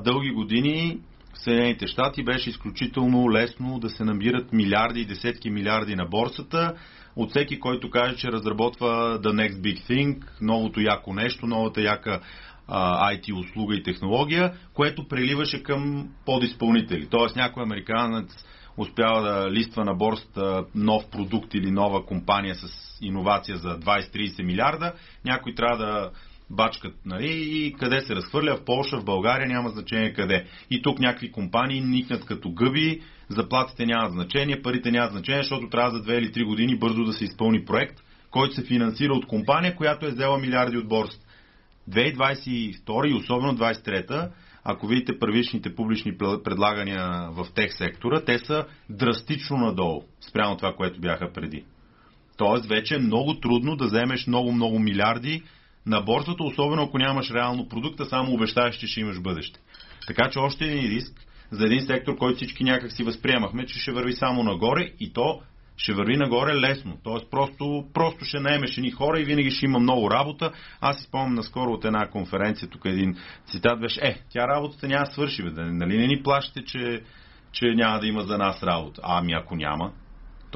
дълги 0.04 0.30
години 0.30 0.98
в 1.34 1.38
Съединените 1.38 1.86
щати 1.86 2.24
беше 2.24 2.50
изключително 2.50 3.32
лесно 3.32 3.78
да 3.78 3.88
се 3.88 4.04
набират 4.04 4.52
милиарди 4.52 5.00
и 5.00 5.06
десетки 5.06 5.50
милиарди 5.50 5.96
на 5.96 6.06
борсата 6.06 6.74
от 7.16 7.30
всеки, 7.30 7.60
който 7.60 7.90
каже, 7.90 8.16
че 8.16 8.32
разработва 8.32 9.20
The 9.22 9.32
Next 9.32 9.60
Big 9.60 9.90
Thing, 9.90 10.24
новото 10.40 10.80
яко 10.80 11.12
нещо, 11.12 11.46
новата 11.46 11.80
яка 11.80 12.20
а, 12.68 13.12
IT 13.12 13.38
услуга 13.38 13.76
и 13.76 13.82
технология, 13.82 14.54
което 14.74 15.08
преливаше 15.08 15.62
към 15.62 16.08
подизпълнители. 16.26 17.08
Тоест 17.10 17.36
някой 17.36 17.62
американец 17.62 18.44
успява 18.76 19.22
да 19.22 19.50
листва 19.50 19.84
на 19.84 19.94
борста 19.94 20.64
нов 20.74 21.10
продукт 21.10 21.54
или 21.54 21.70
нова 21.70 22.06
компания 22.06 22.54
с 22.54 22.68
иновация 23.00 23.56
за 23.56 23.68
20-30 23.80 24.42
милиарда, 24.42 24.92
някой 25.24 25.54
трябва 25.54 25.76
да 25.76 26.10
бачкат, 26.50 26.94
нали, 27.04 27.28
и 27.28 27.72
къде 27.72 28.00
се 28.00 28.14
разхвърля, 28.14 28.56
в 28.56 28.64
Польша, 28.64 29.00
в 29.00 29.04
България, 29.04 29.48
няма 29.48 29.68
значение 29.68 30.12
къде. 30.12 30.46
И 30.70 30.82
тук 30.82 30.98
някакви 30.98 31.32
компании 31.32 31.80
никнат 31.80 32.24
като 32.24 32.50
гъби, 32.50 33.00
заплатите 33.28 33.86
нямат 33.86 34.12
значение, 34.12 34.62
парите 34.62 34.90
нямат 34.90 35.12
значение, 35.12 35.42
защото 35.42 35.68
трябва 35.68 35.90
за 35.90 36.04
2 36.04 36.18
или 36.18 36.32
3 36.32 36.44
години 36.44 36.78
бързо 36.78 37.04
да 37.04 37.12
се 37.12 37.24
изпълни 37.24 37.64
проект, 37.64 38.02
който 38.30 38.54
се 38.54 38.64
финансира 38.64 39.12
от 39.12 39.26
компания, 39.26 39.76
която 39.76 40.06
е 40.06 40.10
взела 40.10 40.38
милиарди 40.38 40.76
от 40.76 40.88
борст. 40.88 41.26
2022 41.90 43.10
и 43.10 43.14
особено 43.14 43.58
2023 43.58 44.30
ако 44.68 44.86
видите 44.86 45.18
първичните 45.18 45.74
публични 45.74 46.18
предлагания 46.18 47.28
в 47.30 47.46
тех 47.54 47.72
сектора, 47.72 48.20
те 48.20 48.38
са 48.38 48.64
драстично 48.90 49.56
надолу 49.56 50.02
спрямо 50.28 50.56
това, 50.56 50.74
което 50.76 51.00
бяха 51.00 51.32
преди. 51.32 51.64
Тоест 52.36 52.66
вече 52.66 52.94
е 52.94 52.98
много 52.98 53.34
трудно 53.34 53.76
да 53.76 53.84
вземеш 53.84 54.26
много-много 54.26 54.78
милиарди 54.78 55.42
на 55.86 56.00
борсата, 56.00 56.44
особено 56.44 56.82
ако 56.82 56.98
нямаш 56.98 57.30
реално 57.30 57.68
продукта, 57.68 58.04
само 58.04 58.34
обещаеш, 58.34 58.76
че 58.76 58.86
ще 58.86 59.00
имаш 59.00 59.20
бъдеще. 59.20 59.60
Така 60.06 60.30
че 60.30 60.38
още 60.38 60.64
един 60.64 60.90
риск 60.90 61.26
за 61.50 61.66
един 61.66 61.80
сектор, 61.80 62.16
който 62.16 62.36
всички 62.36 62.64
някак 62.64 62.92
си 62.92 63.02
възприемахме, 63.02 63.66
че 63.66 63.78
ще 63.78 63.92
върви 63.92 64.12
само 64.12 64.42
нагоре 64.42 64.90
и 65.00 65.12
то 65.12 65.40
ще 65.76 65.92
върви 65.92 66.16
нагоре 66.16 66.54
лесно. 66.54 66.98
Тоест 67.04 67.30
просто, 67.30 67.84
просто 67.94 68.24
ще 68.24 68.40
наемеш 68.40 68.76
едни 68.76 68.90
хора 68.90 69.20
и 69.20 69.24
винаги 69.24 69.50
ще 69.50 69.66
има 69.66 69.78
много 69.78 70.10
работа. 70.10 70.52
Аз 70.80 70.96
си 70.96 71.04
спомням 71.04 71.34
наскоро 71.34 71.70
от 71.70 71.84
една 71.84 72.08
конференция, 72.08 72.68
тук 72.68 72.84
един 72.84 73.16
цитат 73.46 73.80
беше, 73.80 74.00
е, 74.02 74.18
тя 74.32 74.48
работата 74.48 74.88
няма 74.88 75.06
свърши, 75.06 75.42
бе, 75.42 75.50
нали 75.50 75.98
не 75.98 76.06
ни 76.06 76.22
плащате, 76.22 76.64
че, 76.64 77.02
че 77.52 77.66
няма 77.74 78.00
да 78.00 78.06
има 78.06 78.22
за 78.22 78.38
нас 78.38 78.62
работа. 78.62 79.00
Ами 79.04 79.32
ако 79.32 79.56
няма, 79.56 79.92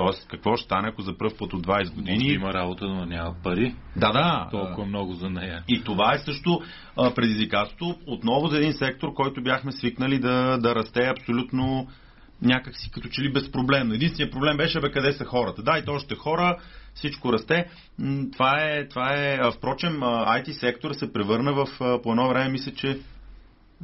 Тоест, 0.00 0.28
какво 0.28 0.56
ще 0.56 0.64
стане, 0.64 0.88
ако 0.88 1.02
за 1.02 1.18
първ 1.18 1.30
път 1.38 1.52
от 1.52 1.66
20 1.66 1.94
години... 1.94 2.24
Може 2.24 2.34
има 2.34 2.54
работа, 2.54 2.84
но 2.84 3.06
няма 3.06 3.34
пари. 3.42 3.74
Да, 3.96 4.12
да. 4.12 4.48
Толкова 4.50 4.86
много 4.86 5.14
за 5.14 5.30
нея. 5.30 5.64
И 5.68 5.84
това 5.84 6.14
е 6.14 6.18
също 6.18 6.60
предизвикателство 7.14 7.98
отново 8.06 8.46
за 8.46 8.56
един 8.56 8.72
сектор, 8.72 9.14
който 9.14 9.42
бяхме 9.42 9.72
свикнали 9.72 10.18
да, 10.18 10.58
да 10.58 10.74
расте 10.74 11.00
абсолютно 11.00 11.88
някакси 12.42 12.90
като 12.90 13.08
че 13.08 13.22
ли 13.22 13.32
безпроблемно. 13.32 13.94
Единственият 13.94 14.32
проблем 14.32 14.56
беше 14.56 14.80
бе 14.80 14.90
къде 14.90 15.12
са 15.12 15.24
хората. 15.24 15.62
Да, 15.62 15.78
и 15.78 15.84
то 15.84 15.92
още 15.92 16.14
хора, 16.14 16.56
всичко 16.94 17.32
расте. 17.32 17.66
Това 18.32 18.56
е, 18.60 18.88
това 18.88 19.14
е 19.14 19.38
впрочем, 19.56 19.92
IT 20.00 20.50
сектора 20.50 20.94
се 20.94 21.12
превърна 21.12 21.52
в, 21.52 21.66
по 22.02 22.10
едно 22.10 22.28
време, 22.28 22.48
мисля, 22.48 22.72
че 22.72 22.98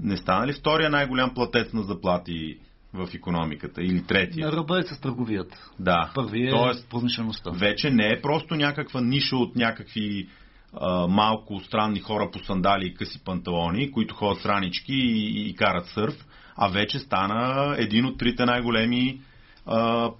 не 0.02 0.16
стана 0.16 0.46
ли 0.46 0.52
втория 0.52 0.90
най-голям 0.90 1.34
платец 1.34 1.72
на 1.72 1.82
заплати 1.82 2.58
в 2.96 3.14
економиката 3.14 3.82
или 3.82 4.02
третия. 4.02 4.52
Ръба 4.52 4.78
е 4.78 4.82
с 4.82 5.00
търговият. 5.00 5.70
Да. 5.78 6.10
Първият 6.14 6.54
е 6.54 6.56
Тоест, 6.56 6.90
промишлеността. 6.90 7.50
Вече 7.50 7.90
не 7.90 8.06
е 8.06 8.20
просто 8.22 8.54
някаква 8.54 9.00
ниша 9.00 9.36
от 9.36 9.56
някакви 9.56 10.28
а, 10.80 11.06
малко 11.06 11.60
странни 11.60 12.00
хора 12.00 12.30
по 12.32 12.38
сандали 12.38 12.86
и 12.86 12.94
къси 12.94 13.24
панталони, 13.24 13.90
които 13.90 14.14
ходят 14.14 14.40
странички 14.40 14.94
и, 14.94 15.48
и 15.48 15.54
карат 15.54 15.86
сърф, 15.86 16.26
а 16.56 16.68
вече 16.68 16.98
стана 16.98 17.74
един 17.78 18.06
от 18.06 18.18
трите 18.18 18.44
най-големи 18.44 19.20
а, 19.66 20.10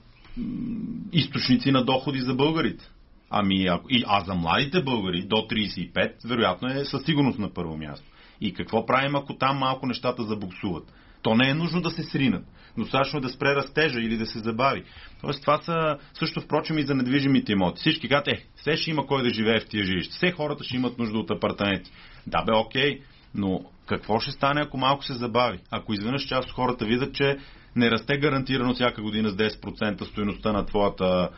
източници 1.12 1.72
на 1.72 1.85
доходи 1.85 2.20
за 2.20 2.35
българите. 2.35 2.85
Ами, 3.31 3.66
а, 3.66 3.81
и, 3.91 4.05
а 4.07 4.20
за 4.20 4.35
младите 4.35 4.83
българи 4.83 5.22
до 5.22 5.37
35, 5.37 6.12
вероятно 6.24 6.68
е 6.68 6.85
със 6.85 7.05
сигурност 7.05 7.39
на 7.39 7.55
първо 7.55 7.77
място. 7.77 8.07
И 8.41 8.55
какво 8.55 8.87
правим, 8.87 9.16
ако 9.16 9.35
там 9.35 9.59
малко 9.59 9.87
нещата 9.87 10.22
забуксуват? 10.22 10.93
То 11.22 11.35
не 11.35 11.51
е 11.51 11.55
нужно 11.55 11.81
да 11.81 11.91
се 11.91 12.03
сринат. 12.03 12.45
Достатъчно 12.79 13.20
да 13.20 13.29
спре 13.29 13.55
растежа 13.55 14.01
или 14.01 14.16
да 14.16 14.27
се 14.27 14.39
забави. 14.39 14.83
Тоест, 15.20 15.41
това 15.41 15.59
са 15.59 15.99
също, 16.14 16.41
впрочем, 16.41 16.79
и 16.79 16.87
за 16.87 16.95
недвижимите 16.95 17.53
имоти. 17.53 17.81
Всички 17.81 18.09
казват, 18.09 18.29
е, 18.29 18.45
все 18.57 18.77
ще 18.77 18.91
има 18.91 19.07
кой 19.07 19.22
да 19.22 19.35
живее 19.35 19.61
в 19.61 19.66
тия 19.66 19.85
жилища. 19.85 20.14
Все 20.14 20.31
хората 20.31 20.64
ще 20.64 20.77
имат 20.77 20.99
нужда 20.99 21.18
от 21.18 21.31
апартаменти. 21.31 21.91
Да, 22.27 22.43
бе, 22.45 22.53
окей, 22.53 23.01
но 23.35 23.61
какво 23.87 24.20
ще 24.20 24.31
стане, 24.31 24.61
ако 24.61 24.79
малко 24.79 25.05
се 25.05 25.14
забави? 25.14 25.59
Ако 25.70 25.93
изведнъж 25.93 26.22
част 26.22 26.49
от 26.49 26.55
хората 26.55 26.85
видят, 26.85 27.14
че 27.14 27.37
не 27.77 27.91
расте 27.91 28.18
гарантирано 28.18 28.74
всяка 28.74 29.03
година 29.03 29.31
с 29.31 29.37
10% 29.37 30.05
стоеността 30.05 30.53
на 30.53 30.66
твоята 30.66 31.31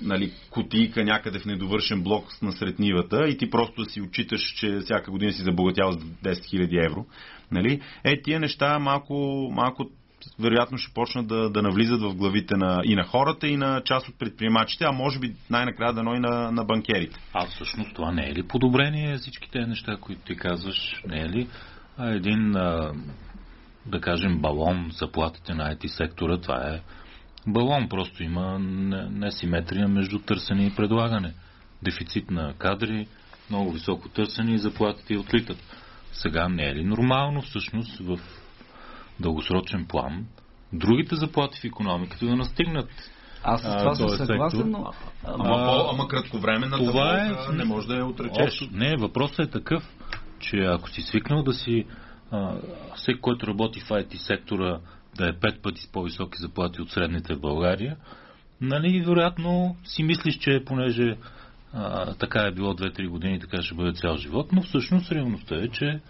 нали, 0.00 0.32
кутийка 0.50 1.04
някъде 1.04 1.38
в 1.38 1.44
недовършен 1.44 2.02
блок 2.02 2.24
насред 2.42 2.78
нивата 2.78 3.28
и 3.28 3.36
ти 3.36 3.50
просто 3.50 3.84
си 3.84 4.00
отчиташ, 4.00 4.54
че 4.56 4.78
всяка 4.78 5.10
година 5.10 5.32
си 5.32 5.42
забогатял 5.42 5.92
с 5.92 5.96
10 5.96 6.32
000 6.32 6.86
евро. 6.86 7.06
Нали? 7.50 7.80
Е, 8.04 8.22
тия 8.22 8.40
неща 8.40 8.78
малко, 8.78 9.48
малко 9.52 9.90
вероятно 10.38 10.78
ще 10.78 10.94
почнат 10.94 11.26
да, 11.26 11.50
да 11.50 11.62
навлизат 11.62 12.02
в 12.02 12.14
главите 12.14 12.56
на, 12.56 12.80
и 12.84 12.94
на 12.94 13.04
хората, 13.04 13.48
и 13.48 13.56
на 13.56 13.82
част 13.84 14.08
от 14.08 14.18
предприемачите, 14.18 14.84
а 14.84 14.92
може 14.92 15.18
би 15.18 15.34
най-накрая 15.50 15.92
дано 15.92 16.14
и 16.14 16.18
на, 16.18 16.52
на 16.52 16.64
банкерите. 16.64 17.20
А 17.32 17.46
всъщност 17.46 17.94
това 17.94 18.12
не 18.12 18.28
е 18.28 18.34
ли 18.34 18.42
подобрение 18.42 19.18
всички 19.18 19.50
тези 19.50 19.68
неща, 19.68 19.96
които 20.00 20.22
ти 20.22 20.36
казваш? 20.36 21.02
Не 21.06 21.20
е 21.20 21.28
ли 21.28 21.48
а 21.96 22.10
един, 22.10 22.56
а, 22.56 22.92
да 23.86 24.00
кажем, 24.00 24.38
балон 24.38 24.90
заплатите 24.92 25.54
на 25.54 25.74
IT 25.74 25.86
сектора? 25.86 26.40
Това 26.40 26.56
е 26.56 26.80
балон, 27.46 27.88
просто 27.88 28.22
има 28.22 28.58
несиметрия 29.10 29.88
между 29.88 30.18
търсене 30.18 30.66
и 30.66 30.74
предлагане. 30.74 31.34
Дефицит 31.82 32.30
на 32.30 32.54
кадри, 32.58 33.06
много 33.50 33.72
високо 33.72 34.08
търсене 34.08 34.54
и 34.54 34.58
заплатите 34.58 35.18
отлитат. 35.18 35.58
Сега 36.12 36.48
не 36.48 36.68
е 36.68 36.74
ли 36.74 36.84
нормално 36.84 37.42
всъщност 37.42 37.98
в 37.98 38.20
дългосрочен 39.20 39.86
план 39.86 40.26
другите 40.72 41.16
заплати 41.16 41.60
в 41.60 41.64
економиката 41.64 42.26
да 42.26 42.36
настигнат 42.36 42.90
аз 43.44 43.62
с 43.62 43.64
това 43.64 43.94
съм 43.94 44.08
съгласен, 44.08 44.70
но... 44.70 44.92
Ама, 45.24 45.44
а, 45.44 45.90
ама 45.92 46.08
кратковременна 46.08 46.76
това 46.76 47.26
е, 47.26 47.52
не 47.52 47.64
може 47.64 47.86
да 47.86 47.96
я 47.96 48.06
отречеш. 48.06 48.68
Не, 48.72 48.96
въпросът 48.96 49.38
е 49.38 49.50
такъв, 49.50 49.82
че 50.38 50.56
ако 50.56 50.90
си 50.90 51.02
свикнал 51.02 51.42
да 51.42 51.52
си 51.52 51.84
а, 52.30 52.54
всеки, 52.96 53.20
който 53.20 53.46
работи 53.46 53.80
в 53.80 53.88
IT 53.88 54.16
сектора, 54.16 54.78
да 55.16 55.28
е 55.28 55.32
пет 55.32 55.62
пъти 55.62 55.80
с 55.80 55.92
по-високи 55.92 56.38
заплати 56.38 56.82
от 56.82 56.90
средните 56.90 57.34
в 57.34 57.40
България, 57.40 57.96
нали, 58.60 59.04
вероятно 59.06 59.76
си 59.84 60.02
мислиш, 60.02 60.38
че 60.38 60.62
понеже 60.66 61.16
а, 61.72 62.14
така 62.14 62.40
е 62.40 62.52
било 62.52 62.74
2-3 62.74 63.08
години, 63.08 63.40
така 63.40 63.62
ще 63.62 63.74
бъде 63.74 63.92
цял 63.92 64.16
живот, 64.16 64.52
но 64.52 64.62
всъщност 64.62 65.12
реалността 65.12 65.56
е, 65.56 65.68
че 65.68 66.00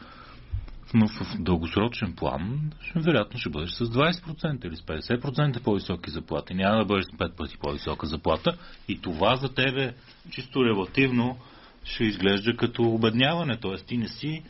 в, 0.94 1.24
в 1.24 1.42
дългосрочен 1.42 2.14
план 2.16 2.70
вероятно 2.96 3.40
ще 3.40 3.50
бъдеш 3.50 3.70
с 3.70 3.84
20% 3.84 4.66
или 4.66 4.76
с 4.76 4.80
50% 4.80 5.62
по-високи 5.62 6.10
заплати. 6.10 6.54
Няма 6.54 6.78
да 6.78 6.84
бъдеш 6.84 7.04
с 7.04 7.08
5 7.08 7.36
пъти 7.36 7.56
по-висока 7.58 8.06
заплата 8.06 8.58
и 8.88 9.00
това 9.00 9.36
за 9.36 9.54
тебе 9.54 9.94
чисто 10.30 10.64
релативно 10.64 11.38
ще 11.84 12.04
изглежда 12.04 12.56
като 12.56 12.82
обедняване. 12.82 13.56
Т.е. 13.56 13.76
ти 13.76 13.96
не 13.96 14.08
си 14.08 14.42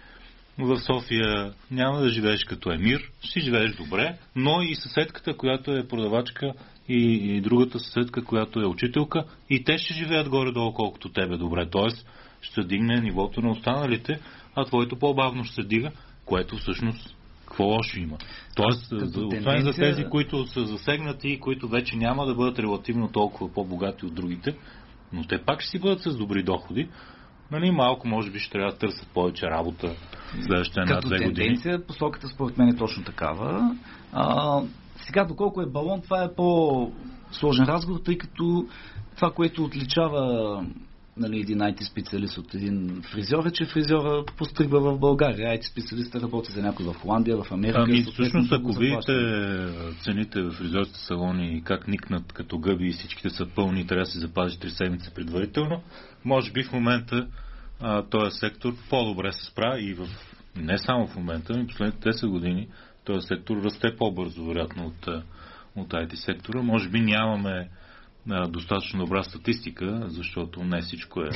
в 0.58 0.80
София 0.80 1.52
няма 1.70 2.00
да 2.00 2.08
живееш 2.08 2.44
като 2.44 2.72
емир, 2.72 3.10
ще 3.20 3.40
живееш 3.40 3.76
добре, 3.76 4.18
но 4.36 4.62
и 4.62 4.74
съседката, 4.74 5.36
която 5.36 5.72
е 5.72 5.88
продавачка 5.88 6.52
и, 6.88 7.36
и 7.36 7.40
другата 7.40 7.78
съседка, 7.78 8.24
която 8.24 8.60
е 8.60 8.66
учителка, 8.66 9.24
и 9.50 9.64
те 9.64 9.78
ще 9.78 9.94
живеят 9.94 10.28
горе-долу 10.28 10.72
колкото 10.72 11.08
тебе 11.08 11.36
добре. 11.36 11.70
Тоест 11.70 12.06
ще 12.40 12.62
дигне 12.62 13.00
нивото 13.00 13.40
на 13.40 13.50
останалите, 13.50 14.20
а 14.54 14.64
твоето 14.64 14.96
по-бавно 14.96 15.44
ще 15.44 15.54
се 15.54 15.62
дига, 15.62 15.90
което 16.24 16.56
всъщност 16.56 17.16
какво 17.46 17.64
лошо 17.64 17.98
има. 17.98 18.16
Тоест, 18.56 18.88
за, 18.88 19.12
тенденция... 19.12 19.38
освен 19.38 19.62
за 19.62 19.72
тези, 19.72 20.04
които 20.04 20.46
са 20.46 20.66
засегнати 20.66 21.28
и 21.28 21.40
които 21.40 21.68
вече 21.68 21.96
няма 21.96 22.26
да 22.26 22.34
бъдат 22.34 22.58
релативно 22.58 23.08
толкова 23.08 23.52
по-богати 23.52 24.06
от 24.06 24.14
другите, 24.14 24.56
но 25.12 25.24
те 25.24 25.38
пак 25.38 25.60
ще 25.60 25.70
си 25.70 25.78
бъдат 25.78 26.02
с 26.02 26.16
добри 26.16 26.42
доходи, 26.42 26.88
нали, 27.50 27.70
малко 27.70 28.08
може 28.08 28.30
би 28.30 28.38
ще 28.38 28.50
трябва 28.50 28.72
да 28.72 28.78
търсят 28.78 29.08
повече 29.14 29.46
работа 29.46 29.94
следващите 30.40 30.80
една-две 30.80 31.16
години. 31.16 31.34
тенденция, 31.34 31.86
посоката 31.86 32.28
според 32.28 32.58
мен 32.58 32.68
е 32.68 32.76
точно 32.76 33.04
такава. 33.04 33.76
А, 34.12 34.60
сега, 34.96 35.24
доколко 35.24 35.62
е 35.62 35.66
балон, 35.66 36.02
това 36.02 36.24
е 36.24 36.34
по-сложен 36.34 37.64
разговор, 37.64 38.00
тъй 38.04 38.18
като 38.18 38.66
това, 39.16 39.30
което 39.30 39.64
отличава 39.64 40.64
нали, 41.16 41.40
един 41.40 41.58
IT 41.58 41.90
специалист 41.90 42.38
от 42.38 42.54
един 42.54 43.02
фризьор 43.12 43.46
е, 43.46 43.50
че 43.50 43.64
фризьора 43.64 44.24
постригва 44.36 44.80
в 44.80 44.98
България. 44.98 45.58
IT 45.58 45.70
специалиста 45.70 46.20
работи 46.20 46.52
за 46.52 46.62
някой 46.62 46.86
в 46.86 46.94
Холандия, 46.94 47.36
в 47.36 47.52
Америка. 47.52 47.84
Ами, 47.86 48.02
всъщност, 48.02 48.52
ако 48.52 48.72
видите 48.72 49.12
цените 50.04 50.42
в 50.42 50.50
фризьорските 50.50 51.00
салони 51.00 51.56
и 51.56 51.62
как 51.62 51.88
никнат 51.88 52.32
като 52.32 52.58
гъби 52.58 52.86
и 52.86 52.92
всичките 52.92 53.30
са 53.30 53.46
пълни 53.54 53.80
и 53.80 53.86
трябва 53.86 54.04
да 54.04 54.10
се 54.10 54.18
запази 54.18 54.58
3 54.58 54.68
седмици 54.68 55.14
предварително, 55.14 55.82
може 56.24 56.52
би 56.52 56.62
в 56.62 56.72
момента 56.72 57.26
а, 57.80 58.02
този 58.02 58.38
сектор 58.38 58.74
по-добре 58.90 59.32
се 59.32 59.44
справя 59.44 59.80
и 59.80 59.94
в, 59.94 60.08
не 60.56 60.78
само 60.78 61.06
в 61.06 61.16
момента, 61.16 61.56
но 61.56 61.66
последните 61.66 62.08
10 62.08 62.28
години 62.28 62.68
този 63.04 63.26
сектор 63.26 63.62
расте 63.64 63.96
по-бързо, 63.98 64.44
вероятно, 64.44 64.86
от, 64.86 65.08
от 65.76 65.88
IT 65.88 66.14
сектора. 66.14 66.62
Може 66.62 66.88
би 66.88 67.00
нямаме 67.00 67.68
достатъчно 68.48 69.04
добра 69.04 69.22
статистика, 69.22 70.02
защото 70.06 70.64
не 70.64 70.80
всичко 70.80 71.20
е 71.20 71.30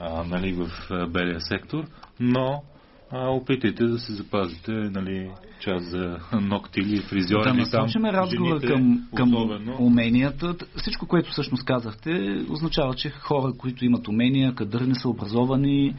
а, 0.00 0.24
нали, 0.24 0.52
в 0.52 0.68
белия 1.08 1.40
сектор, 1.40 1.84
но 2.20 2.62
а, 3.10 3.28
опитайте 3.28 3.84
да 3.84 3.98
се 3.98 4.12
запазите 4.12 4.72
нали, 4.72 5.30
част 5.60 5.90
за 5.90 6.18
ногти 6.40 6.80
или 6.80 7.00
фризьори. 7.00 7.42
Да 7.42 7.54
насочим 7.54 8.04
разговора 8.04 8.60
към, 8.60 9.08
към 9.16 9.34
уменията. 9.78 10.54
Всичко, 10.76 11.06
което 11.06 11.30
всъщност 11.30 11.64
казахте, 11.64 12.44
означава, 12.50 12.94
че 12.94 13.10
хора, 13.10 13.52
които 13.58 13.84
имат 13.84 14.08
умения, 14.08 14.54
кадърни 14.54 14.94
са 14.94 15.08
образовани, 15.08 15.94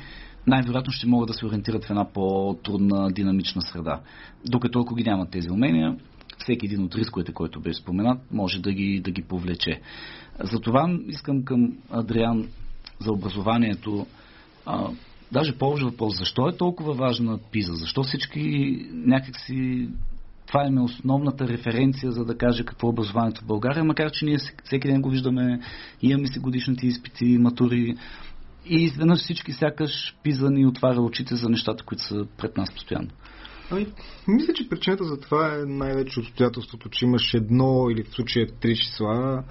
най-вероятно 0.48 0.94
ще 0.94 1.08
могат 1.08 1.28
да 1.28 1.34
се 1.34 1.46
ориентират 1.46 1.86
в 1.86 1.90
една 1.90 2.14
по-трудна 2.14 3.12
динамична 3.12 3.62
среда. 3.62 4.02
Докато 4.46 4.80
ако 4.80 4.96
ги 4.96 5.04
нямат 5.04 5.32
тези 5.32 5.52
умения, 5.52 5.96
всеки 6.40 6.66
един 6.66 6.84
от 6.84 6.96
рисковете, 6.96 7.34
който 7.34 7.60
беше 7.60 7.82
споменат, 7.82 8.32
може 8.32 8.62
да 8.62 8.72
ги, 8.74 9.00
да 9.00 9.12
ги 9.12 9.22
повлече. 9.22 9.82
Затова 10.44 11.00
искам 11.08 11.44
към 11.44 11.78
Адриан 11.90 12.48
за 13.00 13.12
образованието 13.12 14.08
а, 14.66 14.90
даже 15.32 15.58
повече 15.58 15.86
въпрос, 15.86 16.18
защо 16.18 16.50
е 16.50 16.58
толкова 16.58 16.94
важна 16.94 17.40
ПИЗа? 17.52 17.74
Защо 17.74 18.04
всички 18.04 18.42
някакси 18.92 19.90
това 20.48 20.66
е 20.66 20.82
основната 20.82 21.48
референция, 21.48 22.12
за 22.12 22.26
да 22.26 22.38
каже 22.38 22.66
какво 22.66 22.88
е 22.88 22.90
образованието 22.90 23.42
в 23.42 23.48
България, 23.48 23.84
макар 23.84 24.12
че 24.12 24.26
ние 24.26 24.38
всеки 24.64 24.88
ден 24.88 25.02
го 25.02 25.10
виждаме, 25.10 25.60
имаме 26.02 26.28
си 26.28 26.40
годишните 26.40 26.88
изпити, 26.88 27.26
матури 27.26 27.96
и 28.66 28.76
изведнъж 28.76 29.20
всички 29.20 29.52
сякаш 29.52 30.16
пиза 30.24 30.50
ни 30.50 30.66
отваря 30.66 31.02
очите 31.02 31.36
за 31.36 31.50
нещата, 31.50 31.84
които 31.84 32.04
са 32.04 32.26
пред 32.38 32.58
нас 32.58 32.74
постоянно. 32.74 33.10
Ами, 33.72 33.88
мисля, 34.28 34.54
че 34.54 34.70
причината 34.70 35.04
за 35.04 35.20
това 35.20 35.56
е 35.56 35.66
най-вече 35.66 36.20
обстоятелството, 36.20 36.90
че 36.90 37.06
имаш 37.06 37.34
едно 37.34 37.90
или 37.90 38.04
в 38.04 38.10
случая 38.10 38.48
три 38.62 38.76
числа, 38.76 39.44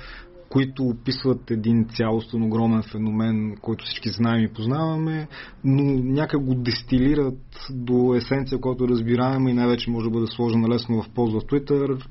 които 0.48 0.82
описват 0.82 1.50
един 1.50 1.86
цялостен 1.88 2.42
огромен 2.42 2.82
феномен, 2.82 3.56
който 3.62 3.84
всички 3.84 4.08
знаем 4.08 4.44
и 4.44 4.52
познаваме, 4.52 5.28
но 5.64 5.82
някак 6.02 6.44
го 6.44 6.54
дестилират 6.54 7.38
до 7.70 8.14
есенция, 8.14 8.60
която 8.60 8.88
разбираем 8.88 9.48
и 9.48 9.52
най-вече 9.52 9.90
може 9.90 10.04
да 10.04 10.10
бъде 10.10 10.26
сложена 10.26 10.68
лесно 10.68 11.02
в 11.02 11.10
полза 11.14 11.38
в 11.38 11.42
Twitter, 11.42 12.04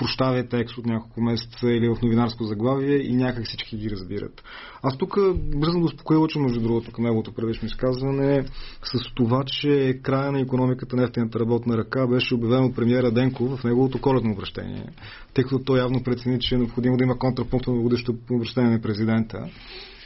прощавя 0.00 0.48
текст 0.48 0.78
от 0.78 0.86
няколко 0.86 1.20
месеца 1.20 1.66
или 1.66 1.88
в 1.88 1.96
новинарско 2.02 2.44
заглавие 2.44 2.96
и 2.96 3.12
някак 3.12 3.44
всички 3.44 3.76
ги 3.76 3.90
разбират. 3.90 4.42
Аз 4.82 4.98
тук 4.98 5.18
бързам 5.56 5.80
да 5.80 5.86
успокоя 5.86 6.28
че 6.28 6.38
между 6.38 6.60
другото, 6.60 6.92
към 6.92 7.04
неговото 7.04 7.32
предишно 7.32 7.66
изказване, 7.66 8.44
с 8.82 9.14
това, 9.14 9.44
че 9.46 10.00
края 10.02 10.32
на 10.32 10.40
економиката 10.40 10.96
на 10.96 11.04
ефтината 11.04 11.40
работна 11.40 11.76
ръка 11.76 12.06
беше 12.06 12.34
обявено 12.34 12.72
премиера 12.72 13.10
Денко 13.10 13.56
в 13.56 13.64
неговото 13.64 14.00
коледно 14.00 14.32
обращение, 14.32 14.86
тъй 15.34 15.44
като 15.44 15.58
той 15.64 15.78
явно 15.78 16.02
прецени, 16.02 16.40
че 16.40 16.54
е 16.54 16.58
необходимо 16.58 16.96
да 16.96 17.04
има 17.04 17.18
контрапункт 17.18 17.66
на 17.66 17.74
годишното 17.74 18.20
обращение 18.30 18.70
на 18.70 18.80
президента. 18.80 19.48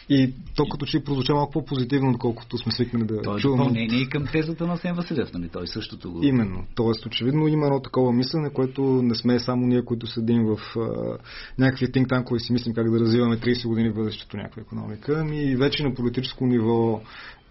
И 0.09 0.33
то 0.57 0.65
като 0.69 0.87
че 0.87 1.05
прозвуча 1.05 1.35
малко 1.35 1.53
по-позитивно, 1.53 2.11
отколкото 2.11 2.59
сме 2.59 2.73
свикнали 2.73 3.05
да 3.05 3.23
той 3.23 3.37
е 3.37 3.41
чуваме. 3.41 3.63
допълнение 3.63 3.99
и 4.01 4.09
към 4.09 4.27
тезата 4.33 4.67
на 4.67 4.77
Сен 4.77 4.95
Василев, 4.95 5.33
нали? 5.35 5.49
Той 5.49 5.67
същото 5.67 6.13
го... 6.13 6.25
Именно. 6.25 6.65
Тоест, 6.75 7.07
очевидно 7.07 7.49
има 7.49 7.67
едно 7.67 7.81
такова 7.81 8.13
мислене, 8.13 8.51
което 8.51 8.83
не 8.83 9.15
сме 9.15 9.39
само 9.39 9.67
ние, 9.67 9.85
които 9.85 10.07
седим 10.07 10.45
в 10.47 10.59
а, 10.77 11.19
някакви 11.59 11.87
think 11.87 12.09
танкове 12.09 12.37
и 12.37 12.41
си 12.41 12.53
мислим 12.53 12.75
как 12.75 12.91
да 12.91 13.01
развиваме 13.01 13.37
30 13.37 13.69
години 13.69 13.91
в 13.91 13.95
бъдещето 13.95 14.37
някаква 14.37 14.63
економика. 14.63 15.19
Ами 15.21 15.57
вече 15.57 15.83
на 15.83 15.95
политическо 15.95 16.47
ниво 16.47 17.01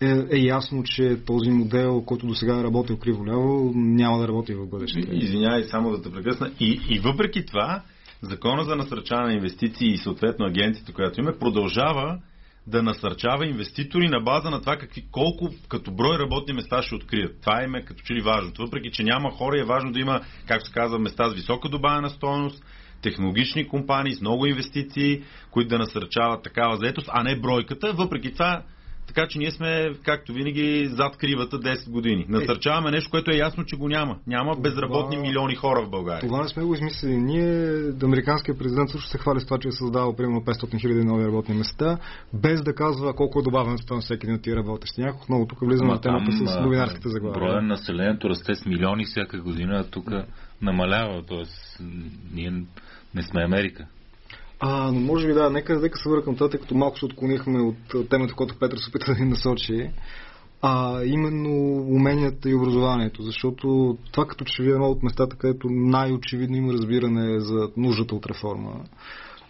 е, 0.02 0.24
е 0.32 0.38
ясно, 0.38 0.84
че 0.84 1.18
този 1.26 1.50
модел, 1.50 2.02
който 2.02 2.28
до 2.28 2.36
сега 2.36 2.60
е 2.60 2.64
работил 2.64 2.98
криво-ляво, 2.98 3.72
няма 3.76 4.18
да 4.18 4.28
работи 4.28 4.54
в 4.54 4.68
бъдеще. 4.68 5.00
Извинявай, 5.12 5.64
само 5.64 5.92
да 5.92 6.02
те 6.02 6.12
прекъсна. 6.12 6.52
И, 6.60 6.80
и 6.90 7.00
въпреки 7.00 7.46
това, 7.46 7.84
Закона 8.24 8.64
за 8.64 8.76
насърчаване 8.76 9.28
на 9.28 9.34
инвестиции 9.34 9.88
и 9.88 9.98
съответно 9.98 10.46
агенцията, 10.46 10.94
която 10.94 11.20
има, 11.20 11.34
продължава 11.40 12.20
да 12.68 12.84
насърчава 12.84 13.46
инвеститори 13.46 14.08
на 14.08 14.20
база 14.20 14.50
на 14.50 14.60
това 14.60 14.78
какви, 14.78 15.06
колко 15.12 15.50
като 15.70 15.92
брой 15.92 16.20
работни 16.20 16.54
места 16.54 16.82
ще 16.82 16.96
открият. 16.96 17.42
Това 17.42 17.64
им 17.64 17.76
е 17.76 17.86
като 17.86 18.04
че 18.04 18.14
ли 18.14 18.22
важно. 18.22 18.52
Въпреки, 18.60 18.92
че 18.92 19.04
няма 19.04 19.32
хора, 19.32 19.60
е 19.60 19.64
важно 19.64 19.92
да 19.92 20.00
има, 20.00 20.22
както 20.48 20.68
се 20.68 20.74
казва, 20.74 21.00
места 21.00 21.30
с 21.30 21.34
висока 21.34 21.70
добавена 21.70 22.10
стоеност, 22.10 22.64
технологични 23.02 23.68
компании 23.68 24.14
с 24.14 24.22
много 24.22 24.46
инвестиции, 24.46 25.24
които 25.52 25.70
да 25.70 25.78
насърчават 25.78 26.44
такава 26.44 26.78
заетост, 26.78 27.10
а 27.12 27.24
не 27.24 27.40
бройката. 27.40 27.94
Въпреки 27.94 28.34
това, 28.34 28.64
Така 29.08 29.28
че 29.30 29.40
ние 29.40 29.52
сме, 29.52 29.92
както 30.04 30.34
винаги, 30.34 30.88
зад 30.88 31.18
кривата 31.18 31.60
10 31.60 31.90
години. 31.90 32.26
Насърчаваме 32.30 32.92
нещо, 32.92 33.10
което 33.12 33.32
е 33.32 33.38
ясно, 33.38 33.66
че 33.66 33.76
го 33.76 33.88
няма. 33.90 34.18
Няма 34.28 34.56
безработни 34.56 35.16
Това- 35.16 35.28
милиони 35.28 35.56
хора 35.56 35.86
в 35.86 35.90
България. 35.90 36.22
Това 36.22 36.42
не 36.42 36.48
сме 36.50 36.64
го 36.64 36.74
измислили. 36.74 37.18
Ние, 37.18 37.74
американският 38.04 38.60
президент 38.60 38.90
също 38.90 39.10
се 39.10 39.18
хвали 39.18 39.40
с 39.40 39.46
това, 39.46 39.58
че 39.58 39.68
е 39.68 39.72
създал 39.72 40.16
примерно 40.16 40.42
500 40.42 40.82
хиляди 40.82 41.04
нови 41.04 41.26
работни 41.26 41.56
места, 41.56 41.98
без 42.34 42.62
да 42.62 42.76
казва 42.76 43.14
колко 43.14 43.40
е 43.40 43.44
добавен 43.44 43.78
на 43.92 44.02
всеки 44.02 44.26
един 44.26 44.36
от 44.36 44.42
тия 44.42 44.56
работещи. 44.56 45.02
Някак 45.02 45.22
отново 45.22 45.48
тук 45.48 45.60
влизаме 45.60 45.92
на 45.92 46.02
темата 46.02 46.26
там, 46.38 46.48
с 46.48 46.60
новинарските 46.60 47.10
Броя 47.10 47.12
заглавия. 47.12 47.62
на 47.62 47.62
населението 47.62 48.30
расте 48.30 48.56
с 48.56 48.66
милиони 48.66 49.06
всяка 49.06 49.42
година, 49.42 49.80
а 49.80 49.92
тук 49.92 50.12
намалява. 50.62 51.24
Т.е. 51.26 51.44
ние 52.34 52.64
не 53.16 53.24
сме 53.24 53.44
Америка. 53.44 53.88
А, 54.66 54.92
но 54.92 55.00
може 55.00 55.28
би 55.28 55.34
да, 55.34 55.50
нека, 55.50 55.80
нека 55.80 55.98
се 55.98 56.10
върна 56.10 56.24
към 56.24 56.36
това, 56.36 56.50
тъй 56.50 56.60
като 56.60 56.76
малко 56.76 57.00
се 57.00 57.06
отклонихме 57.06 57.62
от 57.62 58.10
темата, 58.10 58.34
която 58.34 58.60
Петър 58.60 58.78
се 58.78 58.90
опита 58.90 59.14
да 59.14 59.24
ни 59.24 59.30
насочи. 59.30 59.90
А, 60.62 61.04
именно 61.04 61.50
уменията 61.96 62.50
и 62.50 62.56
образованието, 62.56 63.22
защото 63.22 63.98
това 64.12 64.26
като 64.26 64.46
че 64.46 64.64
ви 64.64 64.70
е 64.70 64.74
едно 64.74 64.86
от 64.86 65.04
местата, 65.04 65.36
където 65.38 65.68
най-очевидно 65.70 66.58
има 66.58 66.74
разбиране 66.74 67.40
за 67.40 67.70
нуждата 67.78 68.16
от 68.16 68.26
реформа. 68.26 68.72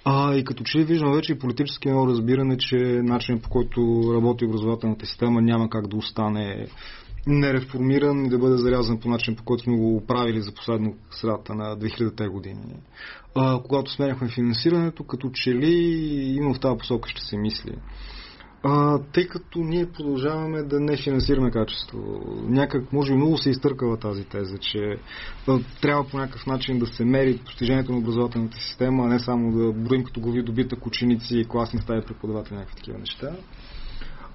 А, 0.05 0.35
и 0.35 0.43
като 0.43 0.63
че 0.63 0.77
ли 0.77 0.83
виждам 0.83 1.13
вече 1.13 1.31
и 1.31 1.39
политически 1.39 1.87
едно 1.89 2.07
разбиране, 2.07 2.57
че 2.57 2.77
начинът 3.03 3.43
по 3.43 3.49
който 3.49 4.11
работи 4.15 4.45
образователната 4.45 5.05
система 5.05 5.41
няма 5.41 5.69
как 5.69 5.87
да 5.87 5.97
остане 5.97 6.67
нереформиран 7.27 8.25
и 8.25 8.29
да 8.29 8.37
бъде 8.37 8.57
зарязан 8.57 8.99
по 8.99 9.09
начин, 9.09 9.35
по 9.35 9.43
който 9.43 9.63
сме 9.63 9.77
го 9.77 10.03
правили 10.07 10.41
за 10.41 10.51
последно 10.51 10.95
средата 11.11 11.55
на 11.55 11.77
2000-те 11.77 12.27
години. 12.27 12.75
А, 13.35 13.59
когато 13.63 13.91
сменяхме 13.91 14.29
финансирането, 14.29 15.03
като 15.03 15.29
че 15.33 15.55
ли 15.55 15.75
има 16.37 16.53
в 16.53 16.59
тази 16.59 16.77
посока 16.77 17.09
ще 17.09 17.21
се 17.21 17.37
мисли. 17.37 17.75
А, 18.65 18.99
тъй 19.13 19.27
като 19.27 19.59
ние 19.59 19.91
продължаваме 19.91 20.63
да 20.63 20.79
не 20.79 20.97
финансираме 20.97 21.51
качество. 21.51 21.99
Някак, 22.47 22.93
може 22.93 23.11
би, 23.11 23.17
много 23.17 23.37
се 23.37 23.49
изтъркава 23.49 23.97
тази 23.97 24.23
теза, 24.23 24.57
че 24.57 24.97
а, 25.47 25.59
трябва 25.81 26.07
по 26.07 26.17
някакъв 26.17 26.45
начин 26.45 26.79
да 26.79 26.85
се 26.85 27.05
мери 27.05 27.39
постижението 27.45 27.91
на 27.91 27.97
образователната 27.97 28.57
система, 28.57 29.03
а 29.03 29.07
не 29.07 29.19
само 29.19 29.51
да 29.51 29.73
броим 29.73 30.03
като 30.03 30.21
глави 30.21 30.43
добитък 30.43 30.85
ученици, 30.85 31.45
класни 31.49 31.81
стаи, 31.81 32.01
преподаватели, 32.01 32.55
някакви 32.55 32.75
такива 32.75 32.97
неща. 32.97 33.31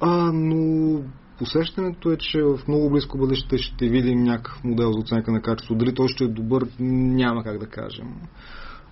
А, 0.00 0.32
но 0.32 1.02
усещането 1.40 2.12
е, 2.12 2.16
че 2.16 2.42
в 2.42 2.58
много 2.68 2.90
близко 2.90 3.18
бъдеще 3.18 3.58
ще 3.58 3.88
видим 3.88 4.22
някакъв 4.22 4.64
модел 4.64 4.92
за 4.92 4.98
оценка 4.98 5.32
на 5.32 5.42
качество. 5.42 5.74
Дали 5.74 5.94
той 5.94 6.08
ще 6.08 6.24
е 6.24 6.28
добър, 6.28 6.66
няма 6.80 7.44
как 7.44 7.58
да 7.58 7.66
кажем. 7.66 8.14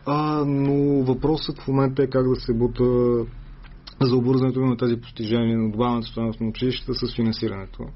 А, 0.07 0.45
но 0.47 1.05
въпросът 1.05 1.59
в 1.59 1.69
момента 1.69 2.03
е 2.03 2.07
как 2.07 2.29
да 2.29 2.37
се 2.37 2.55
бута 2.55 2.85
за 4.01 4.17
обвързването 4.17 4.61
на 4.61 4.77
тези 4.77 4.97
постижения 4.97 5.59
на 5.59 5.71
добавената 5.71 6.07
стоеност 6.07 6.41
на 6.41 6.49
училищата 6.49 6.95
с 6.95 7.15
финансирането. 7.15 7.87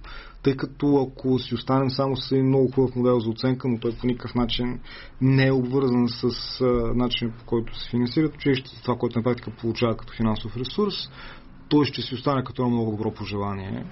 Тъй 0.43 0.57
като 0.57 1.09
ако 1.09 1.39
си 1.39 1.55
останем 1.55 1.91
само 1.91 2.17
с 2.17 2.33
един 2.33 2.47
много 2.47 2.73
хубав 2.73 2.97
модел 2.97 3.21
за 3.21 3.31
оценка, 3.31 3.69
но 3.69 3.79
той 3.79 3.93
по 4.01 4.07
никакъв 4.07 4.35
начин 4.35 4.81
не 5.21 5.47
е 5.47 5.53
обвързан 5.53 6.09
с 6.09 6.25
а, 6.61 6.65
начин 6.95 7.33
по 7.39 7.45
който 7.45 7.79
се 7.79 7.91
финансират 7.91 8.35
училищата, 8.35 8.83
това, 8.83 8.97
което 8.97 9.19
на 9.19 9.23
практика 9.23 9.51
получава 9.61 9.97
като 9.97 10.13
финансов 10.13 10.57
ресурс, 10.57 10.95
той 11.69 11.85
ще 11.85 12.03
си 12.03 12.15
остане 12.15 12.45
като 12.45 12.63
едно 12.63 12.75
много 12.75 12.91
добро 12.91 13.15
пожелание. 13.15 13.85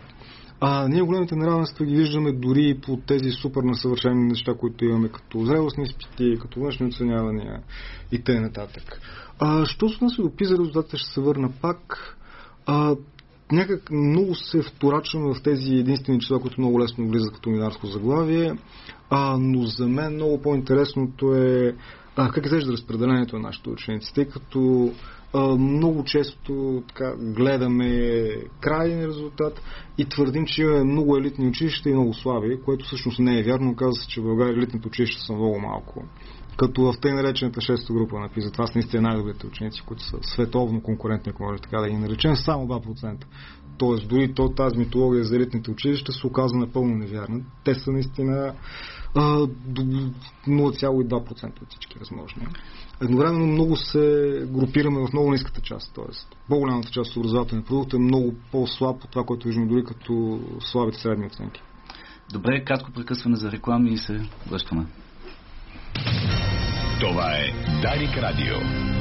А 0.61 0.89
ние 0.89 1.03
големите 1.03 1.37
неравенства 1.37 1.85
ги 1.85 1.97
виждаме 1.97 2.33
дори 2.33 2.69
и 2.69 2.81
по 2.81 2.97
тези 3.07 3.31
супер 3.31 3.63
насъвършени 3.63 4.29
неща, 4.29 4.55
които 4.55 4.85
имаме 4.85 5.09
като 5.09 5.45
зрелостни 5.45 5.85
изпити, 5.85 6.39
като 6.41 6.61
външни 6.61 6.87
оценявания 6.87 7.63
и 8.13 8.23
т.н. 8.23 8.51
А, 9.39 9.67
що 9.67 9.89
се 9.89 9.97
отнася 9.97 10.23
до 10.23 10.37
пиза 10.37 10.59
резултатите, 10.59 10.97
ще 10.97 11.11
се 11.11 11.21
върна 11.21 11.51
пак. 11.63 12.17
А, 12.67 12.97
някак 13.53 13.91
много 13.91 14.35
се 14.35 14.63
вторачваме 14.63 15.35
в 15.35 15.43
тези 15.43 15.75
единствени 15.75 16.21
числа, 16.21 16.41
които 16.41 16.61
много 16.61 16.81
лесно 16.81 17.09
влизат 17.09 17.35
като 17.35 17.51
минарско 17.51 17.87
заглавие, 17.87 18.59
а, 19.11 19.37
но 19.41 19.67
за 19.67 19.89
мен 19.89 20.15
много 20.15 20.43
по-интересното 20.43 21.35
е 21.35 21.77
а, 22.17 22.31
как 22.31 22.45
изглежда 22.45 22.73
разпределението 22.73 23.37
на 23.37 23.43
нашите 23.43 23.71
ученици, 23.71 24.15
тъй 24.15 24.25
като 24.25 24.93
много 25.35 26.05
често 26.05 26.83
така, 26.89 27.15
гледаме 27.17 27.91
крайен 28.61 29.05
резултат 29.05 29.63
и 29.99 30.05
твърдим, 30.05 30.47
че 30.47 30.63
имаме 30.63 30.85
много 30.85 31.17
елитни 31.17 31.49
училища 31.49 31.91
и 31.91 31.93
много 31.93 32.15
слаби, 32.15 32.61
което 32.65 32.85
всъщност 32.85 33.19
не 33.19 33.39
е 33.39 33.43
вярно. 33.43 33.77
Казва 33.77 33.95
се, 33.95 34.09
че 34.09 34.21
в 34.21 34.25
България 34.25 34.53
елитните 34.53 34.89
училища 34.89 35.23
са 35.23 35.33
много 35.33 35.59
малко. 35.61 36.05
Като 36.57 36.83
в 36.83 37.01
тъй 37.01 37.13
наречената 37.13 37.61
шеста 37.61 37.93
група 37.93 38.19
на 38.19 38.29
ПИЗа. 38.29 38.51
Това 38.51 38.67
са 38.67 38.73
наистина 38.75 39.03
най-добрите 39.03 39.47
ученици, 39.47 39.83
които 39.87 40.03
са 40.03 40.19
световно 40.23 40.83
конкурентни, 40.83 41.31
ако 41.31 41.43
може 41.43 41.63
така 41.63 41.81
да 41.81 41.91
ги 41.91 41.97
наречем, 41.97 42.37
само 42.37 42.67
2%. 42.67 43.25
Тоест, 43.79 44.09
дори 44.09 44.35
то, 44.35 44.49
тази 44.49 44.79
митология 44.79 45.25
за 45.25 45.37
елитните 45.37 45.71
училища 45.71 46.13
се 46.13 46.27
оказа 46.27 46.57
напълно 46.57 46.95
невярна. 46.95 47.41
Те 47.65 47.75
са 47.75 47.93
наистина 47.93 48.55
0,2% 49.15 51.63
от 51.63 51.71
всички 51.71 51.99
възможни. 51.99 52.47
Едновременно 53.03 53.47
много 53.47 53.77
се 53.77 54.33
групираме 54.51 55.01
в 55.01 55.13
много 55.13 55.31
ниската 55.31 55.61
част, 55.61 55.95
т.е. 55.95 56.05
по-голямата 56.49 56.91
част 56.91 57.11
от 57.11 57.17
образователния 57.17 57.65
продукт 57.65 57.95
е 57.95 57.99
много 57.99 58.35
по-слаб 58.53 59.05
от 59.05 59.11
това, 59.11 59.25
което 59.25 59.47
виждаме 59.47 59.67
дори 59.67 59.85
като 59.85 60.41
слабите 60.61 60.99
средни 60.99 61.27
оценки. 61.27 61.63
Добре, 62.33 62.65
кратко 62.65 62.93
прекъсване 62.93 63.37
за 63.37 63.53
реклами 63.53 63.91
и 63.91 63.99
се 63.99 64.29
връщаме. 64.51 64.87
Това 67.01 67.33
е 67.33 67.53
Дарик 67.83 68.17
Радио. 68.17 68.98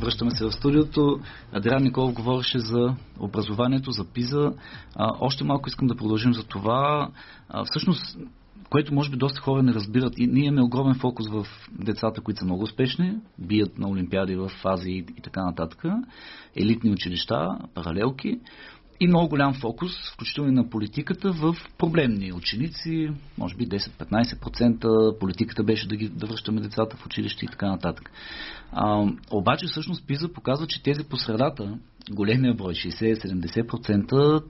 Връщаме 0.00 0.30
се 0.30 0.44
в 0.44 0.52
студиото. 0.52 1.20
Адриан 1.52 1.82
Николов 1.82 2.12
говореше 2.12 2.58
за 2.58 2.94
образованието, 3.18 3.90
за 3.90 4.04
ПИЗа. 4.04 4.52
А, 4.96 5.10
още 5.20 5.44
малко 5.44 5.68
искам 5.68 5.88
да 5.88 5.96
продължим 5.96 6.34
за 6.34 6.44
това. 6.44 7.10
А, 7.48 7.64
всъщност, 7.64 8.18
което 8.70 8.94
може 8.94 9.10
би 9.10 9.16
доста 9.16 9.40
хора 9.40 9.62
не 9.62 9.74
разбират. 9.74 10.18
И 10.18 10.26
ние 10.26 10.44
имаме 10.44 10.62
огромен 10.62 10.94
фокус 10.94 11.28
в 11.28 11.46
децата, 11.72 12.20
които 12.20 12.38
са 12.38 12.44
много 12.44 12.62
успешни, 12.62 13.16
бият 13.38 13.78
на 13.78 13.88
олимпиади 13.88 14.36
в 14.36 14.50
Азия 14.64 14.96
и, 14.96 15.04
така 15.22 15.44
нататък, 15.44 15.84
елитни 16.56 16.90
училища, 16.90 17.58
паралелки 17.74 18.40
и 19.00 19.06
много 19.06 19.28
голям 19.28 19.54
фокус, 19.54 20.12
включително 20.12 20.50
и 20.50 20.54
на 20.54 20.70
политиката, 20.70 21.32
в 21.32 21.56
проблемни 21.78 22.32
ученици, 22.32 23.10
може 23.38 23.56
би 23.56 23.68
10-15%. 23.68 25.18
Политиката 25.18 25.64
беше 25.64 25.88
да, 25.88 25.96
ги, 25.96 26.08
да 26.08 26.26
връщаме 26.26 26.60
децата 26.60 26.96
в 26.96 27.06
училище 27.06 27.44
и 27.44 27.48
така 27.48 27.68
нататък. 27.68 28.10
А, 28.72 29.06
обаче 29.30 29.66
всъщност 29.66 30.06
ПИЗа 30.06 30.32
показва, 30.32 30.66
че 30.66 30.82
тези 30.82 31.04
по 31.04 31.16
средата, 31.16 31.78
големия 32.10 32.54
брой, 32.54 32.74
60-70%, 32.74 34.44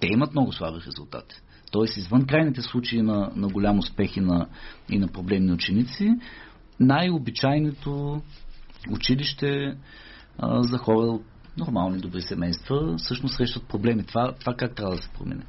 те 0.00 0.06
имат 0.06 0.32
много 0.32 0.52
слаби 0.52 0.78
резултати. 0.86 1.36
Тоест, 1.72 1.96
извън 1.96 2.26
крайните 2.26 2.62
случаи 2.62 3.02
на, 3.02 3.32
на 3.36 3.48
голям 3.48 3.78
успех 3.78 4.16
и 4.16 4.20
на, 4.20 4.48
и 4.90 4.98
на 4.98 5.08
проблемни 5.08 5.52
ученици, 5.52 6.10
най-обичайното 6.80 8.22
училище 8.90 9.76
а, 10.38 10.62
за 10.62 10.78
хора 10.78 11.06
от 11.06 11.22
нормални, 11.56 11.98
добри 11.98 12.22
семейства 12.22 12.94
всъщност 12.98 13.36
срещат 13.36 13.68
проблеми. 13.68 14.04
Това, 14.04 14.32
това 14.40 14.54
как 14.54 14.74
трябва 14.74 14.96
да 14.96 15.02
се 15.02 15.08
промени? 15.18 15.42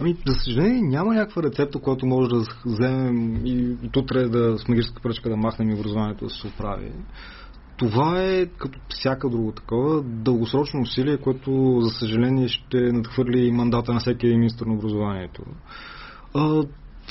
Ами, 0.00 0.16
за 0.26 0.34
съжаление, 0.34 0.82
няма 0.82 1.14
някаква 1.14 1.42
рецепта, 1.42 1.78
която 1.78 2.06
може 2.06 2.28
да 2.28 2.44
вземем 2.66 3.46
и 3.46 3.76
утре 3.96 4.28
да 4.28 4.58
с 4.58 4.68
магическа 4.68 5.02
пръчка 5.02 5.30
да 5.30 5.36
махнем 5.36 5.70
и 5.70 5.74
образованието 5.74 6.24
да 6.24 6.30
се 6.30 6.46
оправи. 6.46 6.92
Това 7.76 8.22
е, 8.22 8.46
като 8.46 8.78
всяка 8.88 9.28
друго 9.28 9.52
такова, 9.52 10.02
дългосрочно 10.02 10.80
усилие, 10.80 11.16
което, 11.16 11.80
за 11.80 11.90
съжаление, 11.90 12.48
ще 12.48 12.76
надхвърли 12.76 13.52
мандата 13.52 13.92
на 13.92 14.00
всеки 14.00 14.26
министр 14.26 14.66
на 14.66 14.74
образованието. 14.74 15.42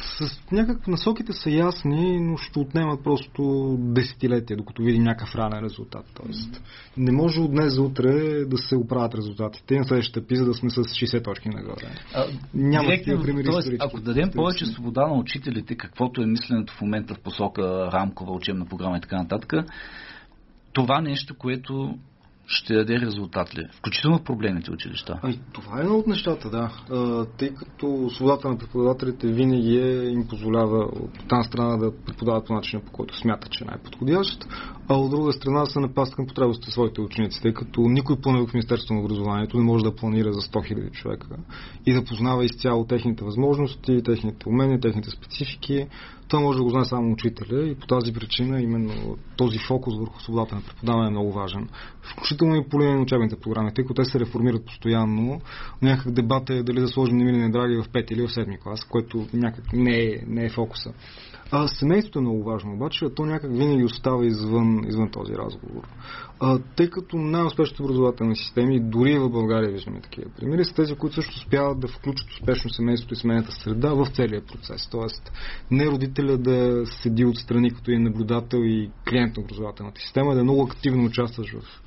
С 0.01 0.51
някак 0.51 0.87
насоките 0.87 1.33
са 1.33 1.49
ясни, 1.49 2.19
но 2.19 2.37
ще 2.37 2.59
отнемат 2.59 3.03
просто 3.03 3.75
десетилетия, 3.79 4.57
докато 4.57 4.83
видим 4.83 5.03
някакъв 5.03 5.35
ранен 5.35 5.63
резултат. 5.63 6.05
Тоест, 6.13 6.61
не 6.97 7.11
може 7.11 7.39
от 7.39 7.51
днес 7.51 7.73
за 7.75 7.81
утре 7.81 8.45
да 8.45 8.57
се 8.57 8.75
оправят 8.75 9.15
резултатите 9.15 9.75
и 9.75 9.77
на 9.77 9.83
следващата 9.83 10.27
пиза 10.27 10.45
да 10.45 10.53
сме 10.53 10.69
с 10.69 10.73
60 10.73 11.23
точки 11.23 11.49
нагоре. 11.49 11.95
А, 12.13 12.25
Няма 12.53 12.89
такива 12.89 13.23
примери 13.23 13.45
тоест, 13.45 13.59
исторически. 13.59 13.87
ако 13.87 13.99
дадем 13.99 14.31
повече 14.35 14.65
свобода 14.65 15.07
на 15.07 15.13
учителите, 15.13 15.75
каквото 15.75 16.21
е 16.21 16.25
мисленето 16.25 16.73
в 16.73 16.81
момента 16.81 17.15
в 17.15 17.19
посока 17.19 17.89
рамкова 17.93 18.31
учебна 18.31 18.65
програма 18.65 18.97
и 18.97 19.01
така 19.01 19.17
нататък, 19.17 19.53
това 20.73 21.01
нещо, 21.01 21.35
което 21.37 21.97
ще 22.51 22.73
даде 22.73 22.99
резултат 22.99 23.55
ли? 23.55 23.67
Включително 23.77 24.17
в 24.17 24.23
проблемните 24.23 24.71
училища. 24.71 25.19
Ами, 25.21 25.39
това 25.53 25.77
е 25.77 25.81
едно 25.81 25.95
от 25.95 26.07
нещата, 26.07 26.49
да. 26.49 26.71
А, 26.91 27.25
тъй 27.25 27.55
като 27.55 28.09
свободата 28.15 28.49
на 28.49 28.57
преподавателите 28.57 29.27
винаги 29.27 29.77
е, 29.77 30.09
им 30.09 30.27
позволява 30.27 30.77
от 30.77 31.27
тази 31.29 31.47
страна 31.47 31.77
да 31.77 31.91
преподават 32.05 32.47
по 32.47 32.53
начина, 32.53 32.81
по 32.81 32.91
който 32.91 33.17
смятат, 33.17 33.51
че 33.51 33.63
е 33.63 33.67
най-подходящ, 33.67 34.45
а 34.87 34.95
от 34.95 35.11
друга 35.11 35.33
страна 35.33 35.65
се 35.65 35.79
напаст 35.79 36.15
към 36.15 36.27
потребностите 36.27 36.71
своите 36.71 37.01
ученици, 37.01 37.41
тъй 37.41 37.53
като 37.53 37.81
никой 37.81 38.21
планира 38.21 38.47
в 38.47 38.53
Министерството 38.53 38.93
на 38.93 38.99
образованието 38.99 39.57
не 39.57 39.63
може 39.63 39.83
да 39.83 39.95
планира 39.95 40.33
за 40.33 40.41
100 40.41 40.73
000 40.73 40.91
човека 40.91 41.27
и 41.85 41.93
да 41.93 42.03
познава 42.03 42.45
изцяло 42.45 42.85
техните 42.85 43.23
възможности, 43.23 44.01
техните 44.05 44.49
умения, 44.49 44.79
техните 44.79 45.09
специфики. 45.09 45.87
Това 46.31 46.43
може 46.43 46.57
да 46.57 46.63
го 46.63 46.69
знае 46.69 46.85
само 46.85 47.11
учителя 47.11 47.67
и 47.67 47.75
по 47.75 47.87
тази 47.87 48.13
причина 48.13 48.61
именно 48.61 49.17
този 49.37 49.57
фокус 49.67 49.97
върху 49.97 50.21
свободата 50.21 50.55
на 50.55 50.61
преподаване 50.61 51.07
е 51.07 51.11
много 51.11 51.31
важен. 51.31 51.69
Включително 52.01 52.55
и 52.55 52.69
по 52.69 52.79
линия 52.79 52.95
на 52.95 53.01
учебните 53.01 53.35
програми, 53.35 53.73
тъй 53.73 53.85
като 53.85 53.93
те 53.93 54.05
се 54.05 54.19
реформират 54.19 54.65
постоянно. 54.65 55.41
Някак 55.81 56.11
дебат 56.11 56.49
е 56.49 56.63
дали 56.63 56.79
да 56.79 56.87
сложим 56.87 57.17
Немилин 57.17 57.51
Драги 57.51 57.75
в 57.75 57.89
5 57.89 58.11
или 58.11 58.21
в 58.21 58.29
7 58.29 58.59
клас, 58.59 58.85
което 58.85 59.27
някак 59.33 59.73
не 59.73 59.99
е, 59.99 60.23
не 60.27 60.45
е 60.45 60.49
фокуса. 60.49 60.93
А, 61.53 61.67
семейството 61.67 62.19
е 62.19 62.21
много 62.21 62.43
важно, 62.43 62.73
обаче 62.73 63.09
то 63.15 63.25
някак 63.25 63.51
винаги 63.51 63.83
остава 63.83 64.25
извън, 64.25 64.83
извън 64.87 65.09
този 65.11 65.33
разговор. 65.33 65.87
А, 66.39 66.59
тъй 66.75 66.89
като 66.89 67.17
най-успешните 67.17 67.83
образователни 67.83 68.35
системи, 68.35 68.79
дори 68.79 69.19
в 69.19 69.29
България 69.29 69.71
виждаме 69.71 70.01
такива 70.01 70.29
примери, 70.37 70.65
са 70.65 70.73
тези, 70.73 70.95
които 70.95 71.15
също 71.15 71.35
успяват 71.35 71.79
да 71.79 71.87
включат 71.87 72.29
успешно 72.29 72.69
семейството 72.69 73.13
и 73.13 73.17
семейната 73.17 73.51
среда 73.51 73.93
в 73.93 74.07
целия 74.15 74.45
процес. 74.45 74.89
Тоест, 74.91 75.31
не 75.71 75.87
родителя 75.87 76.37
да 76.37 76.85
седи 76.85 77.25
отстрани 77.25 77.71
като 77.71 77.91
и 77.91 77.97
наблюдател 77.97 78.57
и 78.57 78.89
клиент 79.09 79.37
на 79.37 79.43
образователната 79.43 80.01
система, 80.01 80.33
да 80.33 80.39
е 80.39 80.43
много 80.43 80.63
активно 80.63 81.05
участваш 81.05 81.51
в 81.53 81.81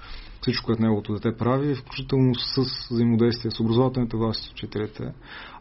всичко, 0.45 0.67
което 0.67 0.83
неговото 0.83 1.12
дете 1.12 1.37
прави, 1.37 1.75
включително 1.75 2.35
с 2.35 2.61
взаимодействие 2.91 3.51
с 3.51 3.61
образователните 3.61 4.17
власти, 4.17 4.49
с 4.49 4.53
учителите. 4.53 5.12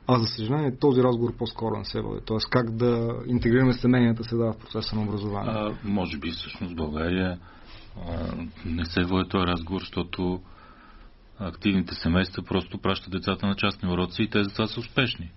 А 0.08 0.20
за 0.20 0.26
съжаление 0.26 0.78
този 0.78 1.04
разговор 1.04 1.38
по-скоро 1.38 1.78
не 1.78 1.86
се 1.86 2.02
води. 2.02 2.22
Тоест 2.26 2.50
как 2.50 2.76
да 2.76 3.16
интегрираме 3.28 3.74
семейната 3.74 4.24
седа 4.24 4.44
в 4.44 4.58
процеса 4.58 4.96
на 4.96 5.02
образование. 5.02 5.54
А, 5.54 5.74
може 5.84 6.18
би 6.18 6.32
всъщност 6.32 6.76
България 6.76 7.40
а, 8.08 8.36
не 8.66 8.86
се 8.86 9.04
води 9.04 9.30
този 9.30 9.46
разговор, 9.46 9.82
защото 9.82 10.42
активните 11.40 11.96
семейства 11.96 12.44
просто 12.44 12.78
пращат 12.78 13.12
децата 13.12 13.48
на 13.48 13.56
частни 13.56 13.90
уроци 13.90 14.24
и 14.24 14.30
тези 14.30 14.48
деца 14.48 14.68
са 14.68 14.80
успешни. 14.80 15.32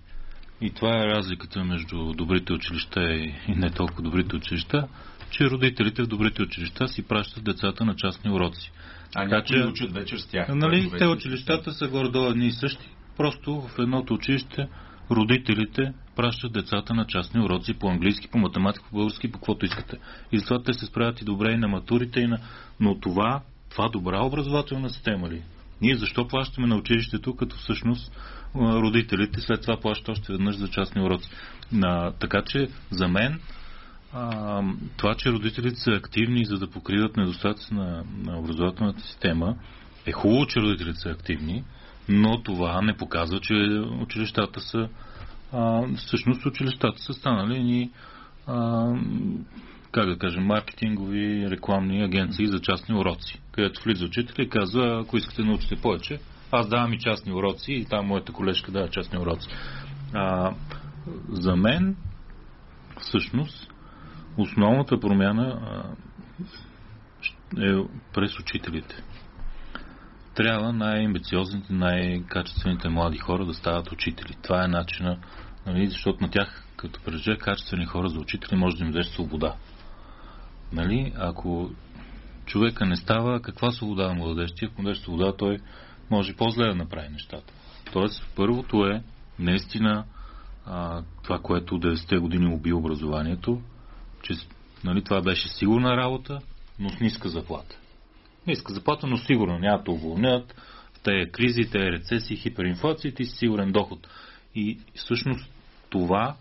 И 0.61 0.71
това 0.71 0.97
е 0.97 1.07
разликата 1.07 1.63
между 1.63 2.13
добрите 2.13 2.53
училища 2.53 3.01
и 3.01 3.33
не 3.55 3.69
толкова 3.69 4.01
добрите 4.01 4.35
училища, 4.35 4.87
че 5.29 5.49
родителите 5.49 6.03
в 6.03 6.07
добрите 6.07 6.41
училища 6.41 6.87
си 6.87 7.07
пращат 7.07 7.43
децата 7.43 7.85
на 7.85 7.95
частни 7.95 8.31
уроци. 8.31 8.71
А 9.15 9.23
така, 9.23 9.43
че 9.43 9.65
учат 9.65 9.93
вечер 9.93 10.17
с 10.17 10.27
тях. 10.27 10.47
Нали, 10.49 10.91
те 10.97 11.07
училищата 11.07 11.73
са 11.73 11.87
горе-долу 11.87 12.29
едни 12.29 12.47
и 12.47 12.51
същи. 12.51 12.89
Просто 13.17 13.61
в 13.61 13.79
едното 13.79 14.13
училище 14.13 14.67
родителите 15.11 15.93
пращат 16.15 16.53
децата 16.53 16.93
на 16.93 17.07
частни 17.07 17.41
уроци 17.41 17.73
по 17.73 17.89
английски, 17.89 18.27
по 18.27 18.37
математика, 18.37 18.85
по 18.89 18.95
български, 18.95 19.31
по 19.31 19.39
каквото 19.39 19.65
искате. 19.65 19.97
И 20.31 20.39
затова 20.39 20.63
те 20.63 20.73
се 20.73 20.85
справят 20.85 21.21
и 21.21 21.25
добре 21.25 21.51
и 21.51 21.57
на 21.57 21.67
матурите, 21.67 22.19
и 22.19 22.27
на... 22.27 22.39
но 22.79 22.99
това, 22.99 23.41
това 23.69 23.89
добра 23.89 24.23
образователна 24.23 24.89
система 24.89 25.29
ли? 25.29 25.43
Ние 25.81 25.95
защо 25.95 26.27
плащаме 26.27 26.67
на 26.67 26.75
училището, 26.75 27.35
като 27.35 27.55
всъщност 27.55 28.11
родителите 28.55 29.41
след 29.41 29.61
това 29.61 29.79
плащат 29.79 30.09
още 30.09 30.31
веднъж 30.31 30.55
за 30.55 30.67
частни 30.67 31.01
уроци? 31.01 31.29
На, 31.71 32.13
така 32.19 32.41
че 32.45 32.69
за 32.91 33.07
мен 33.07 33.39
а, 34.13 34.61
това, 34.97 35.15
че 35.15 35.31
родителите 35.31 35.75
са 35.75 35.91
активни 35.91 36.45
за 36.45 36.57
да 36.57 36.69
покриват 36.69 37.17
недостатъци 37.17 37.73
на, 37.73 38.03
на 38.17 38.39
образователната 38.39 39.01
система, 39.01 39.55
е 40.05 40.11
хубаво, 40.11 40.45
че 40.45 40.59
родителите 40.59 40.99
са 40.99 41.09
активни, 41.09 41.63
но 42.09 42.43
това 42.43 42.81
не 42.81 42.97
показва, 42.97 43.39
че 43.39 43.53
училищата 44.01 44.61
са 44.61 44.89
а, 45.53 45.87
всъщност 45.95 46.45
училищата 46.45 47.01
са 47.01 47.13
станали 47.13 47.63
ни 47.63 47.91
а, 48.47 48.85
как 49.91 50.05
да 50.09 50.17
кажем, 50.17 50.43
маркетингови 50.43 51.49
рекламни 51.49 52.03
агенции 52.03 52.47
за 52.47 52.59
частни 52.61 52.95
уроци, 52.95 53.41
където 53.51 53.83
влиза 53.83 54.05
учител 54.05 54.43
и 54.43 54.49
казва, 54.49 55.01
ако 55.03 55.17
искате 55.17 55.41
да 55.41 55.47
научите 55.47 55.75
повече, 55.75 56.19
аз 56.51 56.69
давам 56.69 56.93
и 56.93 56.99
частни 56.99 57.33
уроци 57.33 57.73
и 57.73 57.85
там 57.85 58.05
моята 58.05 58.33
колежка 58.33 58.71
дава 58.71 58.89
частни 58.89 59.19
уроци. 59.19 59.49
А, 60.13 60.53
за 61.29 61.55
мен, 61.55 61.95
всъщност, 62.99 63.71
основната 64.37 64.99
промяна 64.99 65.59
а, 65.61 65.83
е 67.63 67.83
през 68.13 68.39
учителите. 68.39 69.03
Трябва 70.37 70.73
най-амбициозните, 70.73 71.73
най-качествените 71.73 72.89
млади 72.89 73.17
хора 73.17 73.45
да 73.45 73.53
стават 73.53 73.91
учители. 73.91 74.35
Това 74.43 74.63
е 74.63 74.67
начина, 74.67 75.19
нали, 75.65 75.87
защото 75.87 76.23
на 76.23 76.31
тях, 76.31 76.63
като 76.75 76.99
прежде 77.05 77.37
качествени 77.37 77.85
хора 77.85 78.09
за 78.09 78.19
учители, 78.19 78.55
може 78.55 78.77
да 78.77 78.83
им 78.83 78.91
дадеш 78.91 79.07
свобода. 79.07 79.55
Нали? 80.73 81.13
Ако 81.17 81.71
човека 82.45 82.85
не 82.85 82.95
става, 82.95 83.41
каква 83.41 83.71
свобода 83.71 84.07
да 84.07 84.13
му 84.13 84.27
дадеш 84.27 84.51
ти? 84.51 84.65
Ако 84.65 84.81
дадеш 84.81 84.97
свобода, 84.97 85.33
той 85.37 85.59
може 86.09 86.35
по-зле 86.35 86.67
да 86.67 86.75
направи 86.75 87.09
нещата. 87.09 87.53
Тоест, 87.93 88.23
първото 88.35 88.85
е 88.85 89.03
наистина 89.39 90.05
а, 90.65 91.03
това, 91.23 91.39
което 91.39 91.79
90-те 91.79 92.17
години 92.17 92.53
уби 92.53 92.73
образованието, 92.73 93.61
че 94.23 94.33
нали, 94.83 95.03
това 95.03 95.21
беше 95.21 95.49
сигурна 95.49 95.97
работа, 95.97 96.39
но 96.79 96.89
с 96.89 96.99
ниска 96.99 97.29
заплата. 97.29 97.77
Ниска 98.47 98.73
заплата, 98.73 99.07
но 99.07 99.17
сигурно 99.17 99.59
няма 99.59 99.83
да 99.83 99.91
уволнят 99.91 100.55
в 100.93 100.99
тези 101.03 101.31
кризи, 101.31 101.69
тези 101.71 101.91
рецесии, 101.91 102.37
хиперинфлации, 102.37 103.13
ти 103.13 103.25
си 103.25 103.37
сигурен 103.37 103.71
доход. 103.71 104.07
И 104.55 104.79
всъщност 104.95 105.49
това 105.89 106.35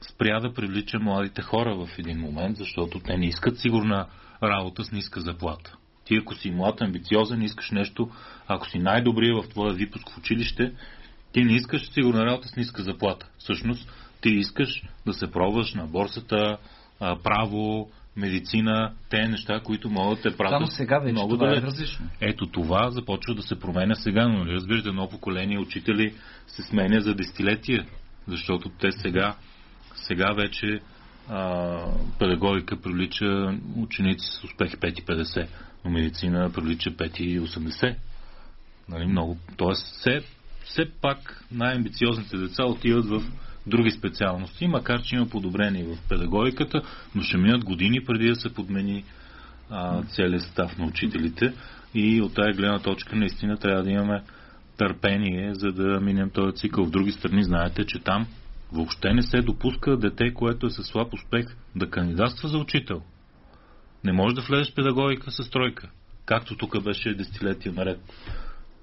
спря 0.00 0.40
да 0.40 0.54
привлича 0.54 0.98
младите 0.98 1.42
хора 1.42 1.74
в 1.74 1.98
един 1.98 2.18
момент, 2.18 2.56
защото 2.56 3.00
те 3.00 3.16
не 3.16 3.26
искат 3.26 3.58
сигурна 3.58 4.06
работа 4.42 4.84
с 4.84 4.92
ниска 4.92 5.20
заплата. 5.20 5.76
Ти 6.04 6.16
ако 6.16 6.34
си 6.34 6.50
млад, 6.50 6.80
амбициозен, 6.80 7.42
искаш 7.42 7.70
нещо, 7.70 8.10
ако 8.46 8.68
си 8.68 8.78
най-добрия 8.78 9.42
в 9.42 9.48
твоя 9.48 9.74
випуск 9.74 10.10
в 10.10 10.18
училище, 10.18 10.72
ти 11.32 11.44
не 11.44 11.54
искаш 11.54 11.90
сигурна 11.90 12.26
работа 12.26 12.48
с 12.48 12.56
ниска 12.56 12.82
заплата. 12.82 13.28
Всъщност, 13.38 13.92
ти 14.20 14.28
искаш 14.28 14.82
да 15.06 15.14
се 15.14 15.30
пробваш 15.30 15.74
на 15.74 15.86
борсата, 15.86 16.58
право, 16.98 17.90
медицина, 18.16 18.92
те 19.10 19.28
неща, 19.28 19.60
които 19.64 19.90
могат 19.90 20.22
да 20.22 20.30
те 20.30 20.36
пратят. 20.36 20.58
Само 20.58 20.66
сега 20.66 20.98
вече 20.98 21.12
много 21.12 21.34
това 21.34 21.46
да 21.46 21.58
е 21.58 21.62
различно. 21.62 22.06
Ето 22.20 22.46
това 22.46 22.90
започва 22.90 23.34
да 23.34 23.42
се 23.42 23.58
променя 23.60 23.94
сега, 23.94 24.28
но 24.28 24.38
нали 24.38 24.52
разбирате, 24.52 24.88
едно 24.88 25.08
поколение 25.08 25.58
учители 25.58 26.14
се 26.46 26.62
сменя 26.62 27.00
за 27.00 27.14
десетилетия, 27.14 27.86
защото 28.28 28.68
те 28.68 28.92
сега, 28.92 29.34
сега 29.94 30.32
вече 30.32 30.80
а, 31.28 31.78
педагогика 32.18 32.80
прилича 32.80 33.58
ученици 33.76 34.26
с 34.26 34.44
успех 34.44 34.72
5,50, 34.72 35.48
но 35.84 35.90
медицина 35.90 36.50
прилича 36.54 36.90
5,80. 36.90 37.96
Нали, 38.88 39.06
много. 39.06 39.38
Тоест, 39.56 39.86
все, 39.86 40.20
все 40.64 40.84
пак 41.00 41.44
най-амбициозните 41.52 42.36
деца 42.36 42.64
отиват 42.64 43.06
в 43.06 43.22
други 43.66 43.90
специалности, 43.90 44.66
макар 44.66 45.02
че 45.02 45.16
има 45.16 45.26
подобрение 45.26 45.84
в 45.84 46.08
педагогиката, 46.08 46.82
но 47.14 47.22
ще 47.22 47.38
минат 47.38 47.64
години 47.64 48.04
преди 48.04 48.28
да 48.28 48.36
се 48.36 48.54
подмени 48.54 49.04
а, 49.70 50.02
целият 50.02 50.42
став 50.42 50.78
на 50.78 50.84
учителите 50.84 51.54
и 51.94 52.22
от 52.22 52.34
тази 52.34 52.52
гледна 52.52 52.78
точка 52.78 53.16
наистина 53.16 53.56
трябва 53.56 53.82
да 53.82 53.90
имаме 53.90 54.22
търпение, 54.76 55.54
за 55.54 55.72
да 55.72 56.00
минем 56.00 56.30
този 56.30 56.56
цикъл. 56.56 56.84
В 56.84 56.90
други 56.90 57.12
страни 57.12 57.44
знаете, 57.44 57.86
че 57.86 57.98
там 57.98 58.26
въобще 58.72 59.14
не 59.14 59.22
се 59.22 59.40
допуска 59.40 59.96
дете, 59.96 60.34
което 60.34 60.66
е 60.66 60.70
със 60.70 60.86
слаб 60.86 61.12
успех, 61.12 61.46
да 61.76 61.90
кандидатства 61.90 62.48
за 62.48 62.58
учител. 62.58 63.02
Не 64.04 64.12
може 64.12 64.34
да 64.34 64.40
влезеш 64.40 64.72
в 64.72 64.74
педагогика 64.74 65.30
с 65.30 65.50
тройка, 65.50 65.88
както 66.26 66.56
тук 66.56 66.84
беше 66.84 67.14
десетилетия 67.14 67.72
наред. 67.72 68.00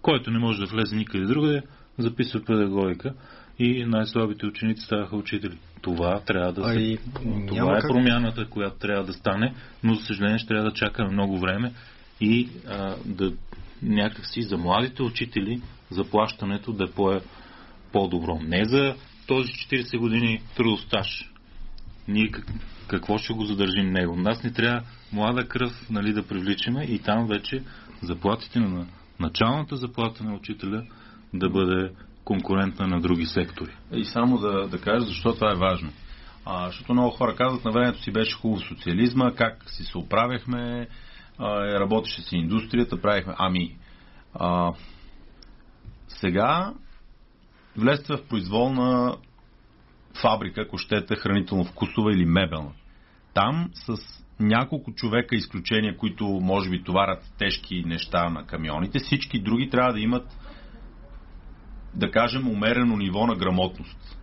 Който 0.01 0.31
не 0.31 0.39
може 0.39 0.59
да 0.59 0.65
влезе 0.65 0.95
никъде 0.95 1.25
другаде, 1.25 1.61
записва 1.97 2.45
педагогика 2.45 3.13
и 3.59 3.85
най-слабите 3.85 4.45
ученици 4.45 4.85
ставаха 4.85 5.15
учители. 5.15 5.57
Това 5.81 6.19
трябва 6.19 6.53
да 6.53 6.63
се... 6.73 6.79
и 6.79 6.97
това 7.47 7.77
е 7.77 7.81
как- 7.81 7.87
промяната, 7.91 8.45
която 8.49 8.77
трябва 8.77 9.03
да 9.03 9.13
стане, 9.13 9.53
но 9.83 9.95
за 9.95 10.05
съжаление 10.05 10.37
ще 10.37 10.47
трябва 10.47 10.69
да 10.69 10.75
чакаме 10.75 11.11
много 11.11 11.39
време 11.39 11.73
и 12.21 12.49
а, 12.69 12.95
да 13.05 13.33
някакси 13.83 14.41
за 14.41 14.57
младите 14.57 15.03
учители 15.03 15.61
заплащането 15.89 16.73
да 16.73 16.83
е 16.83 16.91
по- 16.91 17.21
по-добро. 17.91 18.39
Не 18.43 18.65
за 18.65 18.95
този 19.27 19.51
40 19.51 19.97
години 19.97 20.41
трудостаж. 20.55 21.31
Ние 22.07 22.31
как- 22.31 22.51
какво 22.87 23.17
ще 23.17 23.33
го 23.33 23.45
задържим 23.45 23.91
него? 23.91 24.15
Нас 24.15 24.43
не 24.43 24.53
трябва 24.53 24.81
млада 25.13 25.47
кръв 25.47 25.89
нали, 25.89 26.13
да 26.13 26.27
привличаме 26.27 26.83
и 26.83 26.99
там 26.99 27.27
вече 27.27 27.63
заплатите 28.01 28.59
на 28.59 28.85
началната 29.19 29.75
заплата 29.75 30.23
на 30.23 30.35
учителя 30.35 30.83
да 31.33 31.49
бъде 31.49 31.91
конкурентна 32.23 32.87
на 32.87 33.01
други 33.01 33.25
сектори. 33.25 33.71
И 33.93 34.05
само 34.05 34.37
да, 34.37 34.67
да 34.67 34.81
кажа 34.81 35.05
защо 35.05 35.33
това 35.33 35.51
е 35.51 35.55
важно. 35.55 35.91
А, 36.45 36.67
защото 36.67 36.93
много 36.93 37.09
хора 37.09 37.35
казват, 37.35 37.65
на 37.65 37.71
времето 37.71 38.01
си 38.01 38.11
беше 38.11 38.35
хубаво 38.35 38.61
социализма, 38.61 39.31
как 39.35 39.69
си 39.69 39.83
се 39.83 39.97
оправяхме, 39.97 40.87
а, 41.37 41.79
работеше 41.79 42.21
си 42.21 42.35
индустрията, 42.35 43.01
правихме. 43.01 43.33
Ами, 43.37 43.75
а, 44.33 44.73
сега 46.07 46.73
влезте 47.77 48.13
в 48.13 48.27
произволна 48.27 49.17
фабрика, 50.21 50.61
ако 50.61 50.77
щете 50.77 51.15
хранително-вкусова 51.15 52.13
или 52.13 52.25
мебелна. 52.25 52.71
Там 53.33 53.69
с 53.73 53.95
няколко 54.39 54.93
човека 54.93 55.35
изключения, 55.35 55.97
които 55.97 56.25
може 56.25 56.69
би 56.69 56.83
товарят 56.83 57.33
тежки 57.37 57.83
неща 57.85 58.29
на 58.29 58.45
камионите, 58.45 58.99
всички 58.99 59.41
други 59.41 59.69
трябва 59.69 59.93
да 59.93 59.99
имат, 59.99 60.37
да 61.93 62.11
кажем, 62.11 62.47
умерено 62.47 62.97
ниво 62.97 63.27
на 63.27 63.35
грамотност. 63.35 64.17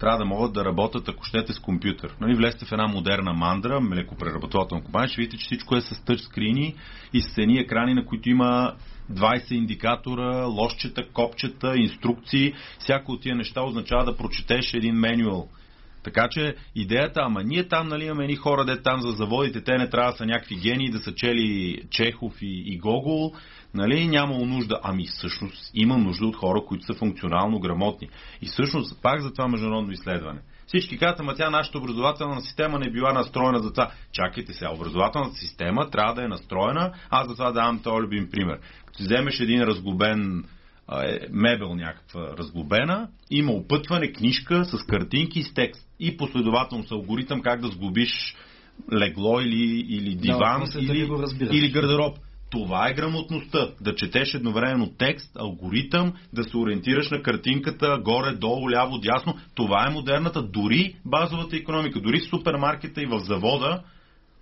Трябва 0.00 0.18
да 0.18 0.24
могат 0.24 0.52
да 0.52 0.64
работят, 0.64 1.08
ако 1.08 1.24
щете, 1.24 1.52
с 1.52 1.58
компютър. 1.58 2.16
Нали, 2.20 2.34
влезте 2.34 2.64
в 2.64 2.72
една 2.72 2.86
модерна 2.86 3.32
мандра, 3.32 3.80
млекопреработвателна 3.80 4.84
компания, 4.84 5.08
ще 5.08 5.20
видите, 5.20 5.36
че 5.36 5.44
всичко 5.44 5.76
е 5.76 5.80
с 5.80 6.04
тъчскрини 6.04 6.74
и 7.12 7.20
с 7.20 7.38
едни 7.38 7.58
екрани, 7.58 7.94
на 7.94 8.06
които 8.06 8.28
има 8.28 8.74
20 9.12 9.52
индикатора, 9.52 10.46
лошчета, 10.46 11.08
копчета, 11.12 11.72
инструкции. 11.76 12.54
Всяко 12.78 13.12
от 13.12 13.22
тия 13.22 13.36
неща 13.36 13.62
означава 13.62 14.04
да 14.04 14.16
прочетеш 14.16 14.74
един 14.74 14.94
менюал. 14.94 15.48
Така 16.02 16.28
че 16.30 16.54
идеята, 16.74 17.20
ама 17.22 17.42
ние 17.44 17.68
там 17.68 17.88
нали, 17.88 18.04
имаме 18.04 18.24
едни 18.24 18.36
хора, 18.36 18.64
де 18.64 18.82
там 18.82 19.00
за 19.00 19.10
заводите, 19.10 19.64
те 19.64 19.78
не 19.78 19.90
трябва 19.90 20.10
да 20.12 20.16
са 20.16 20.26
някакви 20.26 20.56
гении, 20.56 20.90
да 20.90 20.98
са 20.98 21.14
чели 21.14 21.82
Чехов 21.90 22.42
и, 22.42 22.62
и 22.66 22.78
Гогол, 22.78 23.32
нали, 23.74 24.08
нямало 24.08 24.46
нужда. 24.46 24.80
Ами 24.82 25.06
всъщност 25.06 25.70
има 25.74 25.98
нужда 25.98 26.26
от 26.26 26.36
хора, 26.36 26.60
които 26.66 26.84
са 26.84 26.94
функционално 26.94 27.60
грамотни. 27.60 28.08
И 28.42 28.46
всъщност 28.46 29.02
пак 29.02 29.20
за 29.20 29.32
това 29.32 29.48
международно 29.48 29.92
изследване. 29.92 30.40
Всички 30.66 30.98
казват, 30.98 31.20
ама 31.20 31.34
тя 31.34 31.50
нашата 31.50 31.78
образователна 31.78 32.40
система 32.40 32.78
не 32.78 32.90
била 32.90 33.12
настроена 33.12 33.58
за 33.58 33.70
това. 33.70 33.90
Чакайте 34.12 34.52
сега, 34.52 34.70
образователната 34.70 35.34
система 35.36 35.90
трябва 35.90 36.14
да 36.14 36.24
е 36.24 36.28
настроена. 36.28 36.92
Аз 37.10 37.28
за 37.28 37.34
това 37.34 37.52
давам 37.52 37.82
този 37.82 38.02
любим 38.02 38.30
пример. 38.30 38.58
Като 38.86 39.02
вземеш 39.02 39.40
един 39.40 39.62
разглобен 39.62 40.44
е, 40.92 41.18
мебел 41.30 41.74
някаква 41.74 42.36
разглобена, 42.38 43.08
има 43.30 43.52
опътване, 43.52 44.12
книжка 44.12 44.64
с 44.64 44.86
картинки 44.86 45.42
с 45.42 45.54
текст 45.54 45.86
и 46.00 46.16
последователно 46.16 46.84
с 46.84 46.90
алгоритъм 46.90 47.42
как 47.42 47.60
да 47.60 47.68
сглобиш 47.68 48.36
легло 48.92 49.40
или, 49.40 49.86
или 49.88 50.14
диван 50.14 50.64
да, 50.72 50.80
или, 50.80 51.06
го 51.06 51.24
или 51.52 51.70
гардероб. 51.70 52.18
Това 52.50 52.88
е 52.88 52.94
грамотността. 52.94 53.68
Да 53.80 53.94
четеш 53.94 54.34
едновременно 54.34 54.92
текст, 54.98 55.36
алгоритъм, 55.36 56.12
да 56.32 56.44
се 56.44 56.56
ориентираш 56.56 57.10
на 57.10 57.22
картинката 57.22 57.98
горе, 58.04 58.32
долу, 58.32 58.70
ляво, 58.70 58.98
дясно. 58.98 59.34
Това 59.54 59.86
е 59.86 59.92
модерната, 59.92 60.42
дори 60.42 60.94
базовата 61.04 61.56
економика, 61.56 62.00
дори 62.00 62.20
в 62.20 62.28
супермаркета 62.28 63.02
и 63.02 63.06
в 63.06 63.18
завода 63.18 63.82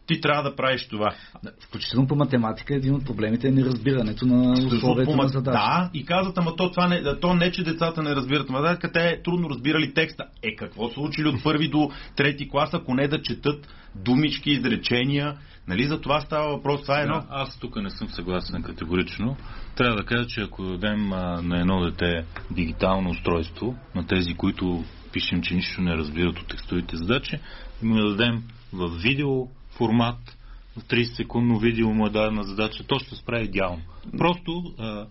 ти 0.09 0.21
трябва 0.21 0.43
да 0.43 0.57
правиш 0.57 0.89
това. 0.89 1.15
Включително 1.61 2.07
по 2.07 2.17
математика 2.17 2.75
един 2.75 2.95
от 2.95 3.07
проблемите 3.07 3.49
е 3.49 3.51
неразбирането 3.51 4.27
на 4.27 4.53
условията 4.53 5.17
на 5.17 5.29
задача. 5.29 5.59
Да, 5.59 5.91
и 5.95 6.05
казват, 6.05 6.39
ама 6.39 6.57
то, 6.57 6.71
това 6.71 6.89
не, 6.89 7.21
то 7.21 7.35
не, 7.35 7.53
че 7.53 7.65
децата 7.65 8.03
не 8.03 8.15
разбират 8.15 8.49
математика, 8.49 8.93
те 8.93 9.09
е 9.09 9.23
трудно 9.23 9.51
разбирали 9.51 9.95
текста. 9.95 10.25
Е, 10.43 10.57
какво 10.57 10.89
са 10.89 11.01
учили 11.01 11.29
от 11.29 11.43
първи 11.43 11.69
до 11.69 11.91
трети 12.17 12.49
клас, 12.49 12.75
ако 12.75 12.95
не 12.95 13.09
да 13.09 13.23
четат 13.23 13.69
думички, 13.95 14.51
изречения, 14.51 15.37
Нали 15.69 15.87
за 15.87 16.01
това 16.01 16.21
става 16.21 16.49
въпрос? 16.49 16.83
Това 16.83 16.99
е 16.99 17.03
едно. 17.03 17.25
Аз 17.31 17.59
тук 17.59 17.77
не 17.77 17.91
съм 17.91 18.09
съгласен 18.09 18.63
категорично. 18.63 19.37
Трябва 19.77 19.97
да 19.97 20.05
кажа, 20.05 20.27
че 20.27 20.41
ако 20.41 20.63
дадем 20.63 21.13
а, 21.13 21.43
на 21.43 21.61
едно 21.61 21.81
дете 21.85 22.25
дигитално 22.51 23.11
устройство, 23.11 23.77
на 23.95 24.07
тези, 24.07 24.35
които 24.35 24.85
пишем, 25.13 25.43
че 25.43 25.55
нищо 25.55 25.81
не 25.81 25.97
разбират 25.97 26.39
от 26.39 26.49
текстовите 26.49 26.97
задачи, 26.97 27.39
да 27.83 28.09
дадем 28.11 28.43
в 28.73 28.89
видео 28.89 29.58
формат, 29.79 30.37
в 30.77 30.85
30 30.85 31.05
секундно 31.17 31.59
видео 31.59 31.95
му 31.95 32.07
е 32.07 32.11
дадена 32.11 32.43
задача, 32.43 32.85
то 32.85 32.99
ще 32.99 33.15
справи 33.15 33.45
идеално. 33.45 33.83
Просто 34.19 34.75
а, 34.79 35.07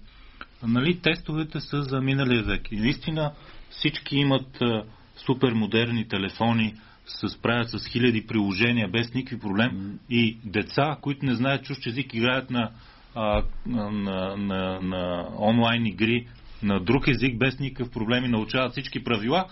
нали, 0.63 0.99
тестовете 0.99 1.59
са 1.59 1.83
за 1.83 2.01
миналия 2.01 2.43
век. 2.43 2.71
И 2.71 2.75
наистина 2.75 3.31
всички 3.69 4.17
имат 4.17 4.61
а, 4.61 4.83
супер 5.25 5.53
модерни 5.53 6.07
телефони, 6.07 6.75
се 7.05 7.29
справят 7.29 7.69
с 7.69 7.87
хиляди 7.87 8.27
приложения 8.27 8.87
без 8.87 9.13
никакви 9.13 9.39
проблем 9.39 9.99
и 10.09 10.37
деца, 10.43 10.97
които 11.01 11.25
не 11.25 11.35
знаят 11.35 11.65
чущ 11.65 11.85
език, 11.85 12.13
играят 12.13 12.49
на, 12.49 12.71
а, 13.15 13.43
на, 13.65 13.91
на, 13.91 14.37
на, 14.37 14.81
на 14.81 15.27
онлайн 15.39 15.85
игри 15.85 16.27
на 16.63 16.79
друг 16.79 17.07
език 17.07 17.37
без 17.37 17.59
никакъв 17.59 17.93
проблем 17.93 18.25
и 18.25 18.29
научават 18.29 18.71
всички 18.71 19.03
правила. 19.03 19.45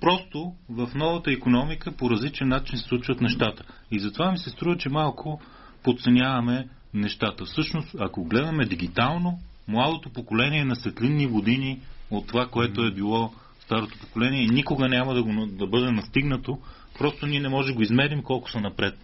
Просто 0.00 0.52
в 0.68 0.90
новата 0.94 1.32
економика 1.32 1.92
по 1.92 2.10
различен 2.10 2.48
начин 2.48 2.78
се 2.78 2.88
случват 2.88 3.20
нещата. 3.20 3.64
И 3.90 3.98
затова 3.98 4.32
ми 4.32 4.38
се 4.38 4.50
струва, 4.50 4.76
че 4.76 4.88
малко 4.88 5.40
подценяваме 5.82 6.68
нещата. 6.94 7.44
Всъщност, 7.44 7.96
ако 7.98 8.24
гледаме 8.24 8.64
дигитално, 8.66 9.38
младото 9.68 10.10
поколение 10.10 10.60
е 10.60 10.64
на 10.64 10.76
светлинни 10.76 11.26
години 11.26 11.80
от 12.10 12.26
това, 12.26 12.46
което 12.46 12.82
е 12.82 12.90
било 12.90 13.32
старото 13.60 13.98
поколение 13.98 14.42
и 14.42 14.48
никога 14.48 14.88
няма 14.88 15.14
да, 15.14 15.22
го, 15.22 15.46
да 15.46 15.66
бъде 15.66 15.90
настигнато. 15.90 16.58
Просто 16.98 17.26
ние 17.26 17.40
не 17.40 17.48
може 17.48 17.68
да 17.68 17.74
го 17.74 17.82
измерим 17.82 18.22
колко 18.22 18.50
са 18.50 18.60
напред 18.60 18.94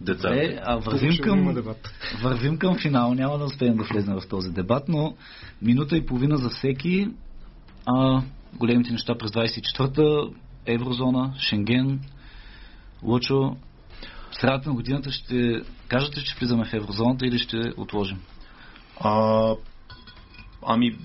децата. 0.00 0.44
Е, 0.44 0.58
а 0.64 0.76
вървим 0.76 1.18
към, 1.22 1.64
вървим 2.22 2.58
към 2.58 2.78
финал, 2.78 3.14
няма 3.14 3.38
да 3.38 3.44
успеем 3.44 3.76
да 3.76 3.84
влезем 3.84 4.14
в 4.20 4.28
този 4.28 4.50
дебат, 4.50 4.88
но 4.88 5.14
минута 5.62 5.96
и 5.96 6.06
половина 6.06 6.36
за 6.36 6.50
всеки. 6.50 7.08
А, 7.86 8.22
големите 8.54 8.92
неща 8.92 9.18
през 9.18 9.30
24-та, 9.30 10.36
еврозона, 10.66 11.34
Шенген, 11.38 12.00
Лучо, 13.02 13.56
средата 14.32 14.68
на 14.68 14.74
годината 14.74 15.10
ще 15.10 15.62
кажете, 15.88 16.24
че 16.24 16.34
влизаме 16.38 16.64
в 16.64 16.74
еврозоната 16.74 17.26
или 17.26 17.38
ще 17.38 17.72
отложим? 17.76 18.18
А, 19.00 19.54
Ами, 20.62 20.96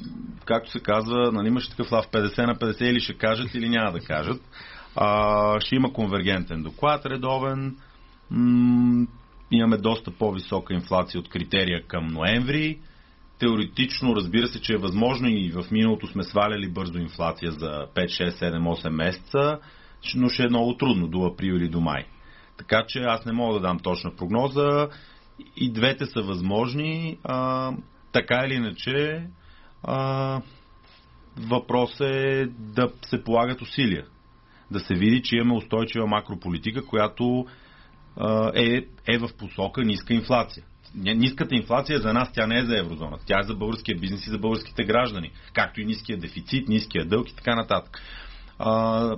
както 0.45 0.71
се 0.71 0.79
казва, 0.79 1.31
нали 1.31 1.47
имаш 1.47 1.69
такъв 1.69 1.91
лав 1.91 2.07
50 2.07 2.45
на 2.45 2.55
50 2.55 2.83
или 2.83 2.99
ще 2.99 3.13
кажат 3.13 3.53
или 3.53 3.69
няма 3.69 3.91
да 3.91 3.99
кажат. 3.99 4.41
А, 4.95 5.59
ще 5.59 5.75
има 5.75 5.93
конвергентен 5.93 6.63
доклад, 6.63 7.05
редовен. 7.05 7.77
М- 8.29 9.07
имаме 9.51 9.77
доста 9.77 10.11
по-висока 10.11 10.73
инфлация 10.73 11.19
от 11.19 11.29
критерия 11.29 11.87
към 11.87 12.07
ноември. 12.07 12.79
Теоретично, 13.39 14.15
разбира 14.15 14.47
се, 14.47 14.61
че 14.61 14.73
е 14.73 14.77
възможно 14.77 15.29
и 15.29 15.51
в 15.51 15.71
миналото 15.71 16.07
сме 16.07 16.23
сваляли 16.23 16.69
бързо 16.69 16.99
инфлация 16.99 17.51
за 17.51 17.87
5, 17.95 18.05
6, 18.05 18.29
7, 18.29 18.83
8 18.83 18.89
месеца, 18.89 19.59
но 20.15 20.29
ще 20.29 20.43
е 20.43 20.49
много 20.49 20.77
трудно 20.77 21.07
до 21.07 21.25
април 21.25 21.53
или 21.53 21.67
до 21.67 21.81
май. 21.81 22.05
Така 22.57 22.85
че 22.87 22.99
аз 22.99 23.25
не 23.25 23.31
мога 23.33 23.53
да 23.53 23.67
дам 23.67 23.79
точна 23.79 24.15
прогноза. 24.15 24.89
И 25.57 25.71
двете 25.71 26.05
са 26.05 26.21
възможни. 26.21 27.17
А, 27.23 27.71
така 28.11 28.43
или 28.45 28.53
иначе, 28.53 29.27
а, 29.83 30.41
въпрос 31.37 31.99
е 31.99 32.45
да 32.57 32.91
се 33.05 33.23
полагат 33.23 33.61
усилия. 33.61 34.05
Да 34.71 34.79
се 34.79 34.93
види, 34.93 35.21
че 35.23 35.35
имаме 35.35 35.53
устойчива 35.53 36.07
макрополитика, 36.07 36.85
която 36.85 37.45
а, 38.17 38.51
е, 38.55 38.85
е 39.07 39.17
в 39.17 39.29
посока 39.37 39.83
ниска 39.83 40.13
инфлация. 40.13 40.63
Ниската 40.95 41.55
инфлация 41.55 41.99
за 41.99 42.13
нас, 42.13 42.31
тя 42.33 42.47
не 42.47 42.59
е 42.59 42.65
за 42.65 42.77
еврозоната. 42.77 43.25
Тя 43.25 43.39
е 43.39 43.43
за 43.43 43.53
българския 43.53 43.97
бизнес 43.99 44.27
и 44.27 44.29
за 44.29 44.37
българските 44.37 44.83
граждани. 44.83 45.31
Както 45.53 45.81
и 45.81 45.85
ниския 45.85 46.17
дефицит, 46.17 46.67
ниския 46.67 47.05
дълг 47.05 47.29
и 47.29 47.35
така 47.35 47.55
нататък. 47.55 48.01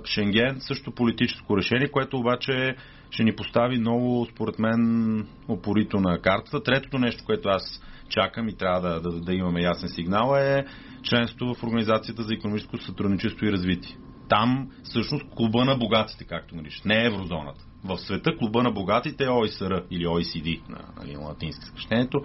Шенген 0.04 0.56
също 0.60 0.92
политическо 0.92 1.56
решение, 1.56 1.88
което 1.88 2.18
обаче 2.18 2.76
ще 3.10 3.24
ни 3.24 3.36
постави 3.36 3.78
много, 3.78 4.26
според 4.32 4.58
мен, 4.58 5.28
опорито 5.48 6.00
на 6.00 6.18
картата. 6.18 6.62
Третото 6.62 6.98
нещо, 6.98 7.24
което 7.24 7.48
аз 7.48 7.82
чакам 8.08 8.48
и 8.48 8.56
трябва 8.56 8.80
да, 8.80 9.00
да, 9.00 9.20
да 9.20 9.34
имаме 9.34 9.62
ясен 9.62 9.88
сигнал 9.88 10.36
е 10.36 10.64
членството 11.02 11.54
в 11.54 11.62
Организацията 11.62 12.22
за 12.22 12.34
економическо 12.34 12.78
сътрудничество 12.78 13.46
и 13.46 13.52
развитие. 13.52 13.96
Там 14.28 14.70
всъщност 14.82 15.24
клуба 15.36 15.64
на 15.64 15.76
богатите, 15.76 16.24
както 16.24 16.56
наричат, 16.56 16.84
не 16.84 17.04
еврозоната. 17.04 17.64
В 17.84 17.98
света 17.98 18.36
клуба 18.36 18.62
на 18.62 18.70
богатите 18.70 19.24
е 19.24 19.30
ОИСР 19.30 19.82
или 19.90 20.06
OECD 20.06 20.68
на, 20.68 20.78
нали, 20.96 21.14
на 21.14 21.20
латински 21.20 21.64
съкрещението. 21.64 22.22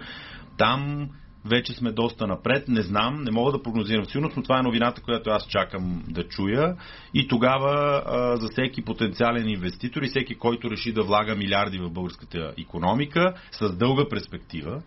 Там 0.57 1.09
вече 1.45 1.73
сме 1.73 1.91
доста 1.91 2.27
напред. 2.27 2.67
Не 2.67 2.81
знам, 2.81 3.23
не 3.23 3.31
мога 3.31 3.51
да 3.51 3.63
прогнозирам 3.63 4.05
сигурност, 4.05 4.37
но 4.37 4.43
това 4.43 4.59
е 4.59 4.63
новината, 4.63 5.01
която 5.01 5.29
аз 5.29 5.47
чакам 5.47 6.03
да 6.07 6.27
чуя. 6.27 6.75
И 7.13 7.27
тогава 7.27 8.03
а, 8.05 8.37
за 8.37 8.47
всеки 8.51 8.81
потенциален 8.81 9.49
инвеститор 9.49 10.01
и 10.01 10.09
всеки, 10.09 10.35
който 10.35 10.71
реши 10.71 10.93
да 10.93 11.03
влага 11.03 11.35
милиарди 11.35 11.77
в 11.77 11.89
българската 11.89 12.53
економика 12.57 13.33
с 13.51 13.73
дълга 13.73 14.09
перспектива, 14.09 14.81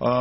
а, 0.00 0.12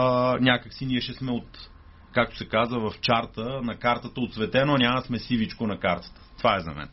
някакси 0.42 0.86
ние 0.86 1.02
ще 1.02 1.14
сме 1.14 1.32
от, 1.32 1.70
както 2.14 2.38
се 2.38 2.48
казва 2.48 2.92
в 2.92 3.00
чарта, 3.02 3.62
на 3.64 3.76
картата 3.76 4.22
отцветено, 4.22 4.78
няма 4.78 5.02
сме 5.02 5.20
сивичко 5.20 5.68
на 5.68 5.80
картата. 5.80 6.22
Това 6.44 6.58
е 6.58 6.62
за 6.62 6.72
мен. 6.72 6.90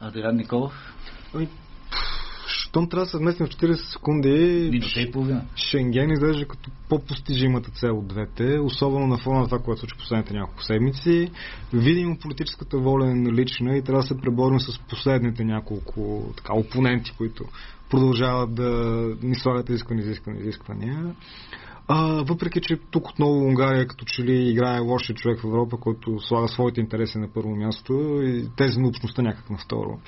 Адриан 0.00 0.36
Николов? 0.36 0.72
Ами, 1.34 1.48
щом 2.46 2.88
трябва 2.88 3.04
да 3.04 3.10
се 3.10 3.18
вместим 3.18 3.46
в 3.46 3.50
40 3.50 3.74
секунди, 3.92 4.68
Минута 4.72 5.00
и 5.00 5.10
половина. 5.10 5.44
Шенген 5.56 6.10
изглежда 6.10 6.48
като 6.48 6.70
по-постижимата 6.88 7.70
цел 7.70 7.98
от 7.98 8.08
двете, 8.08 8.58
особено 8.58 9.06
на 9.06 9.18
фона 9.18 9.40
на 9.40 9.44
това, 9.44 9.58
което 9.58 9.80
случи 9.80 9.98
последните 9.98 10.34
няколко 10.34 10.62
седмици. 10.62 11.30
Видимо 11.72 12.18
политическата 12.18 12.78
воля 12.78 13.10
е 13.10 13.14
налична 13.14 13.76
и 13.76 13.82
трябва 13.82 14.02
да 14.02 14.08
се 14.08 14.20
преборим 14.20 14.60
с 14.60 14.78
последните 14.78 15.44
няколко 15.44 16.32
така, 16.36 16.54
опоненти, 16.54 17.12
които 17.16 17.44
продължават 17.90 18.54
да 18.54 18.70
ни 19.22 19.34
слагат 19.34 19.68
изисквания, 19.68 20.02
изисквания, 20.02 20.40
изисквания. 20.40 21.14
А, 21.90 22.22
въпреки, 22.22 22.60
че 22.60 22.76
тук 22.90 23.08
отново 23.08 23.38
Унгария 23.38 23.86
като 23.86 24.04
че 24.04 24.22
ли 24.22 24.50
играе 24.50 24.78
лошия 24.80 25.16
човек 25.16 25.40
в 25.40 25.44
Европа, 25.44 25.76
който 25.76 26.20
слага 26.20 26.48
своите 26.48 26.80
интереси 26.80 27.18
на 27.18 27.28
първо 27.34 27.56
място 27.56 27.92
и 28.22 28.48
тези 28.56 28.78
на 28.80 28.88
общността 28.88 29.22
някак 29.22 29.50
на 29.50 29.58
второ. 29.58 29.98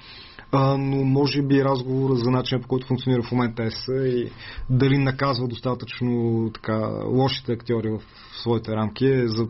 А, 0.52 0.76
но 0.76 1.04
може 1.04 1.42
би 1.42 1.64
разговор 1.64 2.16
за 2.16 2.30
начина 2.30 2.60
по 2.60 2.68
който 2.68 2.86
функционира 2.86 3.22
в 3.22 3.32
момента 3.32 3.62
ЕС 3.62 3.88
и 3.88 4.30
дали 4.70 4.98
наказва 4.98 5.48
достатъчно 5.48 6.50
така, 6.54 7.04
лошите 7.06 7.52
актьори 7.52 7.90
в 7.90 8.00
своите 8.42 8.72
рамки 8.72 9.06
е 9.06 9.28
за 9.28 9.46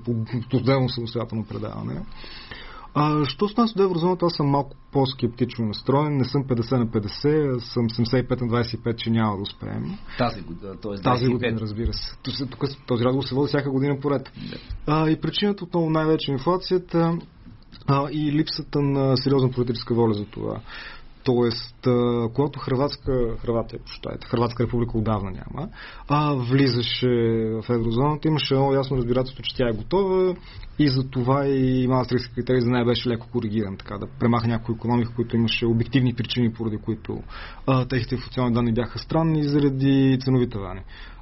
отделно 0.55 0.89
самостоятелно 0.89 1.45
предаване. 1.45 2.01
А, 2.95 3.25
що 3.25 3.49
с 3.49 3.57
нас 3.57 3.75
до 3.75 3.83
еврозоната, 3.83 4.27
аз 4.27 4.33
съм 4.33 4.47
малко 4.47 4.77
по-скептично 4.93 5.67
настроен. 5.67 6.17
Не 6.17 6.25
съм 6.25 6.45
50 6.45 6.79
на 6.79 6.87
50, 6.87 7.59
съм 7.59 7.89
75 7.89 8.41
на 8.41 8.49
25, 8.49 8.97
че 8.97 9.11
няма 9.11 9.37
да 9.37 9.43
успеем. 9.43 9.99
Тази 10.19 10.41
година, 10.41 10.77
т.е. 10.77 11.03
Тази 11.03 11.27
година, 11.27 11.61
разбира 11.61 11.93
се. 11.93 12.17
Тук 12.51 12.65
този 12.87 13.05
разговор 13.05 13.25
се 13.25 13.35
води 13.35 13.49
всяка 13.49 13.71
година 13.71 14.01
поред. 14.01 14.33
А, 14.87 15.11
и 15.11 15.21
причината 15.21 15.65
отново 15.65 15.91
най-вече 15.91 16.33
инфлацията 16.33 17.19
а, 17.87 18.09
и 18.13 18.33
липсата 18.33 18.81
на 18.81 19.17
сериозна 19.17 19.51
политическа 19.51 19.95
воля 19.95 20.15
за 20.15 20.25
това. 20.25 20.61
Тоест, 21.25 21.89
когато 22.35 22.59
Хрватска, 22.59 23.37
Хрватия, 23.39 23.81
прощайте, 23.85 24.27
Хрватска 24.27 24.65
република 24.65 24.99
отдавна 24.99 25.31
няма, 25.31 25.69
а 26.09 26.35
влизаше 26.35 27.09
в 27.63 27.71
еврозоната, 27.71 28.29
имаше 28.29 28.55
много 28.55 28.75
ясно 28.75 28.97
разбирателство, 28.97 29.43
че 29.43 29.57
тя 29.57 29.69
е 29.69 29.77
готова 29.77 30.35
и 30.79 30.89
за 30.89 31.11
това 31.11 31.47
и 31.47 31.87
Маастрихтски 31.89 32.35
критерий 32.35 32.61
за 32.61 32.71
нея 32.71 32.85
беше 32.85 33.09
леко 33.09 33.27
коригиран, 33.33 33.77
така 33.77 33.99
да 33.99 34.07
премаха 34.19 34.49
някои 34.49 34.75
економики, 34.75 35.13
които 35.17 35.37
имаше 35.37 35.67
обективни 35.67 36.15
причини, 36.15 36.53
поради 36.53 36.77
които 36.77 37.23
а, 37.67 37.89
техните 37.89 38.15
инфлационни 38.15 38.55
данни 38.55 38.73
бяха 38.73 38.99
странни 38.99 39.49
заради 39.49 40.19
ценови 40.21 40.49
тавани. 40.51 40.81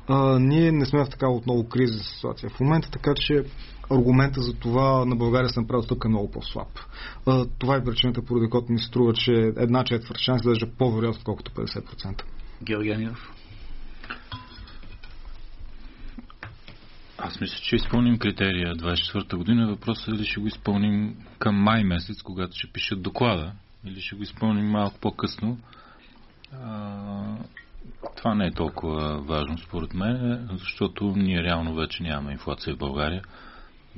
А, 0.09 0.39
ние 0.39 0.73
не 0.73 0.87
сме 0.87 1.05
в 1.05 1.09
такава 1.09 1.33
отново 1.33 1.69
криза 1.69 1.99
ситуация 1.99 2.51
в 2.51 2.61
момента, 2.61 2.91
така 2.91 3.13
че 3.17 3.45
аргумента 3.91 4.41
за 4.41 4.55
това 4.55 5.05
на 5.05 5.17
България 5.17 5.49
се 5.49 5.61
направи 5.61 5.83
стъпка 5.83 6.09
много 6.09 6.31
по-слаб. 6.31 6.69
Това 7.59 7.77
е 7.77 7.85
причината, 7.85 8.23
поради 8.23 8.51
която 8.51 8.73
ми 8.73 8.79
струва, 8.79 9.13
че 9.13 9.33
една 9.57 9.85
четвърт 9.85 10.19
шанс 10.19 10.41
изглежда 10.41 10.67
по-вероятно, 10.79 11.19
отколкото 11.19 11.51
50%. 11.51 12.23
Георгиев. 12.63 13.31
Аз 17.19 17.41
мисля, 17.41 17.57
че 17.63 17.77
изпълним 17.77 18.19
критерия 18.19 18.75
24-та 18.75 19.37
година. 19.37 19.67
Въпросът 19.67 20.09
е 20.09 20.11
дали 20.11 20.25
ще 20.25 20.41
го 20.41 20.47
изпълним 20.47 21.17
към 21.39 21.55
май 21.55 21.85
месец, 21.85 22.23
когато 22.23 22.57
ще 22.57 22.73
пишат 22.73 23.03
доклада, 23.03 23.53
или 23.85 24.01
ще 24.01 24.17
го 24.17 24.23
изпълним 24.23 24.67
малко 24.67 24.99
по-късно. 25.01 25.59
А, 26.53 27.37
това 28.17 28.35
не 28.35 28.47
е 28.47 28.53
толкова 28.53 29.23
важно 29.23 29.59
според 29.59 29.95
мен, 29.95 30.49
защото 30.53 31.15
ние 31.17 31.43
реално 31.43 31.75
вече 31.75 32.03
нямаме 32.03 32.33
инфлация 32.33 32.75
в 32.75 32.79
България. 32.79 33.23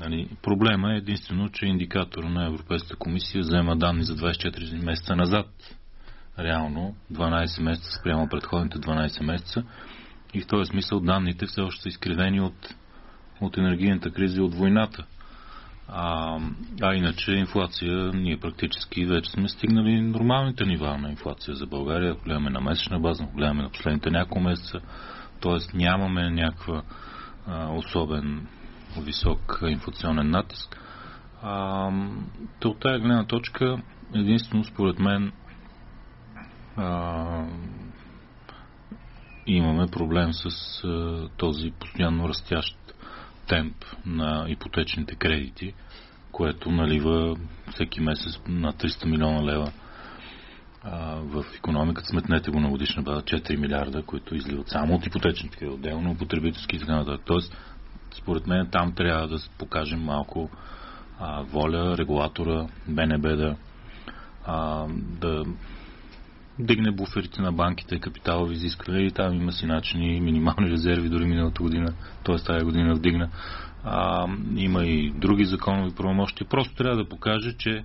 Нали, 0.00 0.28
проблема 0.42 0.92
е 0.92 0.96
единствено, 0.96 1.48
че 1.48 1.66
индикатор 1.66 2.24
на 2.24 2.46
Европейската 2.46 2.96
комисия 2.96 3.40
взема 3.40 3.76
данни 3.76 4.04
за 4.04 4.16
24 4.16 4.84
месеца 4.84 5.16
назад. 5.16 5.46
Реално 6.38 6.96
12 7.12 7.62
месеца 7.62 7.90
спрямо 8.00 8.28
предходните 8.28 8.78
12 8.78 9.22
месеца. 9.22 9.62
И 10.34 10.40
в 10.40 10.46
този 10.46 10.68
смисъл 10.70 11.00
данните 11.00 11.46
все 11.46 11.60
още 11.60 11.82
са 11.82 11.88
изкривени 11.88 12.40
от, 12.40 12.74
от 13.40 13.58
енергийната 13.58 14.10
криза 14.10 14.38
и 14.38 14.44
от 14.44 14.54
войната. 14.54 15.04
А, 15.88 16.38
а 16.82 16.94
иначе 16.94 17.32
инфлация, 17.32 18.10
ние 18.14 18.40
практически 18.40 19.06
вече 19.06 19.30
сме 19.30 19.48
стигнали 19.48 20.00
нормалните 20.00 20.64
нива 20.64 20.98
на 20.98 21.10
инфлация 21.10 21.54
за 21.54 21.66
България. 21.66 22.16
Гледаме 22.24 22.50
на 22.50 22.60
месечна 22.60 23.00
база, 23.00 23.26
гледаме 23.36 23.62
на 23.62 23.70
последните 23.70 24.10
няколко 24.10 24.40
месеца. 24.40 24.80
Тоест 25.40 25.74
нямаме 25.74 26.30
някаква 26.30 26.82
а, 27.46 27.68
особен 27.72 28.46
висок 28.98 29.60
инфлационен 29.68 30.30
натиск. 30.30 30.80
А, 31.42 31.90
от 32.64 32.80
тази 32.80 33.00
гледна 33.00 33.24
точка, 33.24 33.82
единствено 34.14 34.64
според 34.64 34.98
мен 34.98 35.32
а, 36.76 37.44
имаме 39.46 39.86
проблем 39.86 40.32
с 40.32 40.44
а, 40.84 41.28
този 41.36 41.70
постоянно 41.70 42.28
растящ 42.28 42.76
темп 43.48 43.84
на 44.06 44.46
ипотечните 44.48 45.14
кредити, 45.14 45.74
което 46.32 46.70
налива 46.70 47.36
всеки 47.74 48.00
месец 48.00 48.40
на 48.48 48.72
300 48.72 49.06
милиона 49.06 49.44
лева 49.44 49.72
в 51.22 51.44
економиката. 51.56 52.08
Сметнете 52.08 52.50
го 52.50 52.60
на 52.60 52.70
годишна 52.70 53.02
база 53.02 53.22
4 53.22 53.56
милиарда, 53.56 54.02
които 54.02 54.34
изливат 54.34 54.68
само 54.68 54.94
от 54.94 55.06
ипотечните, 55.06 55.66
отделно 55.66 56.16
потребителски 56.16 56.76
и 56.76 56.78
така 56.78 56.96
нататък. 56.96 57.20
Тоест, 57.26 57.56
според 58.14 58.46
мен 58.46 58.68
там 58.72 58.92
трябва 58.92 59.28
да 59.28 59.38
покажем 59.58 60.00
малко 60.00 60.50
а, 61.20 61.42
воля, 61.42 61.98
регулатора, 61.98 62.66
БНБ 62.88 63.36
да, 63.36 63.56
а, 64.46 64.86
да 65.20 65.44
дигне 66.58 66.90
буферите 66.90 67.42
на 67.42 67.52
банките, 67.52 67.98
капиталови 68.00 68.54
изисквания 68.54 69.06
и 69.06 69.10
там 69.10 69.34
има 69.34 69.52
си 69.52 69.66
начини, 69.66 70.20
минимални 70.20 70.70
резерви, 70.70 71.08
дори 71.08 71.24
миналата 71.24 71.62
година, 71.62 71.92
т.е. 72.24 72.36
тази 72.36 72.64
година 72.64 72.94
вдигна. 72.94 73.30
А, 73.84 74.26
има 74.56 74.84
и 74.84 75.10
други 75.10 75.44
законови 75.44 75.94
правомощи. 75.94 76.44
Просто 76.44 76.74
трябва 76.74 76.96
да 76.96 77.08
покаже, 77.08 77.56
че 77.58 77.84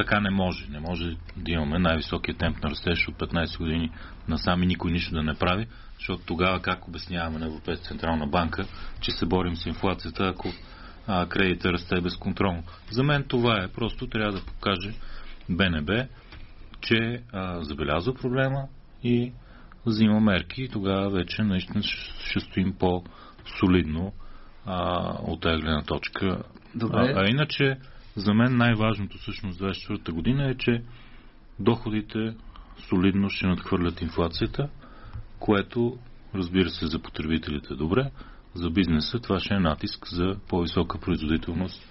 така 0.00 0.20
не 0.20 0.30
може. 0.30 0.66
Не 0.70 0.80
може 0.80 1.16
да 1.36 1.52
имаме 1.52 1.78
най-високия 1.78 2.36
темп 2.36 2.62
на 2.62 2.70
растеж 2.70 3.08
от 3.08 3.14
15 3.14 3.58
години 3.58 3.90
насами 4.28 4.66
никой 4.66 4.90
нищо 4.90 5.14
да 5.14 5.22
не 5.22 5.34
прави, 5.34 5.66
защото 5.98 6.22
тогава 6.26 6.62
как 6.62 6.88
обясняваме 6.88 7.38
на 7.38 7.46
Европейска 7.46 7.84
централна 7.84 8.26
банка, 8.26 8.64
че 9.00 9.10
се 9.10 9.26
борим 9.26 9.56
с 9.56 9.66
инфлацията, 9.66 10.24
ако 10.24 10.48
а, 11.06 11.26
кредита 11.26 11.72
расте 11.72 12.00
безконтролно. 12.00 12.62
За 12.90 13.02
мен 13.02 13.24
това 13.28 13.62
е. 13.62 13.68
Просто 13.68 14.06
трябва 14.06 14.32
да 14.32 14.44
покаже 14.44 14.92
БНБ, 15.48 16.06
че 16.80 17.22
а, 17.32 17.64
забелязва 17.64 18.14
проблема 18.14 18.68
и 19.02 19.32
взима 19.86 20.20
мерки 20.20 20.62
и 20.62 20.68
тогава 20.68 21.10
вече 21.10 21.42
наистина 21.42 21.82
ще 21.82 22.40
стоим 22.40 22.74
по-солидно 22.78 24.12
а, 24.66 25.00
от 25.22 25.40
тази 25.40 25.62
гледна 25.62 25.82
точка. 25.82 26.42
Добре. 26.74 27.12
А, 27.16 27.24
а 27.24 27.28
иначе, 27.28 27.76
за 28.16 28.34
мен 28.34 28.56
най-важното 28.56 29.18
всъщност 29.18 29.60
24-та 29.60 30.12
година 30.12 30.50
е, 30.50 30.54
че 30.54 30.82
доходите 31.58 32.34
солидно 32.88 33.30
ще 33.30 33.46
надхвърлят 33.46 34.00
инфлацията, 34.00 34.68
което, 35.38 35.98
разбира 36.34 36.70
се, 36.70 36.86
за 36.86 36.98
потребителите 36.98 37.72
е 37.72 37.76
добре, 37.76 38.10
за 38.54 38.70
бизнеса 38.70 39.18
това 39.18 39.40
ще 39.40 39.54
е 39.54 39.60
натиск 39.60 40.08
за 40.08 40.36
по-висока 40.48 40.98
производителност 41.00 41.82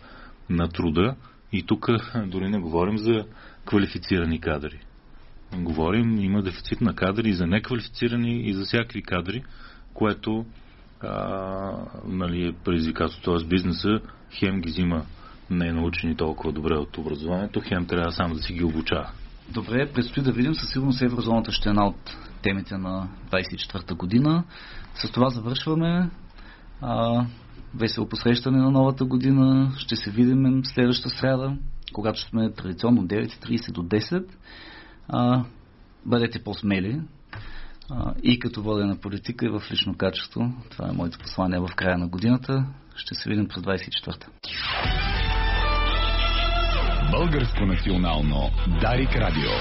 на 0.50 0.70
труда. 0.70 1.16
И 1.52 1.64
тук 1.64 1.88
дори 2.28 2.50
не 2.50 2.60
говорим 2.60 2.98
за 2.98 3.26
квалифицирани 3.66 4.42
кадри. 4.42 4.80
Говорим, 5.58 6.20
има 6.20 6.42
дефицит 6.44 6.82
на 6.82 6.96
кадри 6.96 7.30
и 7.30 7.34
за 7.34 7.48
неквалифицирани 7.48 8.50
и 8.50 8.54
за 8.54 8.64
всякакви 8.66 9.02
кадри, 9.02 9.44
което 9.94 10.46
а, 11.02 11.72
нали, 12.06 12.48
е 12.48 12.54
предизвикателство. 12.66 13.38
Т.е. 13.38 13.48
бизнеса 13.48 14.02
хем 14.32 14.62
ги 14.62 14.70
взима 14.70 15.06
не 15.52 15.68
е 15.68 15.74
научени 15.74 16.16
толкова 16.16 16.54
добре 16.54 16.74
от 16.74 16.97
образованието, 16.97 17.62
хем 17.62 17.86
трябва 17.86 18.12
само 18.12 18.36
да 18.36 18.41
си 18.41 18.54
ги 18.54 18.64
обучава. 18.64 19.10
Добре, 19.54 19.91
предстои 19.93 20.24
да 20.24 20.32
видим. 20.32 20.56
Със 20.56 20.70
сигурност 20.70 21.02
еврозоната 21.02 21.52
ще 21.52 21.70
е 21.70 21.72
една 21.72 21.88
от 21.88 22.18
темите 22.41 22.78
на 22.78 23.08
24-та 23.32 23.95
година. 23.95 24.43
С 24.95 25.12
това 25.12 25.30
завършваме. 25.30 26.10
А, 26.82 27.26
весело 27.76 28.10
посрещане 28.10 28.58
на 28.58 28.72
новата 28.72 29.06
година. 29.06 29.72
Ще 29.78 29.95
се 29.95 30.12
видим 30.12 30.62
следващата 30.66 31.10
среда, 31.10 31.58
когато 31.93 32.22
сме 32.22 32.52
традиционно 32.52 33.08
9.30 33.08 33.72
до 33.72 33.84
10. 33.84 34.26
А, 35.08 35.43
бъдете 36.06 36.43
по-смели 36.43 37.02
а, 37.89 38.14
и 38.24 38.39
като 38.39 38.62
водена 38.62 38.97
политика 38.97 39.45
и 39.45 39.50
в 39.50 39.64
лично 39.72 39.97
качество. 39.97 40.54
Това 40.70 40.89
е 40.89 40.95
моето 40.95 41.20
послание 41.20 41.60
в 41.60 41.76
края 41.76 41.97
на 41.97 42.08
годината. 42.08 42.66
Ще 42.95 43.16
се 43.16 43.30
видим 43.30 43.47
през 43.47 43.64
24-та. 43.64 44.28
Българско 47.12 47.66
национално 47.66 48.50
Дарик 48.82 49.16
Радио 49.16 49.52